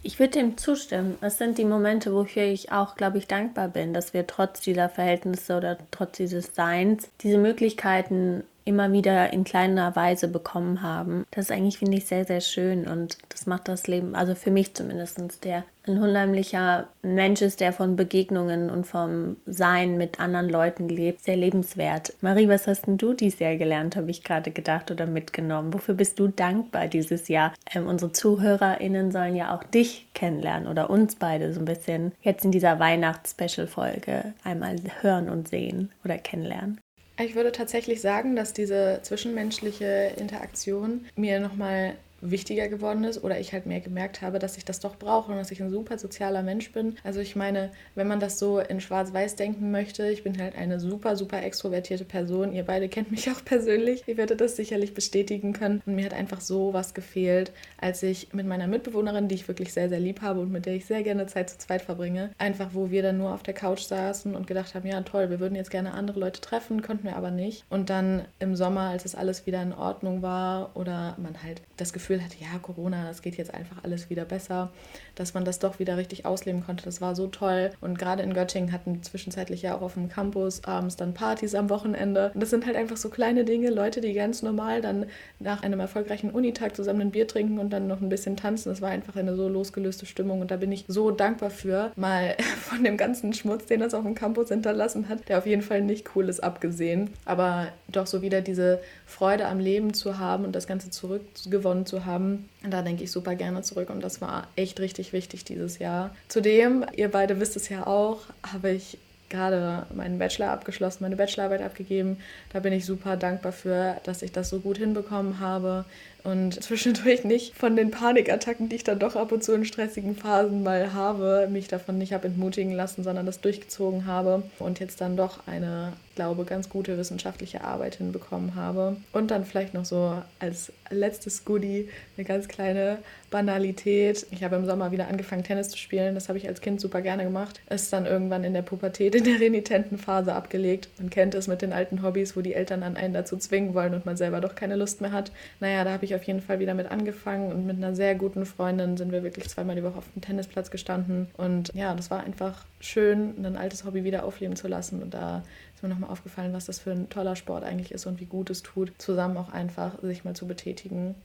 Ich 0.04 0.20
würde 0.20 0.40
dem 0.40 0.58
zustimmen. 0.58 1.18
Es 1.22 1.38
sind 1.38 1.58
die 1.58 1.66
Momente, 1.66 2.14
wofür 2.14 2.44
ich 2.44 2.72
auch, 2.72 2.96
glaube 2.96 3.18
ich, 3.18 3.28
dankbar 3.28 3.68
bin, 3.68 3.94
dass 3.94 4.14
wir 4.14 4.28
trotz 4.28 4.62
dieser 4.62 4.90
Verhältnisse 4.90 5.58
oder 5.58 5.78
trotz 5.92 6.18
dieses 6.18 6.56
Seins 6.56 7.10
diese 7.22 7.38
Möglichkeiten 7.38 8.44
immer 8.64 8.92
wieder 8.92 9.34
in 9.34 9.44
kleiner 9.44 9.96
Weise 9.96 10.28
bekommen 10.28 10.82
haben. 10.82 11.26
Das 11.32 11.46
ist 11.46 11.52
eigentlich, 11.52 11.80
finde 11.80 11.98
ich, 11.98 12.06
sehr, 12.06 12.26
sehr 12.26 12.42
schön 12.42 12.86
und 12.86 13.18
das 13.30 13.48
macht 13.48 13.68
das 13.70 13.88
Leben, 13.88 14.14
also 14.14 14.36
für 14.36 14.52
mich 14.52 14.74
zumindest, 14.74 15.44
der 15.46 15.64
ein 15.88 16.02
unheimlicher 16.02 16.90
Mensch 17.02 17.42
ist, 17.42 17.60
der 17.60 17.74
von 17.74 17.96
Begegnungen 17.96 18.70
und 18.70 18.86
vom 18.86 19.38
Sein 19.46 19.98
mit 19.98 20.20
anderen 20.20 20.50
Leuten 20.50 20.90
lebt, 20.90 21.24
sehr 21.24 21.36
lebenswert. 21.36 22.14
Marie, 22.22 22.48
was 22.48 22.68
hast 22.68 22.88
denn 22.88 22.98
du 22.98 23.14
dieses 23.14 23.40
Jahr 23.40 23.56
gelernt, 23.56 23.96
habe 23.96 24.12
ich 24.12 24.24
gerade 24.24 24.52
gedacht 24.52 24.92
oder 24.92 25.06
mitgenommen? 25.06 25.74
Wofür 25.74 25.96
bist 25.96 26.20
du 26.20 26.28
dankbar 26.28 26.88
dieses 26.88 27.28
Jahr? 27.28 27.54
Ähm, 27.74 27.88
unsere 27.88 28.12
ZuhörerInnen 28.12 29.12
sollen 29.12 29.36
ja 29.36 29.56
auch 29.56 29.64
dich 29.64 30.08
kennenlernen 30.14 30.68
oder 30.68 30.90
uns 30.90 31.16
beide 31.16 31.54
so 31.54 31.60
ein 31.60 31.66
bisschen 31.66 32.12
jetzt 32.22 32.46
in 32.46 32.52
dieser 32.52 32.80
Weihnachts-Special-Folge 32.80 34.34
einmal 34.44 34.78
hören 35.02 35.30
und 35.30 35.48
sehen 35.48 35.92
oder 36.04 36.18
kennenlernen. 36.18 36.80
Ich 37.20 37.34
würde 37.34 37.52
tatsächlich 37.52 38.00
sagen, 38.00 38.36
dass 38.36 38.54
diese 38.54 39.00
zwischenmenschliche 39.02 40.12
Interaktion 40.18 41.06
mir 41.16 41.40
nochmal 41.40 41.96
wichtiger 42.22 42.68
geworden 42.68 43.04
ist 43.04 43.24
oder 43.24 43.40
ich 43.40 43.54
halt 43.54 43.66
mehr 43.66 43.80
gemerkt 43.80 44.22
habe, 44.22 44.40
dass 44.40 44.58
ich 44.58 44.66
das 44.66 44.80
doch 44.80 44.96
brauche 44.98 45.32
und 45.32 45.38
dass 45.38 45.52
ich 45.52 45.62
ein 45.62 45.70
super 45.70 45.98
sozialer 45.98 46.44
Mensch 46.44 46.72
bin. 46.72 46.96
Also 47.04 47.20
ich 47.20 47.36
meine, 47.36 47.72
wenn 47.96 48.08
man 48.08 48.20
das 48.20 48.40
so 48.40 48.60
in 48.60 48.82
schwarz-weiß 48.82 49.36
denken 49.36 49.72
möchte, 49.72 50.10
ich 50.10 50.24
bin 50.24 50.40
halt 50.42 50.56
eine 50.56 50.80
super, 50.80 51.16
super 51.16 51.44
extrovertierte 51.44 52.06
Person. 52.06 52.54
Ihr 52.54 52.64
beide 52.64 52.90
kennt 52.90 53.12
mich 53.12 53.30
auch 53.30 53.44
persönlich. 53.44 54.04
Ihr 54.08 54.18
werdet 54.18 54.42
das 54.42 54.56
sicherlich 54.56 54.94
bestätigen 54.94 55.54
können. 55.54 55.82
Und 55.86 55.96
mir 55.96 56.06
hat 56.06 56.14
einfach 56.14 56.42
so 56.42 56.74
was 56.74 56.94
gefehlt, 56.94 57.52
als 57.78 58.04
ich 58.04 58.34
mit 58.34 58.48
meiner 58.48 58.68
Mitbewohnerin, 58.68 59.28
die 59.28 59.36
ich 59.36 59.48
wirklich 59.48 59.74
sehr, 59.74 59.90
sehr 59.90 60.00
lieb 60.00 60.22
habe 60.22 60.40
und 60.42 60.52
mit 60.52 60.66
der 60.66 60.76
ich 60.76 60.86
sehr 60.86 61.04
gerne 61.04 61.28
Zeit 61.28 61.50
zu 61.50 61.58
zweit 61.58 61.82
verbringe, 61.82 62.32
einfach 62.38 62.70
wo 62.74 62.90
wir 62.90 63.04
dann 63.04 63.18
nur 63.18 63.34
auf 63.34 63.44
der 63.44 63.54
Couch 63.54 63.82
saßen 63.82 64.36
und 64.36 64.48
gedacht 64.48 64.76
haben, 64.76 64.88
ja 64.88 64.98
toll, 65.02 65.30
wir 65.30 65.40
würden 65.40 65.56
jetzt 65.56 65.72
gerne 65.72 65.94
andere 65.94 66.20
Leute 66.20 66.42
treffen, 66.42 66.82
konnten 66.82 67.06
wir 67.06 67.16
aber 67.16 67.32
nicht. 67.32 67.66
Und 67.70 67.90
dann 67.90 68.26
im 68.40 68.56
Sommer, 68.56 68.90
als 68.90 69.06
es 69.06 69.16
alles 69.16 69.46
wieder 69.46 69.62
in 69.62 69.74
Ordnung 69.74 70.22
war 70.22 70.76
oder 70.76 71.16
man 71.18 71.42
halt 71.44 71.62
das 71.78 71.94
Gefühl 71.94 72.07
Gefühl 72.08 72.24
hatte, 72.24 72.38
ja, 72.40 72.58
Corona, 72.62 73.06
das 73.06 73.22
geht 73.22 73.36
jetzt 73.36 73.54
einfach 73.54 73.84
alles 73.84 74.10
wieder 74.10 74.24
besser, 74.24 74.72
dass 75.16 75.34
man 75.34 75.44
das 75.44 75.60
doch 75.60 75.78
wieder 75.78 75.98
richtig 75.98 76.26
ausleben 76.26 76.64
konnte. 76.66 76.86
Das 76.86 77.02
war 77.02 77.16
so 77.16 77.28
toll. 77.28 77.72
Und 77.82 78.00
gerade 78.00 78.24
in 78.24 78.34
Göttingen 78.34 78.72
hatten 78.72 79.04
zwischenzeitlich 79.04 79.64
ja 79.64 79.76
auch 79.76 79.82
auf 79.82 79.96
dem 79.96 80.08
Campus 80.08 80.64
abends 80.64 80.96
dann 80.96 81.14
Partys 81.14 81.54
am 81.54 81.70
Wochenende. 81.70 82.32
Und 82.34 82.40
das 82.40 82.50
sind 82.50 82.66
halt 82.66 82.78
einfach 82.78 82.96
so 82.96 83.10
kleine 83.10 83.44
Dinge, 83.44 83.72
Leute, 83.72 84.00
die 84.00 84.14
ganz 84.14 84.42
normal 84.42 84.82
dann 84.82 85.08
nach 85.40 85.64
einem 85.64 85.82
erfolgreichen 85.82 86.30
Unitag 86.30 86.78
zusammen 86.78 87.02
ein 87.02 87.12
Bier 87.12 87.28
trinken 87.28 87.60
und 87.60 87.72
dann 87.72 87.88
noch 87.88 88.00
ein 88.00 88.08
bisschen 88.08 88.38
tanzen. 88.38 88.70
Das 88.70 88.82
war 88.82 88.90
einfach 88.90 89.18
eine 89.18 89.36
so 89.36 89.50
losgelöste 89.50 90.06
Stimmung. 90.06 90.40
Und 90.40 90.50
da 90.50 90.56
bin 90.56 90.72
ich 90.72 90.86
so 90.88 91.12
dankbar 91.12 91.50
für, 91.50 91.92
mal 91.98 92.38
von 92.62 92.86
dem 92.86 92.96
ganzen 92.96 93.34
Schmutz, 93.34 93.66
den 93.66 93.82
das 93.82 93.94
auf 93.94 94.04
dem 94.04 94.16
Campus 94.16 94.48
hinterlassen 94.48 95.10
hat, 95.10 95.28
der 95.28 95.40
auf 95.40 95.46
jeden 95.46 95.62
Fall 95.62 95.82
nicht 95.82 96.16
cool 96.16 96.30
ist, 96.30 96.42
abgesehen. 96.42 97.10
Aber 97.26 97.68
doch 97.90 98.08
so 98.08 98.22
wieder 98.22 98.40
diese 98.40 98.80
Freude 99.06 99.46
am 99.48 99.60
Leben 99.60 99.94
zu 99.94 100.20
haben 100.20 100.46
und 100.46 100.56
das 100.56 100.68
Ganze 100.68 100.90
zurückgewonnen 100.90 101.86
zu 101.86 101.97
haben. 102.06 102.50
Da 102.68 102.82
denke 102.82 103.04
ich 103.04 103.12
super 103.12 103.36
gerne 103.36 103.62
zurück 103.62 103.90
und 103.90 104.02
das 104.02 104.22
war 104.22 104.48
echt 104.56 104.80
richtig 104.80 105.14
wichtig 105.14 105.44
dieses 105.46 105.80
Jahr. 105.80 106.16
Zudem, 106.28 106.86
ihr 106.96 107.10
beide 107.10 107.40
wisst 107.40 107.56
es 107.56 107.70
ja 107.70 107.86
auch, 107.88 108.22
habe 108.44 108.72
ich 108.72 108.98
gerade 109.30 109.86
meinen 109.94 110.20
Bachelor 110.20 110.52
abgeschlossen, 110.52 111.00
meine 111.02 111.16
Bachelorarbeit 111.16 111.62
abgegeben. 111.62 112.18
Da 112.54 112.60
bin 112.60 112.74
ich 112.74 112.86
super 112.86 113.18
dankbar 113.18 113.52
für, 113.52 113.98
dass 114.04 114.22
ich 114.22 114.32
das 114.32 114.50
so 114.50 114.60
gut 114.60 114.78
hinbekommen 114.78 115.40
habe 115.40 115.86
und 116.24 116.62
zwischendurch 116.62 117.24
nicht 117.24 117.56
von 117.56 117.76
den 117.76 117.92
Panikattacken, 117.92 118.70
die 118.70 118.78
ich 118.78 118.84
dann 118.84 119.00
doch 119.00 119.16
ab 119.16 119.32
und 119.32 119.44
zu 119.44 119.54
in 119.54 119.66
stressigen 119.66 120.16
Phasen 120.16 120.64
mal 120.64 120.94
habe, 120.94 121.48
mich 121.52 121.68
davon 121.68 121.98
nicht 121.98 122.14
habe 122.14 122.28
entmutigen 122.28 122.74
lassen, 122.74 123.04
sondern 123.04 123.26
das 123.26 123.42
durchgezogen 123.42 124.06
habe 124.06 124.44
und 124.60 124.80
jetzt 124.80 125.02
dann 125.02 125.16
doch 125.16 125.48
eine, 125.48 125.94
glaube 126.16 126.46
ganz 126.46 126.68
gute 126.70 126.98
wissenschaftliche 126.98 127.64
Arbeit 127.64 127.96
hinbekommen 127.96 128.56
habe. 128.56 128.98
Und 129.14 129.32
dann 129.32 129.46
vielleicht 129.46 129.74
noch 129.74 129.86
so 129.86 130.22
als 130.40 130.72
letztes 130.90 131.46
Goodie 131.46 131.90
eine 132.18 132.26
ganz 132.26 132.48
kleine 132.48 132.98
Banalität. 133.30 134.26
Ich 134.32 134.44
habe 134.44 134.56
im 134.56 134.66
Sommer 134.66 134.92
wieder 134.92 135.08
angefangen, 135.08 135.44
Tennis 135.44 135.70
zu 135.70 135.78
spielen. 135.78 136.16
Das 136.16 136.30
habe 136.30 136.38
ich 136.38 136.48
als 136.48 136.62
Kind 136.62 136.80
super 136.80 137.02
gerne 137.02 137.24
gemacht. 137.24 137.60
Ist 137.70 137.92
dann 137.94 138.06
irgendwann 138.06 138.44
in 138.44 138.54
der 138.54 138.62
Pubertät, 138.62 139.16
in 139.16 139.26
der 139.26 139.40
renitenten 139.40 139.98
Phase 139.98 140.34
abgelegt. 140.34 140.90
Man 140.98 141.10
kennt 141.10 141.36
es 141.36 141.48
mit 141.48 141.62
den 141.62 141.74
alten 141.74 142.04
Hobbys, 142.04 142.36
wo 142.36 142.42
die 142.42 142.54
Eltern 142.54 142.84
an 142.84 142.98
einen 142.98 143.14
dazu 143.14 143.38
zwingen 143.38 143.74
wollen 143.74 143.94
und 143.94 144.06
man 144.06 144.18
selber 144.18 144.42
doch 144.42 144.56
keine 144.56 144.76
Lust 144.76 145.02
mehr 145.02 145.12
hat. 145.12 145.32
Naja, 145.60 145.84
da 145.84 145.92
habe 145.92 146.06
ich 146.06 146.07
auf 146.16 146.24
jeden 146.24 146.42
Fall 146.42 146.60
wieder 146.60 146.74
mit 146.74 146.92
angefangen 146.92 147.52
und 147.52 147.66
mit 147.66 147.78
einer 147.78 147.96
sehr 147.96 148.16
guten 148.16 148.46
Freundin 148.46 148.98
sind 148.98 149.12
wir 149.12 149.24
wirklich 149.24 149.50
zweimal 149.50 149.76
die 149.76 149.84
Woche 149.84 149.98
auf 149.98 150.06
dem 150.14 150.22
Tennisplatz 150.22 150.72
gestanden. 150.72 151.28
Und 151.38 151.72
ja, 151.74 151.94
das 151.94 152.12
war 152.12 152.24
einfach 152.24 152.66
schön, 152.80 153.34
ein 153.46 153.58
altes 153.58 153.86
Hobby 153.86 154.04
wieder 154.04 154.26
aufleben 154.26 154.56
zu 154.56 154.68
lassen. 154.68 155.02
Und 155.02 155.14
da 155.14 155.44
ist 155.76 155.84
mir 155.84 155.90
nochmal 155.90 156.10
aufgefallen, 156.10 156.54
was 156.54 156.66
das 156.66 156.80
für 156.80 156.92
ein 156.92 157.10
toller 157.10 157.36
Sport 157.36 157.64
eigentlich 157.64 157.92
ist 157.92 158.06
und 158.06 158.20
wie 158.20 158.26
gut 158.26 158.50
es 158.50 158.64
tut, 158.64 158.92
zusammen 158.98 159.38
auch 159.38 159.52
einfach 159.52 160.02
sich 160.02 160.24
mal 160.24 160.36
zu 160.36 160.48
betätigen. 160.48 161.16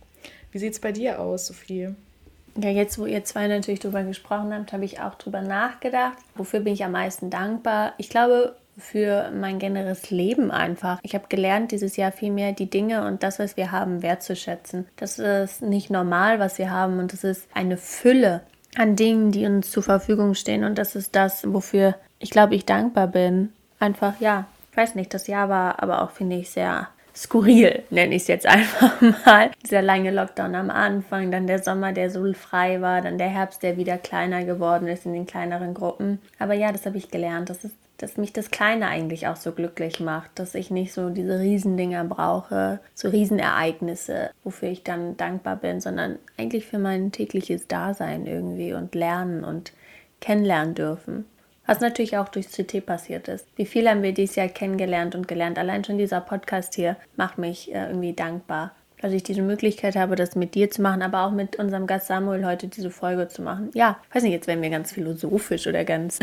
Wie 0.51 0.59
sieht 0.59 0.73
es 0.73 0.81
bei 0.81 0.92
dir 0.92 1.21
aus, 1.21 1.47
Sophie? 1.47 1.95
Ja, 2.61 2.68
jetzt, 2.68 2.99
wo 2.99 3.07
ihr 3.07 3.25
zwei 3.25 3.49
natürlich 3.49 3.81
drüber 3.81 4.03
gesprochen 4.03 4.53
habt, 4.53 4.73
habe 4.73 4.85
ich 4.85 5.01
auch 5.01 5.14
drüber 5.14 5.40
nachgedacht. 5.40 6.18
Wofür 6.35 6.61
bin 6.61 6.75
ich 6.75 6.85
am 6.85 6.92
meisten 6.92 7.31
dankbar? 7.31 7.95
Ich 7.97 8.11
glaube, 8.11 8.55
für 8.78 9.30
mein 9.32 9.58
generelles 9.58 10.11
Leben 10.11 10.50
einfach. 10.50 10.98
Ich 11.02 11.14
habe 11.14 11.26
gelernt, 11.28 11.72
dieses 11.72 11.96
Jahr 11.96 12.12
viel 12.12 12.32
mehr 12.32 12.52
die 12.52 12.70
Dinge 12.70 13.06
und 13.06 13.22
das, 13.22 13.38
was 13.38 13.56
wir 13.56 13.70
haben, 13.70 14.02
wertzuschätzen. 14.02 14.87
Das 14.96 15.18
ist 15.18 15.62
nicht 15.62 15.90
normal, 15.90 16.38
was 16.38 16.58
wir 16.58 16.70
haben 16.70 16.98
und 16.98 17.12
das 17.12 17.24
ist 17.24 17.46
eine 17.54 17.76
Fülle 17.76 18.42
an 18.76 18.96
Dingen, 18.96 19.32
die 19.32 19.44
uns 19.46 19.70
zur 19.70 19.82
Verfügung 19.82 20.35
stehen 20.35 20.64
und 20.64 20.78
das 20.78 20.96
ist 20.96 21.14
das, 21.14 21.52
wofür 21.52 21.94
ich 22.18 22.30
glaube, 22.30 22.54
ich 22.54 22.64
dankbar 22.64 23.08
bin. 23.08 23.52
Einfach, 23.78 24.20
ja, 24.20 24.46
ich 24.70 24.76
weiß 24.76 24.94
nicht, 24.94 25.12
das 25.12 25.26
Jahr 25.26 25.48
war 25.48 25.82
aber 25.82 26.02
auch, 26.02 26.12
finde 26.12 26.37
ich, 26.37 26.50
sehr 26.50 26.88
skurril, 27.14 27.82
nenne 27.90 28.14
ich 28.14 28.22
es 28.22 28.28
jetzt 28.28 28.46
einfach 28.48 29.00
mal. 29.26 29.50
Dieser 29.62 29.82
lange 29.82 30.11
Lockdown 30.11 30.54
am 30.54 30.70
Anfang, 30.70 31.30
dann 31.30 31.46
der 31.46 31.62
Sommer, 31.62 31.92
der 31.92 32.11
so 32.11 32.32
frei 32.32 32.80
war, 32.80 33.02
dann 33.02 33.18
der 33.18 33.28
Herbst, 33.28 33.62
der 33.62 33.76
wieder 33.76 33.98
kleiner 33.98 34.44
geworden 34.44 34.88
ist 34.88 35.04
in 35.04 35.12
den 35.12 35.26
kleineren 35.26 35.74
Gruppen. 35.74 36.20
Aber 36.38 36.54
ja, 36.54 36.72
das 36.72 36.87
habe 36.87 36.96
ich 36.96 37.11
gelernt. 37.11 37.50
Das 37.50 37.64
ist 37.64 37.74
dass 37.98 38.16
mich 38.16 38.33
das 38.33 38.50
Kleine 38.50 38.88
eigentlich 38.88 39.28
auch 39.28 39.37
so 39.37 39.52
glücklich 39.52 40.00
macht, 40.00 40.31
dass 40.35 40.55
ich 40.55 40.70
nicht 40.70 40.92
so 40.92 41.11
diese 41.11 41.38
Riesendinger 41.38 42.05
brauche, 42.05 42.81
so 42.94 43.09
Riesenereignisse, 43.09 44.31
wofür 44.42 44.68
ich 44.68 44.83
dann 44.83 45.16
dankbar 45.16 45.57
bin, 45.57 45.81
sondern 45.81 46.18
eigentlich 46.37 46.66
für 46.66 46.78
mein 46.78 47.12
tägliches 47.12 47.68
Dasein 47.68 48.26
irgendwie 48.26 48.72
und 48.74 48.94
lernen 48.94 49.44
und 49.44 49.72
kennenlernen 50.20 50.74
dürfen. 50.74 51.26
Was 51.66 51.81
natürlich 51.81 52.18
auch 52.18 52.28
durch 52.28 52.48
CT 52.48 52.85
passiert 52.85 53.28
ist. 53.28 53.46
Wie 53.57 53.66
viel 53.66 53.88
haben 53.88 54.02
wir 54.02 54.12
dieses 54.12 54.35
Jahr 54.35 54.48
kennengelernt 54.48 55.14
und 55.14 55.28
gelernt? 55.28 55.59
Allein 55.59 55.85
schon 55.85 55.96
dieser 55.96 56.20
Podcast 56.20 56.74
hier 56.74 56.96
macht 57.16 57.38
mich 57.38 57.72
äh, 57.72 57.87
irgendwie 57.87 58.14
dankbar 58.14 58.72
dass 59.03 59.12
ich 59.12 59.25
diese 59.25 59.43
Möglichkeit 59.43 59.97
habe, 59.97 60.15
das 60.15 60.37
mit 60.37 60.55
dir 60.55 60.71
zu 60.71 60.81
machen, 60.81 61.03
aber 61.03 61.27
auch 61.27 61.33
mit 61.33 61.57
unserem 61.57 61.88
Gast 61.88 62.07
Samuel 62.07 62.47
heute 62.47 62.69
diese 62.69 62.91
Folge 62.91 63.27
zu 63.27 63.43
machen. 63.43 63.71
Ja, 63.75 63.99
weiß 64.12 64.23
nicht, 64.23 64.33
jetzt 64.33 64.47
werden 64.47 64.62
wir 64.62 64.71
ganz 64.71 64.93
philosophisch 64.93 65.67
oder 65.67 65.85
ganz, 65.85 66.21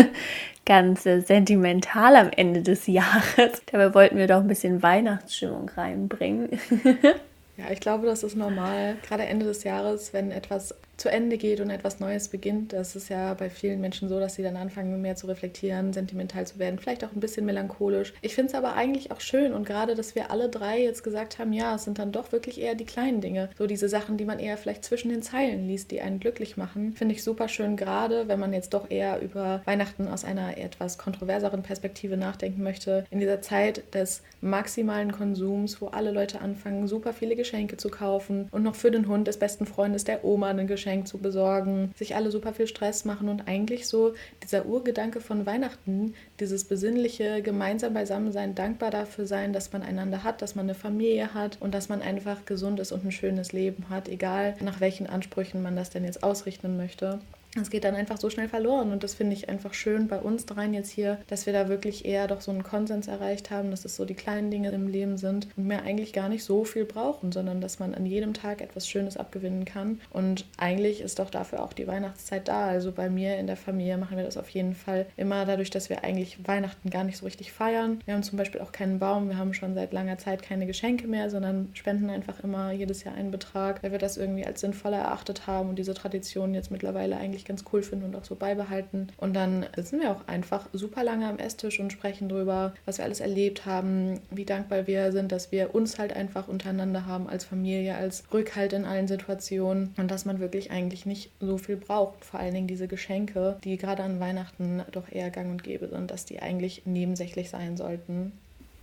ganz 0.66 1.04
sentimental 1.04 2.16
am 2.16 2.30
Ende 2.34 2.62
des 2.62 2.88
Jahres. 2.88 3.62
Dabei 3.70 3.94
wollten 3.94 4.16
wir 4.16 4.26
doch 4.26 4.40
ein 4.40 4.48
bisschen 4.48 4.82
Weihnachtsstimmung 4.82 5.70
reinbringen. 5.76 6.58
ja, 7.56 7.70
ich 7.70 7.78
glaube, 7.78 8.06
das 8.06 8.24
ist 8.24 8.36
normal. 8.36 8.96
Gerade 9.06 9.22
Ende 9.22 9.46
des 9.46 9.62
Jahres, 9.62 10.12
wenn 10.12 10.32
etwas 10.32 10.74
zu 10.98 11.10
Ende 11.10 11.38
geht 11.38 11.60
und 11.60 11.70
etwas 11.70 12.00
Neues 12.00 12.28
beginnt. 12.28 12.72
Das 12.72 12.96
ist 12.96 13.08
ja 13.08 13.32
bei 13.34 13.48
vielen 13.48 13.80
Menschen 13.80 14.08
so, 14.08 14.20
dass 14.20 14.34
sie 14.34 14.42
dann 14.42 14.56
anfangen, 14.56 15.00
mehr 15.00 15.16
zu 15.16 15.28
reflektieren, 15.28 15.92
sentimental 15.92 16.46
zu 16.46 16.58
werden, 16.58 16.78
vielleicht 16.78 17.04
auch 17.04 17.12
ein 17.12 17.20
bisschen 17.20 17.46
melancholisch. 17.46 18.12
Ich 18.20 18.34
finde 18.34 18.48
es 18.48 18.54
aber 18.54 18.74
eigentlich 18.74 19.12
auch 19.12 19.20
schön 19.20 19.52
und 19.52 19.64
gerade, 19.64 19.94
dass 19.94 20.14
wir 20.14 20.30
alle 20.30 20.48
drei 20.48 20.82
jetzt 20.82 21.04
gesagt 21.04 21.38
haben, 21.38 21.52
ja, 21.52 21.76
es 21.76 21.84
sind 21.84 21.98
dann 21.98 22.12
doch 22.12 22.32
wirklich 22.32 22.60
eher 22.60 22.74
die 22.74 22.84
kleinen 22.84 23.20
Dinge. 23.20 23.48
So 23.56 23.66
diese 23.66 23.88
Sachen, 23.88 24.16
die 24.16 24.24
man 24.24 24.40
eher 24.40 24.56
vielleicht 24.56 24.84
zwischen 24.84 25.10
den 25.10 25.22
Zeilen 25.22 25.66
liest, 25.66 25.92
die 25.92 26.00
einen 26.00 26.18
glücklich 26.18 26.56
machen, 26.56 26.92
finde 26.94 27.14
ich 27.14 27.22
super 27.22 27.48
schön, 27.48 27.76
gerade 27.76 28.26
wenn 28.26 28.40
man 28.40 28.52
jetzt 28.52 28.74
doch 28.74 28.90
eher 28.90 29.20
über 29.20 29.62
Weihnachten 29.64 30.08
aus 30.08 30.24
einer 30.24 30.58
etwas 30.58 30.98
kontroverseren 30.98 31.62
Perspektive 31.62 32.16
nachdenken 32.16 32.62
möchte. 32.62 33.06
In 33.10 33.20
dieser 33.20 33.40
Zeit 33.40 33.94
des 33.94 34.22
maximalen 34.40 35.12
Konsums, 35.12 35.80
wo 35.80 35.86
alle 35.86 36.10
Leute 36.10 36.40
anfangen, 36.40 36.88
super 36.88 37.12
viele 37.12 37.36
Geschenke 37.36 37.76
zu 37.76 37.88
kaufen 37.88 38.48
und 38.50 38.64
noch 38.64 38.74
für 38.74 38.90
den 38.90 39.06
Hund 39.06 39.28
des 39.28 39.38
besten 39.38 39.64
Freundes 39.64 40.02
der 40.02 40.24
Oma 40.24 40.48
ein 40.48 40.66
Geschenk 40.66 40.87
Geschenk 40.88 41.06
zu 41.06 41.18
besorgen, 41.18 41.92
sich 41.96 42.16
alle 42.16 42.30
super 42.30 42.54
viel 42.54 42.66
Stress 42.66 43.04
machen 43.04 43.28
und 43.28 43.46
eigentlich 43.46 43.86
so 43.86 44.14
dieser 44.42 44.64
Urgedanke 44.64 45.20
von 45.20 45.44
Weihnachten, 45.44 46.14
dieses 46.40 46.64
besinnliche 46.64 47.42
gemeinsam 47.42 47.92
beisammen 47.92 48.32
sein, 48.32 48.54
dankbar 48.54 48.90
dafür 48.90 49.26
sein, 49.26 49.52
dass 49.52 49.70
man 49.72 49.82
einander 49.82 50.24
hat, 50.24 50.40
dass 50.40 50.54
man 50.54 50.64
eine 50.64 50.74
Familie 50.74 51.34
hat 51.34 51.58
und 51.60 51.74
dass 51.74 51.90
man 51.90 52.00
einfach 52.00 52.46
gesund 52.46 52.80
ist 52.80 52.92
und 52.92 53.04
ein 53.04 53.12
schönes 53.12 53.52
Leben 53.52 53.90
hat, 53.90 54.08
egal 54.08 54.56
nach 54.60 54.80
welchen 54.80 55.06
Ansprüchen 55.06 55.62
man 55.62 55.76
das 55.76 55.90
denn 55.90 56.04
jetzt 56.04 56.22
ausrichten 56.22 56.78
möchte. 56.78 57.20
Es 57.56 57.70
geht 57.70 57.84
dann 57.84 57.94
einfach 57.94 58.18
so 58.18 58.30
schnell 58.30 58.48
verloren 58.48 58.92
und 58.92 59.02
das 59.02 59.14
finde 59.14 59.32
ich 59.34 59.48
einfach 59.48 59.74
schön 59.74 60.06
bei 60.06 60.18
uns 60.18 60.46
dreien 60.46 60.74
jetzt 60.74 60.90
hier, 60.90 61.18
dass 61.28 61.46
wir 61.46 61.52
da 61.52 61.68
wirklich 61.68 62.04
eher 62.04 62.28
doch 62.28 62.40
so 62.40 62.50
einen 62.50 62.62
Konsens 62.62 63.08
erreicht 63.08 63.50
haben, 63.50 63.70
dass 63.70 63.84
es 63.84 63.96
so 63.96 64.04
die 64.04 64.14
kleinen 64.14 64.50
Dinge 64.50 64.70
im 64.70 64.86
Leben 64.86 65.16
sind 65.16 65.48
und 65.56 65.68
wir 65.68 65.82
eigentlich 65.82 66.12
gar 66.12 66.28
nicht 66.28 66.44
so 66.44 66.64
viel 66.64 66.84
brauchen, 66.84 67.32
sondern 67.32 67.60
dass 67.60 67.78
man 67.78 67.94
an 67.94 68.06
jedem 68.06 68.34
Tag 68.34 68.60
etwas 68.60 68.88
Schönes 68.88 69.16
abgewinnen 69.16 69.64
kann 69.64 70.00
und 70.10 70.44
eigentlich 70.56 71.00
ist 71.00 71.18
doch 71.18 71.30
dafür 71.30 71.62
auch 71.62 71.72
die 71.72 71.86
Weihnachtszeit 71.86 72.48
da. 72.48 72.66
Also 72.66 72.92
bei 72.92 73.10
mir 73.10 73.38
in 73.38 73.46
der 73.46 73.56
Familie 73.56 73.96
machen 73.96 74.16
wir 74.16 74.24
das 74.24 74.36
auf 74.36 74.50
jeden 74.50 74.74
Fall 74.74 75.06
immer 75.16 75.44
dadurch, 75.44 75.70
dass 75.70 75.90
wir 75.90 76.04
eigentlich 76.04 76.46
Weihnachten 76.46 76.90
gar 76.90 77.04
nicht 77.04 77.16
so 77.16 77.24
richtig 77.24 77.52
feiern. 77.52 78.00
Wir 78.04 78.14
haben 78.14 78.22
zum 78.22 78.38
Beispiel 78.38 78.60
auch 78.60 78.72
keinen 78.72 78.98
Baum, 78.98 79.28
wir 79.28 79.38
haben 79.38 79.54
schon 79.54 79.74
seit 79.74 79.92
langer 79.92 80.18
Zeit 80.18 80.42
keine 80.42 80.66
Geschenke 80.66 81.08
mehr, 81.08 81.30
sondern 81.30 81.70
spenden 81.72 82.10
einfach 82.10 82.40
immer 82.44 82.72
jedes 82.72 83.04
Jahr 83.04 83.14
einen 83.14 83.30
Betrag, 83.30 83.82
weil 83.82 83.92
wir 83.92 83.98
das 83.98 84.16
irgendwie 84.16 84.46
als 84.46 84.60
sinnvoll 84.60 84.92
erachtet 84.92 85.46
haben 85.46 85.70
und 85.70 85.78
diese 85.78 85.94
Tradition 85.94 86.54
jetzt 86.54 86.70
mittlerweile 86.70 87.16
eigentlich 87.16 87.47
ganz 87.48 87.64
cool 87.72 87.82
finden 87.82 88.04
und 88.04 88.16
auch 88.16 88.24
so 88.24 88.36
beibehalten. 88.36 89.08
Und 89.16 89.34
dann 89.34 89.66
sitzen 89.74 90.00
wir 90.00 90.12
auch 90.12 90.28
einfach 90.28 90.68
super 90.72 91.02
lange 91.02 91.26
am 91.26 91.38
Esstisch 91.38 91.80
und 91.80 91.92
sprechen 91.92 92.28
darüber, 92.28 92.74
was 92.84 92.98
wir 92.98 93.04
alles 93.04 93.20
erlebt 93.20 93.66
haben, 93.66 94.20
wie 94.30 94.44
dankbar 94.44 94.86
wir 94.86 95.10
sind, 95.10 95.32
dass 95.32 95.50
wir 95.50 95.74
uns 95.74 95.98
halt 95.98 96.12
einfach 96.14 96.46
untereinander 96.46 97.06
haben 97.06 97.28
als 97.28 97.44
Familie, 97.44 97.96
als 97.96 98.24
Rückhalt 98.32 98.72
in 98.72 98.84
allen 98.84 99.08
Situationen 99.08 99.94
und 99.96 100.10
dass 100.10 100.24
man 100.24 100.38
wirklich 100.38 100.70
eigentlich 100.70 101.06
nicht 101.06 101.30
so 101.40 101.58
viel 101.58 101.76
braucht. 101.76 102.24
Vor 102.24 102.38
allen 102.38 102.54
Dingen 102.54 102.68
diese 102.68 102.86
Geschenke, 102.86 103.56
die 103.64 103.76
gerade 103.76 104.02
an 104.02 104.20
Weihnachten 104.20 104.82
doch 104.92 105.10
eher 105.10 105.30
gang 105.30 105.50
und 105.50 105.64
gäbe 105.64 105.88
sind, 105.88 106.10
dass 106.10 106.24
die 106.24 106.40
eigentlich 106.40 106.82
nebensächlich 106.84 107.50
sein 107.50 107.76
sollten. 107.76 108.32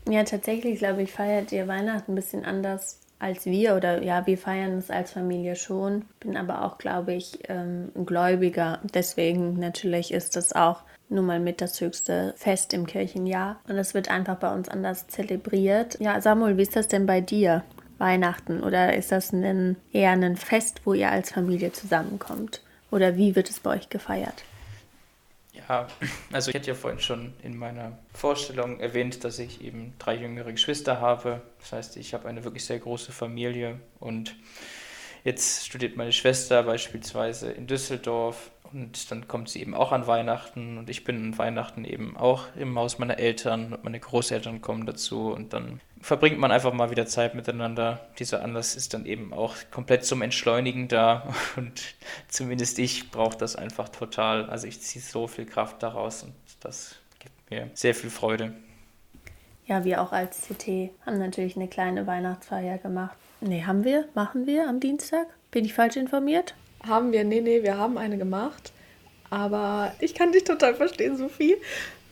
Ja, 0.09 0.23
tatsächlich, 0.23 0.79
glaube 0.79 1.01
ich, 1.01 1.11
feiert 1.11 1.51
ihr 1.51 1.67
Weihnachten 1.67 2.11
ein 2.11 2.15
bisschen 2.15 2.45
anders 2.45 2.99
als 3.19 3.45
wir 3.45 3.75
oder 3.75 4.03
ja, 4.03 4.27
wir 4.27 4.37
feiern 4.37 4.77
es 4.77 4.89
als 4.89 5.11
Familie 5.11 5.55
schon. 5.55 6.05
Bin 6.19 6.37
aber 6.37 6.63
auch, 6.63 6.77
glaube 6.77 7.13
ich, 7.13 7.39
ähm, 7.47 7.91
Gläubiger. 8.05 8.79
Deswegen 8.93 9.59
natürlich 9.59 10.13
ist 10.13 10.35
das 10.35 10.53
auch 10.53 10.81
nun 11.09 11.25
mal 11.25 11.39
mit 11.39 11.61
das 11.61 11.79
höchste 11.79 12.33
Fest 12.35 12.73
im 12.73 12.87
Kirchenjahr. 12.87 13.59
Und 13.67 13.77
es 13.77 13.93
wird 13.93 14.09
einfach 14.09 14.37
bei 14.37 14.53
uns 14.53 14.69
anders 14.69 15.07
zelebriert. 15.07 15.97
Ja, 15.99 16.19
Samuel, 16.19 16.57
wie 16.57 16.63
ist 16.63 16.75
das 16.75 16.87
denn 16.87 17.05
bei 17.05 17.21
dir? 17.21 17.63
Weihnachten 17.97 18.61
oder 18.61 18.93
ist 18.95 19.11
das 19.11 19.31
ein, 19.31 19.77
eher 19.93 20.11
ein 20.11 20.35
Fest, 20.35 20.81
wo 20.83 20.93
ihr 20.93 21.11
als 21.11 21.31
Familie 21.31 21.71
zusammenkommt? 21.71 22.61
Oder 22.91 23.15
wie 23.15 23.35
wird 23.35 23.49
es 23.49 23.61
bei 23.61 23.71
euch 23.71 23.89
gefeiert? 23.89 24.43
Ja, 25.57 25.87
also 26.31 26.49
ich 26.49 26.55
hatte 26.55 26.67
ja 26.67 26.75
vorhin 26.75 26.99
schon 26.99 27.33
in 27.41 27.57
meiner 27.57 27.97
Vorstellung 28.13 28.79
erwähnt, 28.79 29.23
dass 29.23 29.39
ich 29.39 29.61
eben 29.61 29.93
drei 29.99 30.15
jüngere 30.15 30.51
Geschwister 30.51 30.99
habe. 30.99 31.41
Das 31.59 31.71
heißt, 31.71 31.97
ich 31.97 32.13
habe 32.13 32.27
eine 32.27 32.43
wirklich 32.43 32.65
sehr 32.65 32.79
große 32.79 33.11
Familie 33.11 33.79
und 33.99 34.35
jetzt 35.23 35.65
studiert 35.65 35.97
meine 35.97 36.11
Schwester 36.11 36.63
beispielsweise 36.63 37.51
in 37.51 37.67
Düsseldorf 37.67 38.51
und 38.71 39.09
dann 39.11 39.27
kommt 39.27 39.49
sie 39.49 39.61
eben 39.61 39.73
auch 39.73 39.91
an 39.91 40.07
Weihnachten 40.07 40.77
und 40.77 40.89
ich 40.89 41.03
bin 41.03 41.17
an 41.17 41.37
Weihnachten 41.37 41.85
eben 41.85 42.17
auch 42.17 42.47
im 42.55 42.77
Haus 42.77 42.99
meiner 42.99 43.17
Eltern 43.17 43.73
und 43.73 43.83
meine 43.83 43.99
Großeltern 43.99 44.61
kommen 44.61 44.85
dazu 44.85 45.31
und 45.31 45.53
dann 45.53 45.79
verbringt 46.05 46.37
man 46.37 46.51
einfach 46.51 46.71
mal 46.71 46.91
wieder 46.91 47.07
Zeit 47.07 47.33
miteinander. 47.33 47.99
Dieser 48.19 48.43
Anlass 48.43 48.75
ist 48.75 48.93
dann 48.93 49.07
eben 49.07 49.33
auch 49.33 49.55
komplett 49.71 50.05
zum 50.05 50.21
Entschleunigen 50.21 50.87
da 50.87 51.33
und 51.55 51.81
zumindest 52.27 52.77
ich 52.77 53.09
brauche 53.09 53.35
das 53.35 53.55
einfach 53.55 53.89
total. 53.89 54.47
Also 54.47 54.67
ich 54.67 54.79
ziehe 54.81 55.03
so 55.03 55.27
viel 55.27 55.47
Kraft 55.47 55.81
daraus 55.81 56.21
und 56.21 56.35
das 56.59 56.97
gibt 57.17 57.49
mir 57.49 57.71
sehr 57.73 57.95
viel 57.95 58.11
Freude. 58.11 58.53
Ja, 59.65 59.83
wir 59.83 59.99
auch 59.99 60.11
als 60.11 60.41
CT 60.41 60.91
haben 61.07 61.17
natürlich 61.17 61.55
eine 61.55 61.67
kleine 61.67 62.05
Weihnachtsfeier 62.05 62.77
gemacht. 62.77 63.17
Nee, 63.41 63.63
haben 63.63 63.83
wir? 63.83 64.07
Machen 64.13 64.45
wir 64.45 64.69
am 64.69 64.79
Dienstag? 64.79 65.25
Bin 65.49 65.65
ich 65.65 65.73
falsch 65.73 65.95
informiert? 65.95 66.53
Haben 66.87 67.13
wir? 67.13 67.23
Nee, 67.23 67.41
nee, 67.41 67.63
wir 67.63 67.77
haben 67.77 67.97
eine 67.97 68.19
gemacht. 68.19 68.73
Aber 69.31 69.91
ich 69.99 70.13
kann 70.13 70.31
dich 70.31 70.43
total 70.43 70.75
verstehen, 70.75 71.17
Sophie. 71.17 71.55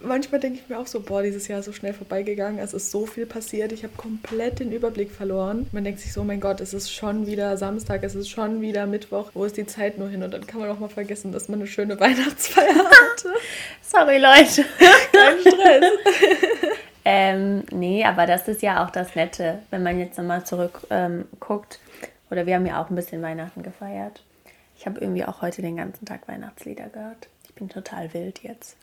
Manchmal 0.04 0.42
denke 0.42 0.60
ich 0.60 0.70
mir 0.70 0.78
auch 0.78 0.88
so, 0.88 1.00
boah, 1.00 1.24
dieses 1.24 1.48
Jahr 1.48 1.60
ist 1.60 1.66
so 1.66 1.72
schnell 1.72 1.94
vorbeigegangen, 1.94 2.60
es 2.60 2.74
ist 2.74 2.92
so 2.92 3.06
viel 3.06 3.26
passiert, 3.26 3.72
ich 3.72 3.84
habe 3.84 3.94
komplett 3.96 4.60
den 4.60 4.72
Überblick 4.72 5.12
verloren. 5.12 5.68
Man 5.72 5.84
denkt 5.84 6.02
sich 6.02 6.12
so, 6.12 6.24
mein 6.24 6.42
Gott, 6.42 6.60
es 6.60 6.74
ist 6.74 6.92
schon 6.92 7.26
wieder 7.26 7.56
Samstag, 7.58 8.04
es 8.04 8.14
ist 8.14 8.30
schon 8.30 8.62
wieder 8.62 8.86
Mittwoch, 8.86 9.32
wo 9.34 9.46
ist 9.46 9.56
die 9.56 9.66
Zeit 9.66 9.98
nur 9.98 10.10
hin? 10.10 10.22
Und 10.22 10.34
dann 10.34 10.46
kann 10.46 10.60
man 10.60 10.70
auch 10.70 10.80
mal 10.80 10.90
vergessen, 10.90 11.32
dass 11.32 11.48
man 11.48 11.60
eine 11.60 11.68
schöne 11.68 12.00
Weihnachtsfeier 12.00 12.76
hatte. 12.76 13.34
Sorry, 13.82 14.18
Leute. 14.18 14.66
Kein 15.12 15.40
Stress. 15.40 15.86
ähm, 17.06 17.64
nee, 17.72 18.04
aber 18.04 18.26
das 18.26 18.48
ist 18.48 18.62
ja 18.62 18.86
auch 18.86 18.90
das 18.90 19.16
Nette, 19.16 19.60
wenn 19.72 19.84
man 19.84 20.00
jetzt 20.00 20.18
nochmal 20.18 20.46
zurück 20.46 20.82
ähm, 20.90 21.26
guckt. 21.40 21.80
Oder 22.30 22.46
wir 22.46 22.56
haben 22.56 22.66
ja 22.66 22.82
auch 22.82 22.90
ein 22.90 22.96
bisschen 22.96 23.22
Weihnachten 23.22 23.64
gefeiert. 23.64 24.24
Ich 24.78 24.86
habe 24.86 25.00
irgendwie 25.00 25.24
auch 25.24 25.42
heute 25.42 25.62
den 25.62 25.78
ganzen 25.78 26.06
Tag 26.06 26.28
Weihnachtslieder 26.28 26.90
gehört. 26.90 27.30
Ich 27.46 27.54
bin 27.54 27.70
total 27.70 28.14
wild 28.14 28.44
jetzt. 28.44 28.76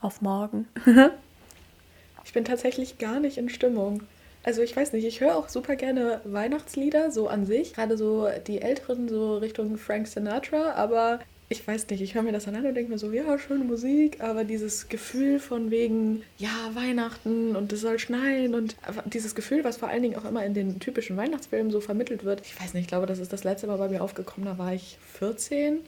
Auf 0.00 0.20
morgen. 0.20 0.66
ich 2.24 2.32
bin 2.32 2.44
tatsächlich 2.44 2.98
gar 2.98 3.20
nicht 3.20 3.38
in 3.38 3.48
Stimmung. 3.48 4.02
Also 4.44 4.62
ich 4.62 4.76
weiß 4.76 4.92
nicht, 4.92 5.04
ich 5.04 5.20
höre 5.20 5.36
auch 5.36 5.48
super 5.48 5.76
gerne 5.76 6.20
Weihnachtslieder, 6.24 7.10
so 7.10 7.28
an 7.28 7.44
sich. 7.46 7.74
Gerade 7.74 7.96
so 7.96 8.28
die 8.46 8.62
älteren, 8.62 9.08
so 9.08 9.36
Richtung 9.38 9.76
Frank 9.76 10.06
Sinatra, 10.06 10.72
aber 10.72 11.20
ich 11.50 11.66
weiß 11.66 11.88
nicht, 11.88 12.02
ich 12.02 12.14
höre 12.14 12.22
mir 12.22 12.32
das 12.32 12.46
an 12.46 12.54
und 12.56 12.74
denke 12.74 12.92
mir 12.92 12.98
so, 12.98 13.10
ja, 13.10 13.38
schöne 13.38 13.64
Musik, 13.64 14.20
aber 14.20 14.44
dieses 14.44 14.88
Gefühl 14.88 15.40
von 15.40 15.70
wegen, 15.70 16.22
ja, 16.36 16.50
Weihnachten 16.74 17.56
und 17.56 17.72
es 17.72 17.80
soll 17.80 17.98
schneien 17.98 18.54
und 18.54 18.76
dieses 19.06 19.34
Gefühl, 19.34 19.64
was 19.64 19.78
vor 19.78 19.88
allen 19.88 20.02
Dingen 20.02 20.16
auch 20.16 20.26
immer 20.26 20.44
in 20.44 20.52
den 20.52 20.78
typischen 20.78 21.16
Weihnachtsfilmen 21.16 21.72
so 21.72 21.80
vermittelt 21.80 22.24
wird, 22.24 22.42
ich 22.44 22.60
weiß 22.60 22.74
nicht, 22.74 22.82
ich 22.82 22.88
glaube, 22.88 23.06
das 23.06 23.18
ist 23.18 23.32
das 23.32 23.44
letzte 23.44 23.66
Mal 23.66 23.78
bei 23.78 23.88
mir 23.88 24.02
aufgekommen, 24.02 24.46
da 24.46 24.58
war 24.58 24.74
ich 24.74 24.98
14. 25.18 25.78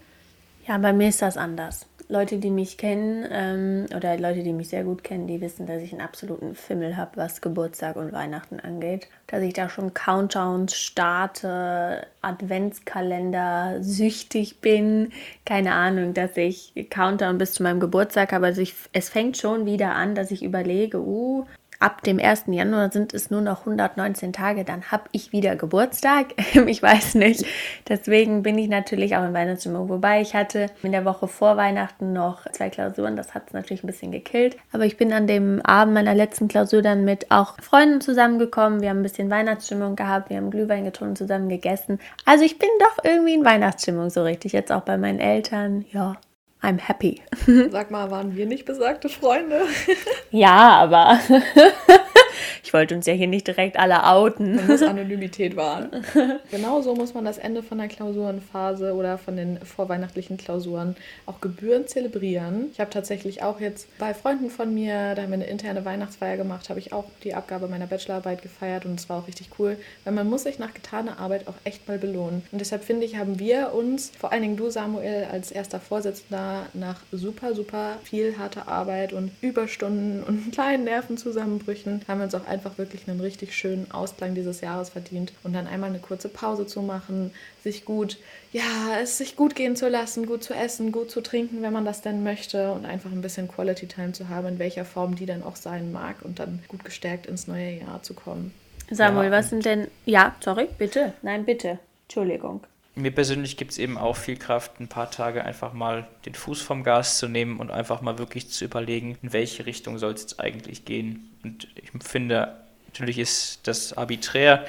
Ja, 0.66 0.78
bei 0.78 0.94
mir 0.94 1.08
ist 1.10 1.20
das 1.20 1.36
anders. 1.36 1.84
Leute, 2.10 2.38
die 2.38 2.50
mich 2.50 2.76
kennen 2.76 3.24
ähm, 3.30 3.86
oder 3.96 4.18
Leute, 4.18 4.42
die 4.42 4.52
mich 4.52 4.68
sehr 4.68 4.82
gut 4.82 5.04
kennen, 5.04 5.28
die 5.28 5.40
wissen, 5.40 5.66
dass 5.66 5.80
ich 5.80 5.92
einen 5.92 6.00
absoluten 6.00 6.56
Fimmel 6.56 6.96
habe, 6.96 7.12
was 7.16 7.40
Geburtstag 7.40 7.94
und 7.94 8.12
Weihnachten 8.12 8.58
angeht. 8.58 9.08
Dass 9.28 9.42
ich 9.42 9.52
da 9.52 9.68
schon 9.68 9.94
Countdowns 9.94 10.74
starte, 10.76 12.06
Adventskalender 12.20 13.76
süchtig 13.80 14.60
bin. 14.60 15.12
Keine 15.46 15.72
Ahnung, 15.72 16.12
dass 16.12 16.36
ich 16.36 16.74
Countdown 16.90 17.38
bis 17.38 17.52
zu 17.52 17.62
meinem 17.62 17.78
Geburtstag 17.78 18.32
habe. 18.32 18.46
Also 18.46 18.60
ich, 18.60 18.74
es 18.92 19.08
fängt 19.08 19.36
schon 19.36 19.64
wieder 19.64 19.94
an, 19.94 20.16
dass 20.16 20.32
ich 20.32 20.42
überlege, 20.42 20.98
uh, 20.98 21.46
ab 21.80 22.02
dem 22.02 22.20
1. 22.20 22.44
Januar 22.48 22.92
sind 22.92 23.14
es 23.14 23.30
nur 23.30 23.40
noch 23.40 23.60
119 23.60 24.32
Tage, 24.32 24.64
dann 24.64 24.90
habe 24.92 25.04
ich 25.12 25.32
wieder 25.32 25.56
Geburtstag. 25.56 26.34
ich 26.66 26.82
weiß 26.82 27.14
nicht. 27.16 27.44
Deswegen 27.88 28.42
bin 28.42 28.58
ich 28.58 28.68
natürlich 28.68 29.16
auch 29.16 29.24
in 29.24 29.32
Weihnachtsstimmung. 29.32 29.88
Wobei 29.88 30.20
ich 30.20 30.34
hatte 30.34 30.66
in 30.82 30.92
der 30.92 31.04
Woche 31.04 31.26
vor 31.26 31.56
Weihnachten 31.56 32.12
noch 32.12 32.46
zwei 32.52 32.70
Klausuren. 32.70 33.16
Das 33.16 33.34
hat 33.34 33.44
es 33.48 33.52
natürlich 33.54 33.82
ein 33.82 33.86
bisschen 33.86 34.12
gekillt. 34.12 34.56
Aber 34.72 34.84
ich 34.84 34.96
bin 34.96 35.12
an 35.12 35.26
dem 35.26 35.60
Abend 35.62 35.94
meiner 35.94 36.14
letzten 36.14 36.48
Klausur 36.48 36.82
dann 36.82 37.04
mit 37.04 37.30
auch 37.30 37.56
Freunden 37.60 38.00
zusammengekommen. 38.00 38.82
Wir 38.82 38.90
haben 38.90 39.00
ein 39.00 39.02
bisschen 39.02 39.30
Weihnachtsstimmung 39.30 39.96
gehabt. 39.96 40.30
Wir 40.30 40.36
haben 40.36 40.50
Glühwein 40.50 40.84
getrunken, 40.84 41.16
zusammen 41.16 41.48
gegessen. 41.48 41.98
Also 42.26 42.44
ich 42.44 42.58
bin 42.58 42.68
doch 42.78 43.04
irgendwie 43.04 43.34
in 43.34 43.44
Weihnachtsstimmung 43.44 44.10
so 44.10 44.22
richtig. 44.22 44.52
Jetzt 44.52 44.70
auch 44.70 44.82
bei 44.82 44.98
meinen 44.98 45.18
Eltern. 45.18 45.86
Ja, 45.90 46.16
I'm 46.62 46.78
happy. 46.78 47.22
Sag 47.70 47.90
mal, 47.90 48.10
waren 48.10 48.36
wir 48.36 48.46
nicht 48.46 48.66
besagte 48.66 49.08
Freunde? 49.08 49.62
ja, 50.30 50.78
aber 50.80 51.18
ich 52.62 52.72
wollte 52.72 52.94
uns 52.94 53.06
ja 53.06 53.12
hier 53.12 53.26
nicht 53.26 53.46
direkt 53.46 53.78
alle 53.78 54.04
outen. 54.04 54.56
Man 54.56 54.66
muss 54.66 54.82
Anonymität 54.82 55.56
wahren. 55.56 55.90
genau 56.50 56.80
so 56.82 56.94
muss 56.94 57.14
man 57.14 57.24
das 57.24 57.38
Ende 57.38 57.62
von 57.62 57.78
der 57.78 57.88
Klausurenphase 57.88 58.94
oder 58.94 59.18
von 59.18 59.36
den 59.36 59.58
vorweihnachtlichen 59.60 60.36
Klausuren 60.36 60.96
auch 61.26 61.40
gebührend 61.40 61.88
zelebrieren. 61.88 62.66
Ich 62.72 62.80
habe 62.80 62.90
tatsächlich 62.90 63.42
auch 63.42 63.60
jetzt 63.60 63.86
bei 63.98 64.14
Freunden 64.14 64.50
von 64.50 64.72
mir, 64.72 65.14
da 65.14 65.22
haben 65.22 65.30
wir 65.30 65.34
eine 65.34 65.46
interne 65.46 65.84
Weihnachtsfeier 65.84 66.36
gemacht, 66.36 66.68
habe 66.68 66.80
ich 66.80 66.92
auch 66.92 67.04
die 67.24 67.34
Abgabe 67.34 67.68
meiner 67.68 67.86
Bachelorarbeit 67.86 68.42
gefeiert 68.42 68.84
und 68.84 68.98
es 68.98 69.08
war 69.08 69.18
auch 69.18 69.26
richtig 69.26 69.50
cool, 69.58 69.76
weil 70.04 70.12
man 70.12 70.28
muss 70.28 70.44
sich 70.44 70.58
nach 70.58 70.74
getaner 70.74 71.18
Arbeit 71.18 71.48
auch 71.48 71.54
echt 71.64 71.88
mal 71.88 71.98
belohnen. 71.98 72.42
Und 72.52 72.60
deshalb 72.60 72.84
finde 72.84 73.06
ich, 73.06 73.16
haben 73.16 73.38
wir 73.38 73.72
uns, 73.74 74.12
vor 74.18 74.32
allen 74.32 74.42
Dingen 74.42 74.56
du 74.56 74.70
Samuel 74.70 75.26
als 75.30 75.50
erster 75.50 75.80
Vorsitzender, 75.80 76.66
nach 76.74 77.00
super, 77.12 77.54
super 77.54 77.98
viel 78.02 78.38
harter 78.38 78.68
Arbeit 78.68 79.12
und 79.12 79.30
Überstunden 79.40 80.22
und 80.22 80.52
kleinen 80.52 80.84
Nervenzusammenbrüchen, 80.84 82.02
haben 82.08 82.20
wir 82.20 82.29
uns 82.34 82.42
auch 82.42 82.48
einfach 82.48 82.78
wirklich 82.78 83.08
einen 83.08 83.20
richtig 83.20 83.54
schönen 83.54 83.90
Ausklang 83.90 84.34
dieses 84.34 84.60
Jahres 84.60 84.90
verdient 84.90 85.32
und 85.42 85.52
dann 85.52 85.66
einmal 85.66 85.90
eine 85.90 85.98
kurze 85.98 86.28
Pause 86.28 86.66
zu 86.66 86.82
machen, 86.82 87.32
sich 87.62 87.84
gut, 87.84 88.18
ja, 88.52 88.98
es 89.02 89.18
sich 89.18 89.36
gut 89.36 89.54
gehen 89.54 89.76
zu 89.76 89.88
lassen, 89.88 90.26
gut 90.26 90.44
zu 90.44 90.54
essen, 90.54 90.92
gut 90.92 91.10
zu 91.10 91.20
trinken, 91.20 91.62
wenn 91.62 91.72
man 91.72 91.84
das 91.84 92.02
denn 92.02 92.22
möchte 92.22 92.72
und 92.72 92.86
einfach 92.86 93.10
ein 93.10 93.22
bisschen 93.22 93.48
Quality 93.48 93.86
Time 93.86 94.12
zu 94.12 94.28
haben, 94.28 94.46
in 94.46 94.58
welcher 94.58 94.84
Form 94.84 95.16
die 95.16 95.26
dann 95.26 95.42
auch 95.42 95.56
sein 95.56 95.92
mag 95.92 96.16
und 96.22 96.38
dann 96.38 96.60
gut 96.68 96.84
gestärkt 96.84 97.26
ins 97.26 97.46
neue 97.46 97.80
Jahr 97.80 98.02
zu 98.02 98.14
kommen. 98.14 98.52
Samuel, 98.90 99.26
ja. 99.26 99.32
was 99.32 99.50
sind 99.50 99.64
denn, 99.64 99.88
ja, 100.04 100.34
sorry, 100.40 100.68
bitte, 100.78 101.12
nein, 101.22 101.44
bitte, 101.44 101.78
Entschuldigung 102.06 102.60
mir 103.00 103.10
persönlich 103.10 103.56
gibt 103.56 103.72
es 103.72 103.78
eben 103.78 103.98
auch 103.98 104.16
viel 104.16 104.36
Kraft, 104.36 104.80
ein 104.80 104.88
paar 104.88 105.10
Tage 105.10 105.44
einfach 105.44 105.72
mal 105.72 106.06
den 106.24 106.34
Fuß 106.34 106.62
vom 106.62 106.84
Gas 106.84 107.18
zu 107.18 107.28
nehmen 107.28 107.58
und 107.58 107.70
einfach 107.70 108.00
mal 108.00 108.18
wirklich 108.18 108.50
zu 108.50 108.64
überlegen, 108.64 109.18
in 109.22 109.32
welche 109.32 109.66
Richtung 109.66 109.98
soll 109.98 110.12
es 110.12 110.22
jetzt 110.22 110.40
eigentlich 110.40 110.84
gehen. 110.84 111.30
Und 111.42 111.68
ich 111.74 111.90
finde, 112.02 112.56
natürlich 112.86 113.18
ist 113.18 113.60
das 113.64 113.92
arbiträr 113.92 114.64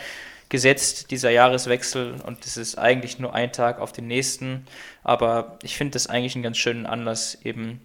gesetzt, 0.50 1.12
dieser 1.12 1.30
Jahreswechsel, 1.32 2.15
und 2.26 2.46
es 2.46 2.58
ist 2.58 2.78
eigentlich 2.78 3.20
nur 3.20 3.34
ein 3.34 3.54
Tag 3.54 3.80
auf 3.80 3.94
den 3.94 4.08
nächsten. 4.08 4.65
Aber 5.04 5.58
ich 5.63 5.78
finde 5.78 5.94
das 5.94 6.08
eigentlich 6.08 6.36
einen 6.36 6.44
ganz 6.44 6.58
schönen 6.58 6.86
Anlass, 6.86 7.38
eben 7.44 7.80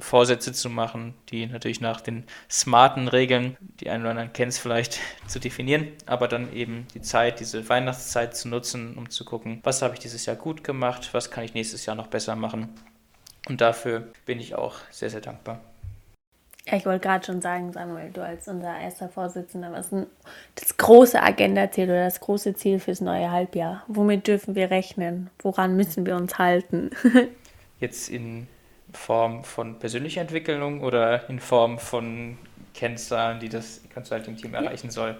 Vorsätze 0.00 0.52
zu 0.52 0.70
machen, 0.70 1.14
die 1.30 1.46
natürlich 1.46 1.80
nach 1.80 2.00
den 2.00 2.24
smarten 2.50 3.08
Regeln, 3.08 3.56
die 3.80 3.90
einen 3.90 4.02
oder 4.02 4.10
anderen 4.10 4.32
kennt 4.32 4.54
vielleicht, 4.54 4.98
zu 5.26 5.38
definieren, 5.38 5.88
aber 6.06 6.28
dann 6.28 6.52
eben 6.52 6.86
die 6.94 7.02
Zeit, 7.02 7.40
diese 7.40 7.68
Weihnachtszeit 7.68 8.36
zu 8.36 8.48
nutzen, 8.48 8.96
um 8.96 9.10
zu 9.10 9.24
gucken, 9.24 9.60
was 9.62 9.82
habe 9.82 9.94
ich 9.94 10.00
dieses 10.00 10.26
Jahr 10.26 10.36
gut 10.36 10.64
gemacht, 10.64 11.10
was 11.12 11.30
kann 11.30 11.44
ich 11.44 11.54
nächstes 11.54 11.86
Jahr 11.86 11.96
noch 11.96 12.08
besser 12.08 12.36
machen. 12.36 12.68
Und 13.48 13.60
dafür 13.60 14.08
bin 14.26 14.38
ich 14.38 14.54
auch 14.54 14.76
sehr, 14.90 15.10
sehr 15.10 15.20
dankbar. 15.20 15.60
Ja, 16.66 16.76
ich 16.76 16.84
wollte 16.84 17.00
gerade 17.00 17.24
schon 17.24 17.40
sagen, 17.40 17.72
Samuel, 17.72 18.10
du 18.10 18.22
als 18.22 18.46
unser 18.46 18.78
erster 18.78 19.08
Vorsitzender, 19.08 19.72
was 19.72 19.92
ein, 19.92 20.06
das 20.54 20.76
große 20.76 21.20
Agenda-Ziel 21.20 21.84
oder 21.84 22.04
das 22.04 22.20
große 22.20 22.54
Ziel 22.54 22.78
fürs 22.78 23.00
neue 23.00 23.30
Halbjahr? 23.30 23.82
Womit 23.88 24.26
dürfen 24.26 24.54
wir 24.54 24.70
rechnen? 24.70 25.30
Woran 25.40 25.74
müssen 25.74 26.04
wir 26.06 26.16
uns 26.16 26.38
halten? 26.38 26.90
Jetzt 27.80 28.10
in 28.10 28.46
Form 28.92 29.44
von 29.44 29.78
persönlicher 29.78 30.20
Entwicklung 30.20 30.80
oder 30.82 31.28
in 31.28 31.40
Form 31.40 31.78
von 31.78 32.38
Kennzahlen, 32.74 33.40
die 33.40 33.48
das 33.48 33.82
Consulting-Team 33.92 34.54
erreichen 34.54 34.90
soll? 34.90 35.16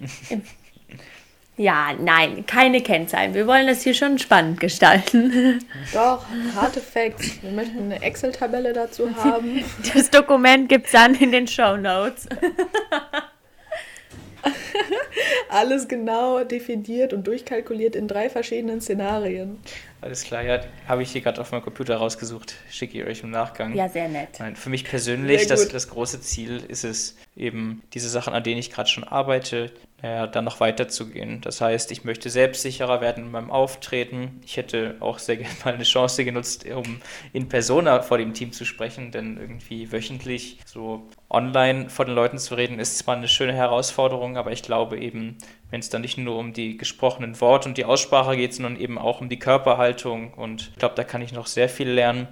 Ja, 1.58 1.92
nein, 1.98 2.46
keine 2.46 2.80
Kennzahlen. 2.80 3.34
Wir 3.34 3.46
wollen 3.46 3.66
das 3.66 3.82
hier 3.82 3.92
schon 3.92 4.18
spannend 4.18 4.58
gestalten. 4.58 5.62
Doch, 5.92 6.24
harte 6.56 6.80
Facts. 6.80 7.42
Wir 7.42 7.52
möchten 7.52 7.78
eine 7.78 8.00
Excel-Tabelle 8.00 8.72
dazu 8.72 9.14
haben. 9.16 9.62
Das 9.94 10.08
Dokument 10.08 10.68
gibt 10.68 10.86
es 10.86 10.92
dann 10.92 11.14
in 11.14 11.30
den 11.30 11.46
Show 11.46 11.76
Notes. 11.76 12.26
Alles 15.48 15.88
genau 15.88 16.44
definiert 16.44 17.12
und 17.12 17.26
durchkalkuliert 17.26 17.96
in 17.96 18.08
drei 18.08 18.30
verschiedenen 18.30 18.80
Szenarien. 18.80 19.58
Alles 20.02 20.24
klar, 20.24 20.42
ja, 20.42 20.60
habe 20.88 21.04
ich 21.04 21.12
hier 21.12 21.20
gerade 21.20 21.40
auf 21.40 21.52
meinem 21.52 21.62
Computer 21.62 21.96
rausgesucht. 21.96 22.54
Schicke 22.68 22.98
ich 22.98 23.06
euch 23.06 23.22
im 23.22 23.30
Nachgang. 23.30 23.72
Ja, 23.74 23.88
sehr 23.88 24.08
nett. 24.08 24.30
Nein, 24.40 24.56
für 24.56 24.68
mich 24.68 24.84
persönlich, 24.84 25.46
das, 25.46 25.68
das 25.68 25.88
große 25.88 26.20
Ziel 26.20 26.60
ist 26.66 26.84
es, 26.84 27.16
eben 27.36 27.82
diese 27.94 28.08
Sachen, 28.08 28.34
an 28.34 28.42
denen 28.42 28.58
ich 28.58 28.72
gerade 28.72 28.88
schon 28.88 29.04
arbeite, 29.04 29.70
naja, 30.02 30.26
dann 30.26 30.44
noch 30.44 30.58
weiterzugehen. 30.58 31.40
Das 31.42 31.60
heißt, 31.60 31.92
ich 31.92 32.02
möchte 32.02 32.28
selbstsicherer 32.28 33.00
werden 33.00 33.26
in 33.26 33.30
meinem 33.30 33.52
Auftreten. 33.52 34.40
Ich 34.44 34.56
hätte 34.56 34.96
auch 34.98 35.20
sehr 35.20 35.36
gerne 35.36 35.54
mal 35.64 35.74
eine 35.74 35.84
Chance 35.84 36.24
genutzt, 36.24 36.66
um 36.66 37.00
in 37.32 37.48
Persona 37.48 38.02
vor 38.02 38.18
dem 38.18 38.34
Team 38.34 38.50
zu 38.50 38.64
sprechen, 38.64 39.12
denn 39.12 39.36
irgendwie 39.38 39.92
wöchentlich 39.92 40.58
so 40.66 41.08
online 41.30 41.88
vor 41.88 42.04
den 42.04 42.16
Leuten 42.16 42.38
zu 42.38 42.56
reden, 42.56 42.80
ist 42.80 42.98
zwar 42.98 43.16
eine 43.16 43.28
schöne 43.28 43.54
Herausforderung, 43.54 44.36
aber 44.36 44.50
ich 44.50 44.62
glaube 44.62 44.71
eben, 44.92 45.38
wenn 45.70 45.80
es 45.80 45.90
dann 45.90 46.02
nicht 46.02 46.18
nur 46.18 46.38
um 46.38 46.52
die 46.52 46.76
gesprochenen 46.76 47.40
Worte 47.40 47.68
und 47.68 47.78
die 47.78 47.84
Aussprache 47.84 48.36
geht, 48.36 48.54
sondern 48.54 48.76
eben 48.76 48.98
auch 48.98 49.20
um 49.20 49.28
die 49.28 49.38
Körperhaltung. 49.38 50.34
Und 50.34 50.70
ich 50.72 50.78
glaube, 50.78 50.94
da 50.94 51.04
kann 51.04 51.22
ich 51.22 51.32
noch 51.32 51.46
sehr 51.46 51.68
viel 51.68 51.88
lernen. 51.88 52.28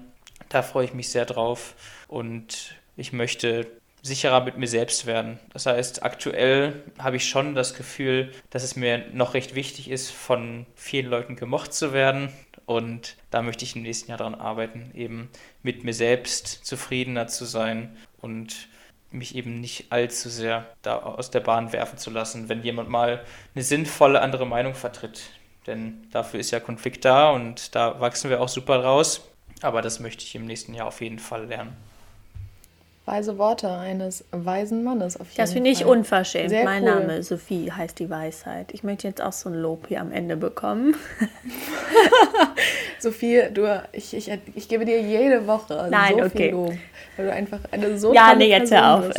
Da 0.48 0.62
freue 0.62 0.84
ich 0.84 0.94
mich 0.94 1.08
sehr 1.08 1.26
drauf. 1.26 1.74
Und 2.08 2.76
ich 2.96 3.12
möchte 3.12 3.66
sicherer 4.02 4.42
mit 4.42 4.56
mir 4.56 4.66
selbst 4.66 5.06
werden. 5.06 5.38
Das 5.52 5.66
heißt, 5.66 6.02
aktuell 6.02 6.82
habe 6.98 7.16
ich 7.16 7.28
schon 7.28 7.54
das 7.54 7.74
Gefühl, 7.74 8.32
dass 8.50 8.62
es 8.62 8.76
mir 8.76 9.04
noch 9.12 9.34
recht 9.34 9.54
wichtig 9.54 9.90
ist, 9.90 10.10
von 10.10 10.66
vielen 10.74 11.06
Leuten 11.06 11.36
gemocht 11.36 11.72
zu 11.72 11.92
werden. 11.92 12.30
Und 12.66 13.16
da 13.30 13.42
möchte 13.42 13.64
ich 13.64 13.76
im 13.76 13.82
nächsten 13.82 14.10
Jahr 14.10 14.18
daran 14.18 14.34
arbeiten, 14.34 14.90
eben 14.94 15.28
mit 15.62 15.84
mir 15.84 15.94
selbst 15.94 16.46
zufriedener 16.64 17.26
zu 17.26 17.44
sein 17.44 17.96
und 18.20 18.68
mich 19.10 19.34
eben 19.34 19.60
nicht 19.60 19.90
allzu 19.90 20.28
sehr 20.28 20.66
da 20.82 20.98
aus 20.98 21.30
der 21.30 21.40
Bahn 21.40 21.72
werfen 21.72 21.98
zu 21.98 22.10
lassen, 22.10 22.48
wenn 22.48 22.62
jemand 22.62 22.88
mal 22.88 23.24
eine 23.54 23.64
sinnvolle 23.64 24.20
andere 24.20 24.46
Meinung 24.46 24.74
vertritt. 24.74 25.30
Denn 25.66 26.06
dafür 26.10 26.40
ist 26.40 26.50
ja 26.50 26.60
Konflikt 26.60 27.04
da 27.04 27.30
und 27.30 27.74
da 27.74 28.00
wachsen 28.00 28.30
wir 28.30 28.40
auch 28.40 28.48
super 28.48 28.82
raus. 28.82 29.28
Aber 29.62 29.82
das 29.82 30.00
möchte 30.00 30.24
ich 30.24 30.34
im 30.34 30.46
nächsten 30.46 30.74
Jahr 30.74 30.86
auf 30.86 31.00
jeden 31.00 31.18
Fall 31.18 31.46
lernen. 31.46 31.76
Weise 33.06 33.38
Worte 33.38 33.70
eines 33.70 34.24
weisen 34.30 34.84
Mannes 34.84 35.18
auf 35.18 35.28
jeden 35.28 35.36
Das 35.38 35.52
finde 35.52 35.70
ich 35.70 35.84
unverschämt. 35.84 36.50
Sehr 36.50 36.64
mein 36.64 36.84
cool. 36.84 36.90
Name 36.90 37.22
Sophie 37.22 37.72
heißt 37.72 37.98
die 37.98 38.08
Weisheit. 38.08 38.72
Ich 38.72 38.84
möchte 38.84 39.08
jetzt 39.08 39.20
auch 39.20 39.32
so 39.32 39.48
ein 39.48 39.54
Lob 39.54 39.88
hier 39.88 40.00
am 40.00 40.12
Ende 40.12 40.36
bekommen. 40.36 40.94
Sophie, 42.98 43.44
du, 43.52 43.82
ich, 43.92 44.14
ich, 44.14 44.30
ich 44.54 44.68
gebe 44.68 44.84
dir 44.84 45.00
jede 45.00 45.46
Woche 45.46 45.88
Nein, 45.90 46.14
so 46.18 46.24
okay. 46.24 46.36
viel 46.36 46.50
Lob, 46.50 46.72
weil 47.16 47.26
du 47.26 47.32
einfach 47.32 47.60
eine 47.70 47.98
so 47.98 48.12
Ja, 48.12 48.34
nee, 48.34 48.50
jetzt 48.50 48.72
hör 48.72 48.98
auf. 48.98 49.10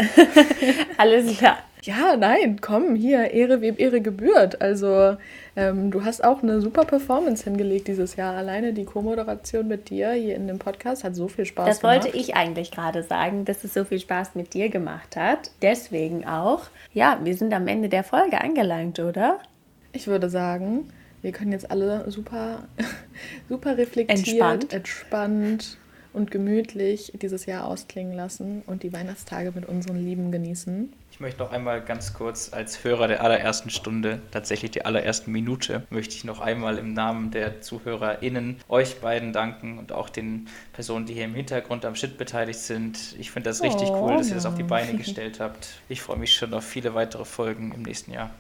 Alles 0.97 1.37
klar. 1.37 1.57
Ja, 1.83 2.15
nein, 2.15 2.61
komm, 2.61 2.95
hier, 2.95 3.31
Ehre 3.31 3.61
wem 3.61 3.75
Ehre 3.77 4.01
gebührt. 4.01 4.61
Also, 4.61 5.17
ähm, 5.55 5.89
du 5.89 6.05
hast 6.05 6.23
auch 6.23 6.43
eine 6.43 6.61
super 6.61 6.85
Performance 6.85 7.43
hingelegt 7.43 7.87
dieses 7.87 8.15
Jahr. 8.15 8.35
Alleine 8.35 8.73
die 8.73 8.85
Co-Moderation 8.85 9.67
mit 9.67 9.89
dir 9.89 10.11
hier 10.11 10.35
in 10.35 10.47
dem 10.47 10.59
Podcast 10.59 11.03
hat 11.03 11.15
so 11.15 11.27
viel 11.27 11.45
Spaß 11.45 11.65
das 11.65 11.79
gemacht. 11.79 11.97
Das 11.97 12.05
wollte 12.05 12.17
ich 12.17 12.35
eigentlich 12.35 12.71
gerade 12.71 13.01
sagen, 13.01 13.45
dass 13.45 13.63
es 13.63 13.73
so 13.73 13.83
viel 13.83 13.99
Spaß 13.99 14.35
mit 14.35 14.53
dir 14.53 14.69
gemacht 14.69 15.15
hat. 15.15 15.51
Deswegen 15.63 16.25
auch, 16.25 16.65
ja, 16.93 17.19
wir 17.23 17.35
sind 17.35 17.53
am 17.53 17.67
Ende 17.67 17.89
der 17.89 18.03
Folge 18.03 18.39
angelangt, 18.39 18.99
oder? 18.99 19.39
Ich 19.91 20.05
würde 20.05 20.29
sagen, 20.29 20.87
wir 21.23 21.31
können 21.31 21.51
jetzt 21.51 21.71
alle 21.71 22.09
super, 22.11 22.67
super 23.49 23.77
reflektiert, 23.77 24.27
entspannt. 24.27 24.73
entspannt 24.73 25.77
und 26.13 26.29
gemütlich 26.29 27.13
dieses 27.21 27.45
Jahr 27.45 27.65
ausklingen 27.65 28.13
lassen 28.13 28.61
und 28.67 28.83
die 28.83 28.93
Weihnachtstage 28.93 29.51
mit 29.55 29.65
unseren 29.67 29.97
Lieben 29.97 30.31
genießen. 30.31 30.93
Ich 31.21 31.23
möchte 31.23 31.43
noch 31.43 31.51
einmal 31.51 31.81
ganz 31.81 32.13
kurz 32.13 32.51
als 32.51 32.83
Hörer 32.83 33.07
der 33.07 33.23
allerersten 33.23 33.69
Stunde, 33.69 34.23
tatsächlich 34.31 34.71
der 34.71 34.87
allerersten 34.87 35.31
Minute, 35.31 35.85
möchte 35.91 36.15
ich 36.15 36.23
noch 36.23 36.39
einmal 36.39 36.79
im 36.79 36.95
Namen 36.95 37.29
der 37.29 37.61
ZuhörerInnen 37.61 38.57
euch 38.67 39.01
beiden 39.01 39.31
danken 39.31 39.77
und 39.77 39.91
auch 39.91 40.09
den 40.09 40.47
Personen, 40.73 41.05
die 41.05 41.13
hier 41.13 41.25
im 41.25 41.35
Hintergrund 41.35 41.85
am 41.85 41.93
Shit 41.93 42.17
beteiligt 42.17 42.57
sind. 42.57 43.15
Ich 43.19 43.29
finde 43.29 43.51
das 43.51 43.61
richtig 43.61 43.89
oh, 43.89 44.07
cool, 44.07 44.17
dass 44.17 44.29
ihr 44.29 44.33
das 44.33 44.47
auf 44.47 44.55
die 44.55 44.63
Beine 44.63 44.97
gestellt 44.97 45.39
habt. 45.39 45.67
Ich 45.89 46.01
freue 46.01 46.17
mich 46.17 46.33
schon 46.33 46.55
auf 46.55 46.63
viele 46.63 46.95
weitere 46.95 47.23
Folgen 47.23 47.71
im 47.71 47.83
nächsten 47.83 48.11
Jahr. 48.13 48.31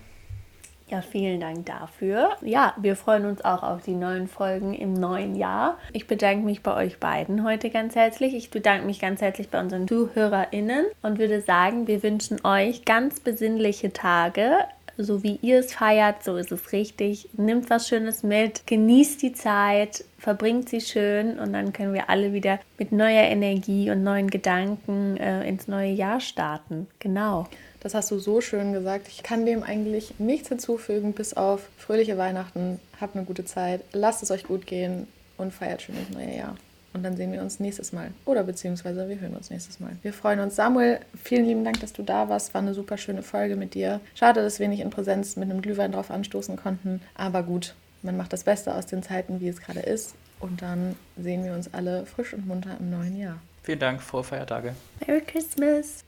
Ja, 0.91 1.01
vielen 1.01 1.39
Dank 1.39 1.67
dafür. 1.67 2.31
Ja, 2.41 2.73
wir 2.75 2.97
freuen 2.97 3.25
uns 3.25 3.45
auch 3.45 3.63
auf 3.63 3.81
die 3.83 3.95
neuen 3.95 4.27
Folgen 4.27 4.73
im 4.73 4.93
neuen 4.93 5.37
Jahr. 5.37 5.77
Ich 5.93 6.05
bedanke 6.05 6.45
mich 6.45 6.63
bei 6.63 6.75
euch 6.75 6.99
beiden 6.99 7.45
heute 7.45 7.69
ganz 7.69 7.95
herzlich. 7.95 8.33
Ich 8.35 8.49
bedanke 8.49 8.85
mich 8.85 8.99
ganz 8.99 9.21
herzlich 9.21 9.47
bei 9.47 9.61
unseren 9.61 9.87
ZuhörerInnen 9.87 10.85
und 11.01 11.17
würde 11.17 11.39
sagen, 11.39 11.87
wir 11.87 12.03
wünschen 12.03 12.43
euch 12.43 12.83
ganz 12.83 13.21
besinnliche 13.21 13.93
Tage. 13.93 14.57
So 14.97 15.23
wie 15.23 15.39
ihr 15.41 15.59
es 15.59 15.73
feiert, 15.73 16.25
so 16.25 16.35
ist 16.35 16.51
es 16.51 16.73
richtig. 16.73 17.29
Nimmt 17.37 17.69
was 17.69 17.87
Schönes 17.87 18.21
mit, 18.21 18.67
genießt 18.67 19.21
die 19.21 19.31
Zeit, 19.31 20.03
verbringt 20.19 20.67
sie 20.67 20.81
schön 20.81 21.39
und 21.39 21.53
dann 21.53 21.71
können 21.71 21.93
wir 21.93 22.09
alle 22.09 22.33
wieder 22.33 22.59
mit 22.77 22.91
neuer 22.91 23.23
Energie 23.23 23.89
und 23.91 24.03
neuen 24.03 24.29
Gedanken 24.29 25.15
äh, 25.15 25.47
ins 25.47 25.69
neue 25.69 25.93
Jahr 25.93 26.19
starten. 26.19 26.87
Genau. 26.99 27.47
Das 27.81 27.95
hast 27.95 28.11
du 28.11 28.19
so 28.19 28.41
schön 28.41 28.73
gesagt. 28.73 29.07
Ich 29.07 29.23
kann 29.23 29.45
dem 29.45 29.63
eigentlich 29.63 30.19
nichts 30.19 30.49
hinzufügen, 30.49 31.13
bis 31.13 31.33
auf 31.33 31.67
fröhliche 31.77 32.17
Weihnachten. 32.17 32.79
Habt 32.99 33.15
eine 33.15 33.25
gute 33.25 33.43
Zeit, 33.43 33.81
lasst 33.91 34.23
es 34.23 34.31
euch 34.31 34.43
gut 34.43 34.67
gehen 34.67 35.07
und 35.37 35.51
feiert 35.51 35.81
schön 35.81 35.95
das 35.95 36.15
neue 36.15 36.37
Jahr. 36.37 36.55
Und 36.93 37.03
dann 37.03 37.15
sehen 37.15 37.31
wir 37.31 37.41
uns 37.41 37.59
nächstes 37.59 37.93
Mal. 37.93 38.11
Oder 38.25 38.43
beziehungsweise 38.43 39.07
wir 39.07 39.19
hören 39.19 39.35
uns 39.35 39.49
nächstes 39.49 39.79
Mal. 39.79 39.95
Wir 40.01 40.13
freuen 40.13 40.41
uns. 40.41 40.55
Samuel, 40.55 40.99
vielen 41.23 41.45
lieben 41.45 41.63
Dank, 41.63 41.79
dass 41.79 41.93
du 41.93 42.03
da 42.03 42.29
warst. 42.29 42.53
War 42.53 42.61
eine 42.61 42.73
super 42.73 42.97
schöne 42.97 43.23
Folge 43.23 43.55
mit 43.55 43.73
dir. 43.73 44.01
Schade, 44.13 44.41
dass 44.41 44.59
wir 44.59 44.67
nicht 44.67 44.81
in 44.81 44.89
Präsenz 44.89 45.35
mit 45.37 45.49
einem 45.49 45.61
Glühwein 45.61 45.93
drauf 45.93 46.11
anstoßen 46.11 46.57
konnten. 46.57 47.01
Aber 47.15 47.43
gut, 47.43 47.75
man 48.03 48.17
macht 48.17 48.33
das 48.33 48.43
Beste 48.43 48.75
aus 48.75 48.85
den 48.85 49.03
Zeiten, 49.03 49.39
wie 49.39 49.47
es 49.47 49.61
gerade 49.61 49.79
ist. 49.79 50.15
Und 50.39 50.61
dann 50.61 50.95
sehen 51.17 51.45
wir 51.45 51.53
uns 51.53 51.73
alle 51.73 52.05
frisch 52.05 52.33
und 52.33 52.45
munter 52.45 52.75
im 52.79 52.89
neuen 52.89 53.17
Jahr. 53.17 53.39
Vielen 53.63 53.79
Dank, 53.79 54.01
frohe 54.01 54.23
Feiertage. 54.23 54.75
Merry 55.05 55.21
Christmas. 55.21 56.03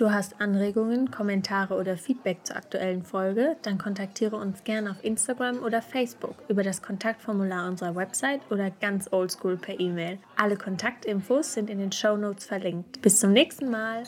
Du 0.00 0.10
hast 0.10 0.40
Anregungen, 0.40 1.10
Kommentare 1.10 1.74
oder 1.74 1.98
Feedback 1.98 2.38
zur 2.46 2.56
aktuellen 2.56 3.02
Folge? 3.02 3.56
Dann 3.60 3.76
kontaktiere 3.76 4.36
uns 4.36 4.64
gerne 4.64 4.92
auf 4.92 5.04
Instagram 5.04 5.58
oder 5.58 5.82
Facebook 5.82 6.36
über 6.48 6.62
das 6.62 6.80
Kontaktformular 6.80 7.68
unserer 7.68 7.94
Website 7.94 8.40
oder 8.48 8.70
ganz 8.70 9.12
oldschool 9.12 9.58
per 9.58 9.78
E-Mail. 9.78 10.18
Alle 10.36 10.56
Kontaktinfos 10.56 11.52
sind 11.52 11.68
in 11.68 11.80
den 11.80 11.92
Show 11.92 12.16
Notes 12.16 12.46
verlinkt. 12.46 13.02
Bis 13.02 13.20
zum 13.20 13.34
nächsten 13.34 13.70
Mal. 13.70 14.04